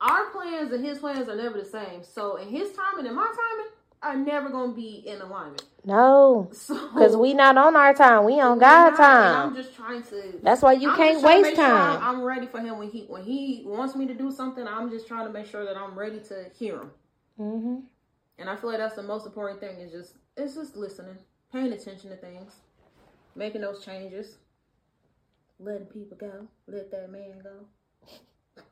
our 0.00 0.30
plans 0.30 0.72
and 0.72 0.84
His 0.84 0.98
plans 0.98 1.28
are 1.28 1.36
never 1.36 1.60
the 1.60 1.64
same. 1.64 2.02
So 2.02 2.36
in 2.36 2.48
His 2.48 2.72
timing 2.72 3.06
and 3.06 3.14
my 3.14 3.26
timing, 3.26 3.72
are 4.02 4.16
never 4.16 4.50
gonna 4.50 4.72
be 4.72 5.02
in 5.06 5.20
alignment. 5.20 5.62
No, 5.84 6.48
because 6.50 7.12
so, 7.12 7.18
we 7.18 7.34
not 7.34 7.56
on 7.56 7.76
our 7.76 7.94
time. 7.94 8.24
We 8.24 8.40
on 8.40 8.58
God 8.58 8.96
time. 8.96 9.48
I'm 9.48 9.54
just 9.54 9.74
trying 9.74 10.02
to. 10.04 10.38
That's 10.42 10.62
why 10.62 10.72
you 10.74 10.90
I'm 10.90 10.96
can't 10.96 11.22
waste 11.22 11.56
time. 11.56 11.96
Sure 11.96 12.02
I'm, 12.02 12.16
I'm, 12.16 12.22
ready 12.22 12.46
for 12.46 12.60
him 12.60 12.78
when 12.78 12.90
he 12.90 13.02
when 13.02 13.22
he 13.22 13.62
wants 13.64 13.94
me 13.94 14.06
to 14.06 14.14
do 14.14 14.30
something. 14.30 14.66
I'm 14.66 14.90
just 14.90 15.06
trying 15.06 15.26
to 15.26 15.32
make 15.32 15.46
sure 15.46 15.64
that 15.64 15.76
I'm 15.76 15.98
ready 15.98 16.20
to 16.20 16.46
hear 16.56 16.80
him. 16.80 16.90
Mm-hmm. 17.40 17.76
And 18.38 18.50
I 18.50 18.56
feel 18.56 18.70
like 18.70 18.78
that's 18.78 18.96
the 18.96 19.02
most 19.02 19.26
important 19.26 19.60
thing. 19.60 19.78
Is 19.78 19.92
just 19.92 20.14
it's 20.36 20.54
just 20.54 20.76
listening, 20.76 21.18
paying 21.52 21.72
attention 21.72 22.10
to 22.10 22.16
things, 22.16 22.56
making 23.34 23.60
those 23.60 23.84
changes, 23.84 24.36
letting 25.58 25.86
people 25.86 26.16
go, 26.16 26.46
let 26.66 26.90
that 26.90 27.10
man 27.10 27.42
go, 27.42 28.62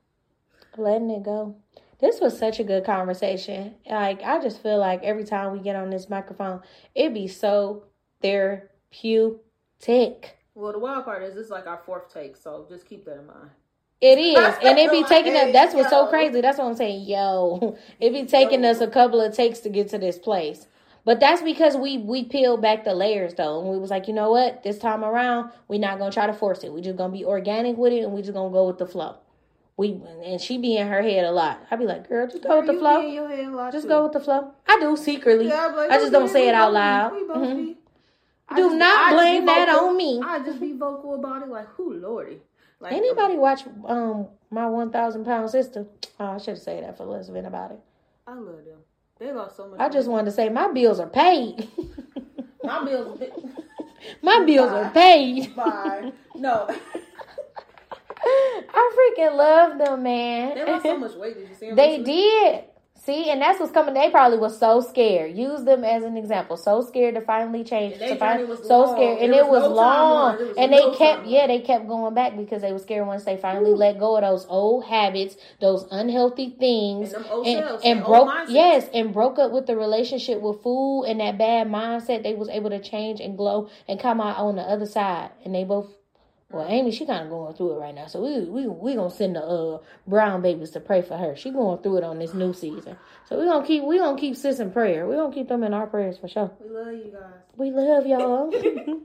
letting 0.77 1.11
it 1.11 1.23
go. 1.23 1.57
This 2.01 2.21
was 2.21 2.39
such 2.39 2.61
a 2.61 2.65
good 2.65 2.85
conversation. 2.85 3.75
Like 3.89 4.23
I 4.23 4.41
just 4.41 4.63
feel 4.63 4.79
like 4.79 5.03
every 5.03 5.25
time 5.25 5.53
we 5.53 5.59
get 5.59 5.77
on 5.77 5.91
this 5.91 6.09
microphone, 6.09 6.63
it'd 6.95 7.15
be 7.15 7.29
so 7.29 7.85
therapeutic. 8.23 9.41
Well, 10.55 10.73
the 10.73 10.79
wild 10.79 11.05
part 11.05 11.23
is 11.23 11.37
it's 11.37 11.51
like 11.51 11.67
our 11.67 11.81
fourth 11.85 12.13
take, 12.13 12.37
so 12.37 12.67
just 12.69 12.87
keep 12.87 13.05
that 13.05 13.19
in 13.19 13.27
mind. 13.27 13.51
It 14.01 14.19
is, 14.19 14.39
and 14.63 14.79
it'd 14.79 14.91
be 14.91 15.05
taking 15.05 15.37
up. 15.37 15.53
That's 15.53 15.75
what's 15.75 15.91
so 15.91 16.07
crazy. 16.07 16.41
That's 16.41 16.59
what 16.59 16.67
I'm 16.67 16.77
saying. 16.77 17.07
Yo, 17.07 17.77
It'd 18.01 18.15
be 18.15 18.29
taking 18.29 18.65
us 18.65 18.81
a 18.81 18.87
couple 18.87 19.21
of 19.21 19.35
takes 19.35 19.61
to 19.61 19.69
get 19.69 19.91
to 19.91 19.99
this 19.99 20.19
place. 20.19 20.67
But 21.05 21.21
that's 21.21 21.43
because 21.43 21.77
we 21.77 21.99
we 21.99 22.25
peeled 22.25 22.63
back 22.63 22.85
the 22.85 22.95
layers 22.95 23.35
though, 23.35 23.61
and 23.61 23.69
we 23.71 23.79
was 23.79 23.91
like, 23.91 24.09
you 24.09 24.15
know 24.15 24.31
what? 24.31 24.63
This 24.63 24.79
time 24.79 25.05
around, 25.05 25.51
we're 25.69 25.81
not 25.81 25.99
gonna 25.99 26.13
try 26.13 26.27
to 26.27 26.33
force 26.33 26.63
it. 26.65 26.73
We 26.73 26.81
just 26.81 26.97
gonna 26.97 27.13
be 27.13 27.25
organic 27.25 27.77
with 27.77 27.93
it, 27.93 28.01
and 28.01 28.13
we 28.13 28.23
just 28.23 28.35
gonna 28.35 28.53
go 28.53 28.67
with 28.67 28.79
the 28.79 28.87
flow. 28.87 29.17
We 29.81 29.99
and 30.27 30.39
she 30.39 30.59
be 30.59 30.77
in 30.77 30.89
her 30.89 31.01
head 31.01 31.25
a 31.25 31.31
lot. 31.31 31.59
I 31.71 31.77
be 31.77 31.87
like, 31.87 32.07
girl, 32.07 32.27
just 32.27 32.43
go 32.43 32.59
with 32.59 32.67
the 32.67 32.75
flow. 32.75 33.71
Just 33.73 33.85
too. 33.85 33.89
go 33.89 34.03
with 34.03 34.13
the 34.13 34.21
flow. 34.21 34.53
I 34.69 34.79
do 34.79 34.95
secretly. 34.95 35.49
Yeah, 35.49 35.87
I 35.91 35.97
just 35.97 36.13
don't 36.13 36.29
say 36.29 36.51
it 36.51 36.55
out 36.55 36.75
loud. 36.75 37.13
Mm-hmm. 37.13 37.65
Do 38.57 38.63
just, 38.63 38.77
not 38.77 39.15
blame 39.15 39.47
that 39.47 39.71
on 39.71 39.97
me. 39.97 40.21
I 40.23 40.41
just 40.41 40.61
be 40.61 40.75
vocal 40.75 41.15
about 41.15 41.45
it, 41.45 41.49
like, 41.49 41.67
who 41.69 41.95
lordy. 41.95 42.41
Like, 42.79 42.93
Anybody 42.93 43.35
um, 43.35 43.41
watch 43.41 43.63
um 43.87 44.27
my 44.51 44.67
one 44.67 44.91
thousand 44.91 45.25
pound 45.25 45.49
sister? 45.49 45.87
Oh, 46.19 46.27
I 46.27 46.37
should 46.37 46.59
say 46.59 46.83
that 46.83 46.99
for 46.99 47.07
less 47.07 47.31
been 47.31 47.47
about 47.47 47.71
it. 47.71 47.81
I 48.27 48.35
love 48.35 48.67
them. 48.67 48.81
They 49.19 49.33
lost 49.33 49.57
so 49.57 49.67
much. 49.67 49.81
I 49.81 49.89
just 49.89 50.11
wanted 50.11 50.27
to 50.27 50.33
say 50.33 50.51
my 50.51 50.71
bills 50.73 51.01
are 51.01 51.09
paid. 51.09 51.71
my 52.63 52.85
bills. 52.85 53.19
Are... 53.19 53.29
my 54.23 54.45
bills 54.45 54.73
Bye. 54.73 54.83
are 54.83 54.91
paid. 54.91 55.57
Bye. 55.57 56.13
No. 56.35 56.69
I 58.25 59.15
freaking 59.19 59.37
love 59.37 59.79
them, 59.79 60.03
man. 60.03 60.55
They 60.55 60.65
lost 60.65 60.83
so 60.83 60.99
much 60.99 61.15
weight. 61.15 61.39
Did 61.39 61.49
you 61.49 61.55
see 61.55 61.67
them? 61.69 61.77
They 61.77 62.03
did. 62.03 62.65
See, 63.03 63.31
and 63.31 63.41
that's 63.41 63.59
what's 63.59 63.73
coming. 63.73 63.95
They 63.95 64.11
probably 64.11 64.37
was 64.37 64.59
so 64.59 64.83
scared. 64.83 65.35
Use 65.35 65.65
them 65.65 65.85
as 65.85 66.05
an 66.05 66.19
example. 66.19 66.59
So 66.59 66.83
scared 66.83 67.15
to 67.15 67.23
finally 67.23 67.65
change. 67.65 67.99
To 67.99 68.15
find, 68.17 68.47
so 68.63 68.83
long. 68.83 68.95
scared, 68.95 69.23
and 69.23 69.33
it 69.33 69.49
was, 69.49 69.63
no 69.63 69.69
long. 69.69 70.37
Was 70.37 70.57
and 70.59 70.71
no 70.71 70.91
they 70.91 70.99
kept, 70.99 71.27
yeah, 71.27 71.47
they 71.47 71.61
kept 71.61 71.89
going 71.89 72.13
back 72.13 72.37
because 72.37 72.61
they 72.61 72.73
were 72.73 72.79
scared 72.79 73.07
once 73.07 73.25
they 73.25 73.39
finally 73.39 73.71
Ooh. 73.71 73.77
let 73.77 73.99
go 73.99 74.17
of 74.17 74.23
those 74.23 74.45
old 74.51 74.85
habits, 74.85 75.37
those 75.63 75.87
unhealthy 75.91 76.55
things, 76.61 77.15
and, 77.15 77.25
and, 77.25 77.47
and, 77.47 77.85
and 77.85 78.05
broke, 78.05 78.31
yes, 78.49 78.87
and 78.93 79.15
broke 79.15 79.39
up 79.39 79.51
with 79.51 79.67
the 79.67 79.77
relationship 79.77 80.43
with 80.43 80.63
food 80.63 81.05
and 81.05 81.21
that 81.21 81.39
bad 81.39 81.69
mindset. 81.69 82.23
They 82.23 82.35
was 82.35 82.51
able 82.51 82.69
to 82.69 82.81
change 82.81 83.19
and 83.21 83.35
glow 83.35 83.71
and 83.89 83.99
come 83.99 84.21
out 84.21 84.37
on 84.37 84.57
the 84.57 84.63
other 84.63 84.87
side, 84.87 85.31
and 85.43 85.55
they 85.55 85.65
both 85.65 85.89
well, 86.51 86.67
Amy, 86.69 86.91
she 86.91 87.07
kind 87.07 87.25
of 87.25 87.31
going 87.31 87.55
through 87.55 87.77
it 87.77 87.79
right 87.79 87.95
now, 87.95 88.09
so 88.09 88.21
we 88.21 88.41
we 88.41 88.67
we 88.67 88.95
gonna 88.97 89.11
send 89.11 89.37
the 89.37 89.43
uh, 89.43 89.79
brown 90.09 90.43
babies 90.43 90.71
to 90.71 90.81
pray 90.81 91.01
for 91.01 91.17
her. 91.17 91.37
She 91.37 91.51
going 91.51 91.81
through 91.81 91.99
it 91.99 92.05
on 92.05 92.19
this 92.19 92.35
new 92.35 92.53
season, 92.53 92.97
so 93.29 93.39
we 93.39 93.45
gonna 93.45 93.65
keep 93.65 93.85
we 93.85 93.99
gonna 93.99 94.19
keep 94.19 94.35
sis 94.35 94.59
in 94.59 94.73
prayer. 94.73 95.07
We 95.07 95.15
gonna 95.15 95.33
keep 95.33 95.49
them 95.49 95.63
in 95.63 95.73
our 95.73 95.87
prayers 95.87 96.19
for 96.19 96.27
sure. 96.27 96.51
We 96.61 96.69
love 96.71 96.93
you 96.93 97.13
guys. 97.13 97.41
We 97.57 97.71
love 97.71 98.05
y'all. 98.05 98.51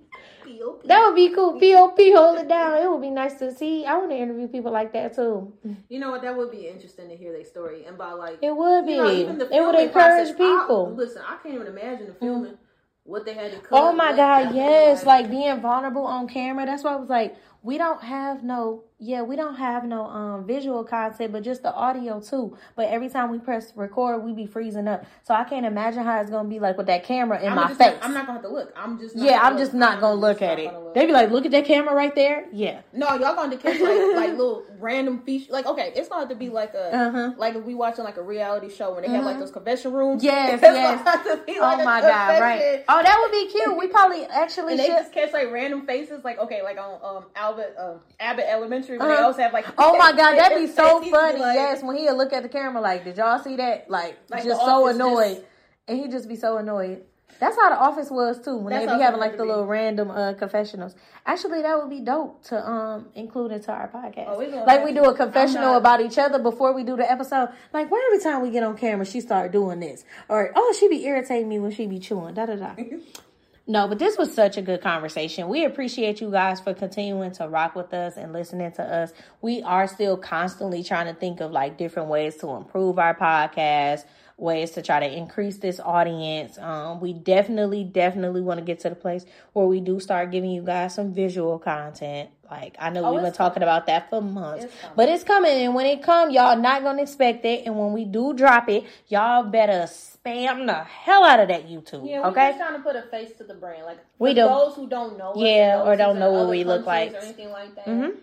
that 0.86 1.06
would 1.06 1.16
be 1.16 1.30
cool. 1.36 1.54
Pop 1.54 2.00
hold 2.00 2.40
it 2.40 2.48
down. 2.48 2.82
It 2.82 2.90
would 2.90 3.02
be 3.02 3.12
nice 3.12 3.36
to 3.36 3.54
see. 3.54 3.86
I 3.86 3.96
want 3.98 4.10
to 4.10 4.18
interview 4.18 4.48
people 4.48 4.72
like 4.72 4.92
that 4.94 5.16
too. 5.16 5.54
You 5.88 6.00
know 6.00 6.10
what? 6.10 6.24
That 6.24 6.36
would 6.36 6.50
be 6.50 6.68
interesting 6.68 7.10
to 7.10 7.16
hear 7.16 7.32
their 7.32 7.46
story 7.46 7.86
and 7.86 7.96
by 7.96 8.14
like 8.14 8.40
it 8.42 8.56
would 8.56 8.88
be. 8.88 8.94
You 8.94 8.98
know, 8.98 9.48
it 9.52 9.62
would 9.62 9.76
encourage 9.76 9.92
process, 9.92 10.32
people. 10.32 10.88
I, 10.94 10.98
listen, 10.98 11.22
I 11.28 11.38
can't 11.44 11.54
even 11.54 11.68
imagine 11.68 12.08
the 12.08 12.14
filming. 12.16 12.54
Mm-hmm 12.54 12.62
what 13.06 13.24
they 13.24 13.34
had 13.34 13.52
to 13.52 13.60
cut. 13.60 13.70
Oh 13.72 13.94
my 13.94 14.16
god, 14.16 14.54
yes, 14.54 15.06
like 15.06 15.30
being 15.30 15.62
vulnerable 15.62 16.06
on 16.06 16.28
camera. 16.28 16.66
That's 16.66 16.84
why 16.84 16.94
I 16.94 16.96
was 16.98 17.10
like, 17.10 17.36
we 17.66 17.80
don't 17.80 18.04
have 18.04 18.44
no 18.44 18.84
yeah 19.00 19.24
we 19.24 19.36
don't 19.36 19.56
have 19.56 19.84
no 19.84 20.06
um 20.06 20.46
visual 20.46 20.84
content 20.84 21.34
but 21.34 21.44
just 21.44 21.64
the 21.64 21.74
audio 21.74 22.22
too. 22.22 22.56
But 22.76 22.90
every 22.90 23.10
time 23.10 23.32
we 23.32 23.40
press 23.40 23.74
record 23.76 24.24
we 24.24 24.34
be 24.34 24.46
freezing 24.46 24.88
up. 24.88 25.04
So 25.24 25.34
i 25.34 25.44
can't 25.44 25.66
imagine 25.66 26.04
how 26.04 26.22
it's 26.22 26.30
gonna 26.30 26.48
be 26.48 26.60
like 26.60 26.78
with 26.78 26.86
that 26.88 27.04
camera 27.04 27.42
in 27.42 27.50
I'm 27.50 27.56
my 27.56 27.74
face. 27.74 27.98
I'm 28.04 28.14
not 28.14 28.28
gonna 28.28 28.40
have 28.40 28.44
to 28.44 28.54
look. 28.54 28.72
I'm 28.78 29.00
just 29.00 29.18
yeah 29.18 29.40
i'm 29.42 29.58
just 29.58 29.74
not 29.74 30.00
gonna 30.00 30.20
look 30.20 30.44
at 30.44 30.60
it. 30.60 30.72
look. 30.72 30.94
they 30.94 31.08
be 31.08 31.12
like 31.12 31.32
look 31.32 31.46
at 31.46 31.52
that 31.52 31.66
camera 31.66 31.96
right 31.96 32.14
there. 32.14 32.46
Yeah. 32.54 32.82
No 32.94 33.08
y'all 33.16 33.36
gonna 33.36 33.58
catch 33.58 33.80
like, 33.82 34.16
like 34.16 34.30
little 34.38 34.64
random 34.80 35.24
features 35.24 35.50
like 35.50 35.66
okay 35.66 35.92
it's 35.96 36.08
gonna 36.08 36.22
have 36.22 36.30
to 36.30 36.36
be 36.36 36.50
like 36.50 36.76
a 36.76 36.96
uh-huh. 36.96 37.34
like 37.38 37.56
if 37.56 37.64
we 37.64 37.74
watching 37.74 38.04
like 38.04 38.18
a 38.18 38.24
reality 38.24 38.70
show 38.70 38.94
when 38.94 39.02
they 39.02 39.08
uh-huh. 39.08 39.16
have 39.16 39.26
like 39.26 39.34
mm-hmm. 39.34 39.42
those 39.42 39.52
convention 39.52 39.92
rooms. 39.92 40.24
Yes 40.24 40.60
yes. 40.64 41.04
like 41.04 41.58
oh 41.60 41.84
my 41.84 42.02
god 42.02 42.40
right. 42.40 42.86
oh 42.88 43.02
that 43.02 43.20
would 43.20 43.32
be 43.32 43.52
cute. 43.52 43.76
We 43.76 43.88
probably 43.88 44.24
actually 44.26 44.74
and 44.74 44.82
should. 44.82 44.92
they 44.92 44.96
just 44.96 45.12
catch 45.12 45.34
like 45.34 45.52
random 45.52 45.88
faces 45.88 46.24
like 46.24 46.38
okay 46.38 46.62
like 46.62 46.78
on 46.78 47.00
um 47.04 47.26
albert 47.56 47.76
um 47.78 48.00
abbott 48.20 48.46
elementary 48.48 48.98
when 48.98 49.08
uh-huh. 49.08 49.18
they 49.18 49.24
also 49.24 49.42
have 49.42 49.54
like 49.54 49.66
oh 49.78 49.98
my 49.98 50.12
god 50.18 50.38
that'd 50.38 50.58
be 50.58 50.68
so 50.68 51.02
funny 51.10 51.40
like, 51.40 51.56
yes 51.56 51.84
when 51.84 51.96
he'll 51.96 52.18
look 52.18 52.34
at 52.34 52.44
the 52.44 52.50
camera 52.50 52.82
like 52.82 53.04
did 53.04 53.18
y'all 53.18 53.40
see 53.40 53.56
that 53.56 53.90
like, 53.90 54.18
like 54.30 54.44
just 54.44 54.62
so 54.62 54.88
annoyed 54.88 55.36
just... 55.36 55.46
and 55.88 56.00
he'd 56.00 56.12
just 56.12 56.28
be 56.28 56.36
so 56.36 56.58
annoyed 56.58 57.02
that's 57.40 57.58
how 57.58 57.70
the 57.70 57.78
office 57.78 58.10
was 58.10 58.40
too 58.40 58.56
when 58.56 58.72
That's 58.72 58.86
they 58.86 58.96
be 58.96 59.02
having 59.02 59.20
like 59.20 59.34
the 59.34 59.44
be. 59.44 59.50
little 59.50 59.66
random 59.66 60.10
uh, 60.10 60.34
confessionals. 60.34 60.96
Actually, 61.26 61.64
that 61.64 61.78
would 61.78 61.90
be 61.90 62.00
dope 62.00 62.42
to 62.46 62.66
um 62.66 63.08
include 63.14 63.52
into 63.52 63.72
our 63.74 63.90
podcast. 63.90 64.28
Oh, 64.30 64.64
like 64.66 64.86
we 64.86 64.94
do 64.94 65.04
a 65.04 65.14
confessional 65.14 65.74
not... 65.74 65.78
about 65.78 66.02
each 66.02 66.18
other 66.18 66.40
before 66.40 66.74
we 66.74 66.84
do 66.84 66.96
the 66.96 67.10
episode. 67.10 67.50
Like 67.74 67.92
why 67.92 68.10
every 68.10 68.24
time 68.24 68.42
we 68.42 68.52
get 68.52 68.64
on 68.64 68.78
camera, 68.78 69.06
she 69.06 69.20
start 69.20 69.52
doing 69.52 69.82
this, 69.82 70.06
or 70.30 70.52
oh 70.56 70.76
she 70.80 70.88
be 70.88 71.06
irritating 71.06 71.50
me 71.50 71.60
when 71.60 71.72
she 71.72 71.88
be 71.88 72.00
chewing. 72.00 72.36
Da 72.36 72.46
da 72.46 72.56
da. 72.56 72.76
No, 73.68 73.88
but 73.88 73.98
this 73.98 74.18
was 74.18 74.32
such 74.34 74.58
a 74.58 74.62
good 74.62 74.82
conversation. 74.82 75.48
We 75.48 75.66
appreciate 75.66 76.22
you 76.22 76.30
guys 76.30 76.60
for 76.60 76.74
continuing 76.74 77.32
to 77.34 77.48
rock 77.48 77.76
with 77.76 77.94
us 77.94 78.16
and 78.16 78.32
listening 78.32 78.72
to 78.74 78.84
us. 78.84 79.12
We 79.42 79.64
are 79.64 79.88
still 79.88 80.18
constantly 80.18 80.84
trying 80.84 81.08
to 81.08 81.20
think 81.20 81.42
of 81.42 81.52
like 81.52 81.78
different 81.78 82.10
ways 82.10 82.36
to 82.38 82.50
improve 82.50 83.00
our 83.00 83.16
podcast 83.16 84.04
ways 84.38 84.72
to 84.72 84.82
try 84.82 85.00
to 85.00 85.18
increase 85.18 85.58
this 85.58 85.80
audience. 85.80 86.58
Um, 86.58 87.00
we 87.00 87.14
definitely, 87.14 87.84
definitely 87.84 88.42
want 88.42 88.60
to 88.60 88.66
get 88.66 88.80
to 88.80 88.90
the 88.90 88.96
place 88.96 89.26
where 89.54 89.66
we 89.66 89.80
do 89.80 90.00
start 90.00 90.32
giving 90.32 90.52
you 90.52 90.62
guys 90.62 90.96
some 90.96 91.14
visual 91.14 91.58
content. 91.60 92.30
Like 92.50 92.76
I 92.80 92.90
know 92.90 93.06
oh, 93.06 93.14
we've 93.14 93.24
been 93.24 93.34
talking 93.34 93.64
about 93.64 93.88
that 93.88 94.10
for 94.10 94.22
months, 94.22 94.66
it's 94.66 94.74
but 94.96 95.10
it's 95.10 95.24
coming. 95.24 95.52
And 95.52 95.76
when 95.76 95.86
it 95.86 96.04
come, 96.04 96.30
y'all 96.30 96.58
not 96.58 96.84
gonna 96.84 97.02
expect 97.02 97.46
it. 97.46 97.66
And 97.66 97.78
when 97.78 97.94
we 97.94 98.06
do 98.06 98.34
drop 98.34 98.70
it, 98.70 98.86
y'all 99.08 99.44
better 99.44 99.84
spam 99.84 100.68
the 100.68 100.84
hell 100.84 101.24
out 101.24 101.40
of 101.40 101.48
that 101.48 101.68
YouTube. 101.68 102.10
Yeah, 102.10 102.28
okay. 102.28 102.50
Just 102.50 102.60
trying 102.60 102.78
to 102.78 102.84
put 102.84 102.96
a 102.96 103.04
face 103.04 103.32
to 103.38 103.44
the 103.44 103.54
brand, 103.56 103.86
like 103.86 104.00
we 104.20 104.34
do. 104.34 104.42
Those 104.42 104.76
who 104.76 104.88
don't 104.88 105.18
know, 105.18 105.34
yeah, 105.36 105.82
or 105.84 105.96
don't 105.96 106.20
know 106.20 106.32
what 106.32 106.50
we 106.50 106.64
look 106.64 106.86
like, 106.86 107.14
or 107.14 107.18
anything 107.18 107.52
like 107.52 107.76
that. 107.76 107.86
Mm-hmm. 107.86 108.20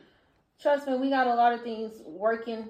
Trust 0.60 0.86
me, 0.86 0.96
we 0.96 1.10
got 1.10 1.26
a 1.26 1.34
lot 1.34 1.52
of 1.52 1.62
things 1.62 1.92
working 2.06 2.68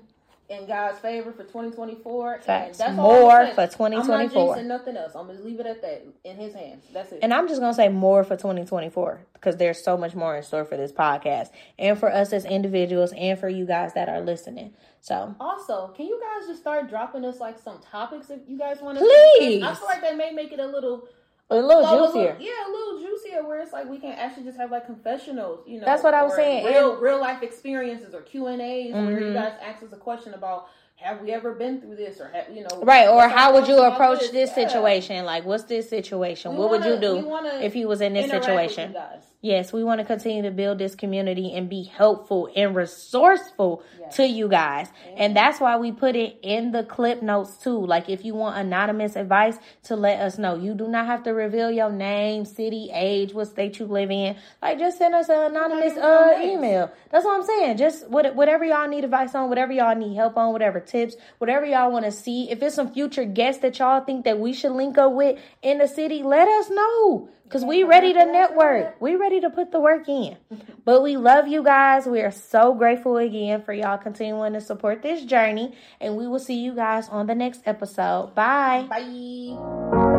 in 0.49 0.67
God's 0.67 0.99
favor 0.99 1.33
for 1.33 1.45
2024. 1.45 2.41
Facts. 2.43 2.79
that's 2.79 2.95
more 2.95 3.47
for 3.49 3.67
2024. 3.67 4.59
I'm 4.59 4.69
not 4.69 4.79
nothing 4.79 4.97
else. 4.97 5.13
I'm 5.15 5.27
gonna 5.27 5.41
leave 5.41 5.61
it 5.61 5.67
at 5.67 5.83
that 5.83 6.05
in 6.25 6.37
His 6.37 6.55
hands. 6.55 6.85
That's 6.93 7.13
it. 7.13 7.21
And 7.23 7.33
I'm 7.33 7.49
just 7.49 7.61
gonna 7.61 7.75
say 7.75 7.89
more 7.89 8.25
for 8.25 8.37
2024 8.37 9.27
because 9.35 9.57
there's 9.57 9.83
so 9.83 9.97
much 9.97 10.15
more 10.15 10.37
in 10.37 10.43
store 10.43 10.65
for 10.65 10.77
this 10.77 10.93
podcast 10.93 11.49
and 11.79 11.99
for 11.99 12.13
us 12.13 12.33
as 12.33 12.45
individuals 12.45 13.13
and 13.17 13.39
for 13.39 13.49
you 13.49 13.67
guys 13.67 13.95
that 13.95 14.09
are 14.09 14.21
listening. 14.21 14.75
So 15.01 15.35
also, 15.41 15.89
can 15.97 16.07
you 16.07 16.21
guys 16.21 16.49
just 16.49 16.61
start 16.61 16.89
dropping 16.89 17.25
us 17.25 17.41
like 17.41 17.59
some 17.59 17.81
topics 17.81 18.31
if 18.31 18.41
you 18.47 18.59
guys 18.59 18.81
want 18.81 18.99
to? 18.99 19.05
Please. 19.05 19.63
I 19.63 19.75
feel 19.75 19.87
like 19.87 20.03
that 20.03 20.17
may 20.17 20.33
make 20.33 20.53
it 20.53 20.61
a 20.61 20.67
little 20.67 21.09
a 21.53 21.67
little 21.67 21.83
juicier. 21.83 22.21
A 22.21 22.33
little, 22.33 22.41
yeah, 22.41 22.69
a 22.69 22.71
little 22.71 23.01
juicier 23.01 23.47
where 23.47 23.61
it's 23.61 23.73
like 23.73 23.89
we 23.89 23.99
can 23.99 24.13
actually 24.13 24.45
just 24.45 24.59
have 24.59 24.71
like 24.71 24.87
confessionals, 24.87 25.61
you 25.67 25.79
know. 25.79 25.85
That's 25.85 26.03
what 26.03 26.15
I 26.15 26.23
was 26.23 26.35
saying. 26.35 26.67
Real, 26.67 26.97
real 26.97 27.21
life 27.21 27.43
experiences 27.43 28.15
or 28.15 28.23
Q 28.23 28.47
and 28.47 28.61
A's 28.61 28.95
mm-hmm. 28.95 29.07
where 29.07 29.19
you 29.19 29.27
mm-hmm. 29.27 29.35
guys 29.35 29.55
ask 29.63 29.83
us 29.83 29.93
a 29.93 29.97
question 29.97 30.35
about 30.35 30.69
have 30.97 31.21
we 31.21 31.33
ever 31.33 31.53
been 31.53 31.81
through 31.81 31.97
this 31.97 32.21
or 32.21 32.29
have, 32.29 32.55
you 32.55 32.63
know 32.63 32.83
right 32.83 33.09
or 33.09 33.29
how 33.29 33.53
would 33.53 33.67
you 33.67 33.77
approach 33.83 34.21
this, 34.21 34.31
this 34.31 34.55
situation 34.55 35.25
like 35.25 35.45
what's 35.45 35.65
this 35.65 35.91
situation 35.91 36.53
we 36.53 36.59
what 36.59 36.71
wanna, 36.71 36.87
would 36.87 36.95
you 36.95 37.01
do 37.01 37.57
if 37.61 37.75
you 37.75 37.89
was 37.89 38.01
in 38.01 38.13
this 38.13 38.31
situation 38.31 38.95
yes 39.43 39.73
we 39.73 39.85
want 39.85 40.01
to 40.01 40.07
continue 40.07 40.43
to 40.43 40.51
build 40.51 40.79
this 40.79 40.95
community 40.95 41.53
and 41.55 41.69
be 41.69 41.83
helpful 41.83 42.49
and 42.57 42.75
resourceful 42.75 43.83
yes. 43.99 44.17
to 44.17 44.27
you 44.27 44.49
guys. 44.49 44.89
And 45.17 45.37
that's 45.37 45.61
why 45.61 45.77
we 45.77 45.93
put 45.93 46.17
it 46.17 46.39
in 46.43 46.73
the 46.73 46.85
clip 46.85 47.23
notes 47.23 47.57
too. 47.57 47.85
Like 47.85 48.09
if 48.09 48.25
you 48.25 48.35
want 48.35 48.57
anonymous 48.57 49.17
advice 49.17 49.59
to 49.85 49.97
let 49.97 50.21
us 50.21 50.39
know. 50.39 50.55
You 50.55 50.75
do 50.75 50.89
not 50.89 51.07
have 51.07 51.23
to 51.25 51.31
reveal 51.31 51.71
your 51.71 51.91
name 51.91 52.45
city 52.45 52.91
age 52.93 53.33
what 53.33 53.49
state 53.49 53.79
you 53.79 53.87
live 53.87 54.11
in. 54.11 54.37
Like 54.61 54.79
just 54.79 54.99
send 54.99 55.15
us 55.15 55.29
an 55.29 55.51
anonymous 55.51 55.97
uh, 55.99 56.39
email. 56.41 56.91
That's 57.11 57.25
what 57.25 57.39
i'm 57.39 57.47
saying. 57.47 57.77
Just 57.77 58.09
whatever 58.09 58.65
y'all 58.65 58.89
need 58.89 59.05
advice 59.05 59.35
on 59.35 59.49
whatever 59.49 59.73
y'all 59.73 59.97
need 59.97 60.15
help 60.15 60.37
on 60.37 60.53
whatever 60.53 60.81
tips, 60.81 61.17
whatever 61.39 61.67
y'all 61.67 61.93
want 61.93 62.05
to 62.05 62.13
see. 62.13 62.51
If 62.51 62.63
it's 62.63 62.75
some 62.75 62.93
future 62.93 63.25
guests 63.25 63.63
that 63.63 63.79
y'all 63.79 64.05
think 64.05 64.25
that 64.25 64.39
we 64.39 64.53
should 64.53 64.73
link 64.73 64.99
up 64.99 65.13
with 65.13 65.39
in 65.63 65.79
the 65.79 65.89
city, 65.89 66.23
let 66.23 66.49
us 66.49 66.71
know. 66.71 67.29
Cause 67.53 67.67
we 67.67 67.85
ready 67.85 68.15
to 68.15 68.25
network. 68.25 68.99
We 68.99 69.15
ready 69.15 69.39
to 69.41 69.51
put 69.51 69.73
the 69.73 69.81
work 69.81 70.09
in. 70.09 70.39
But 70.85 71.03
we 71.03 71.17
love 71.17 71.47
you 71.47 71.63
guys. 71.63 72.07
We 72.07 72.23
are 72.23 72.33
so 72.33 72.75
grateful 72.75 73.17
again 73.17 73.63
for 73.63 73.73
y'all 73.73 73.99
continuing 73.99 74.55
to 74.55 74.61
support 74.61 75.01
this 75.01 75.23
journey. 75.25 75.75
And 76.01 76.17
we 76.17 76.27
will 76.27 76.41
see 76.41 76.59
you 76.59 76.75
guys 76.75 77.09
on 77.09 77.29
the 77.29 77.37
next 77.37 77.63
episode. 77.67 78.35
Bye. 78.35 78.89
Bye. 78.91 80.12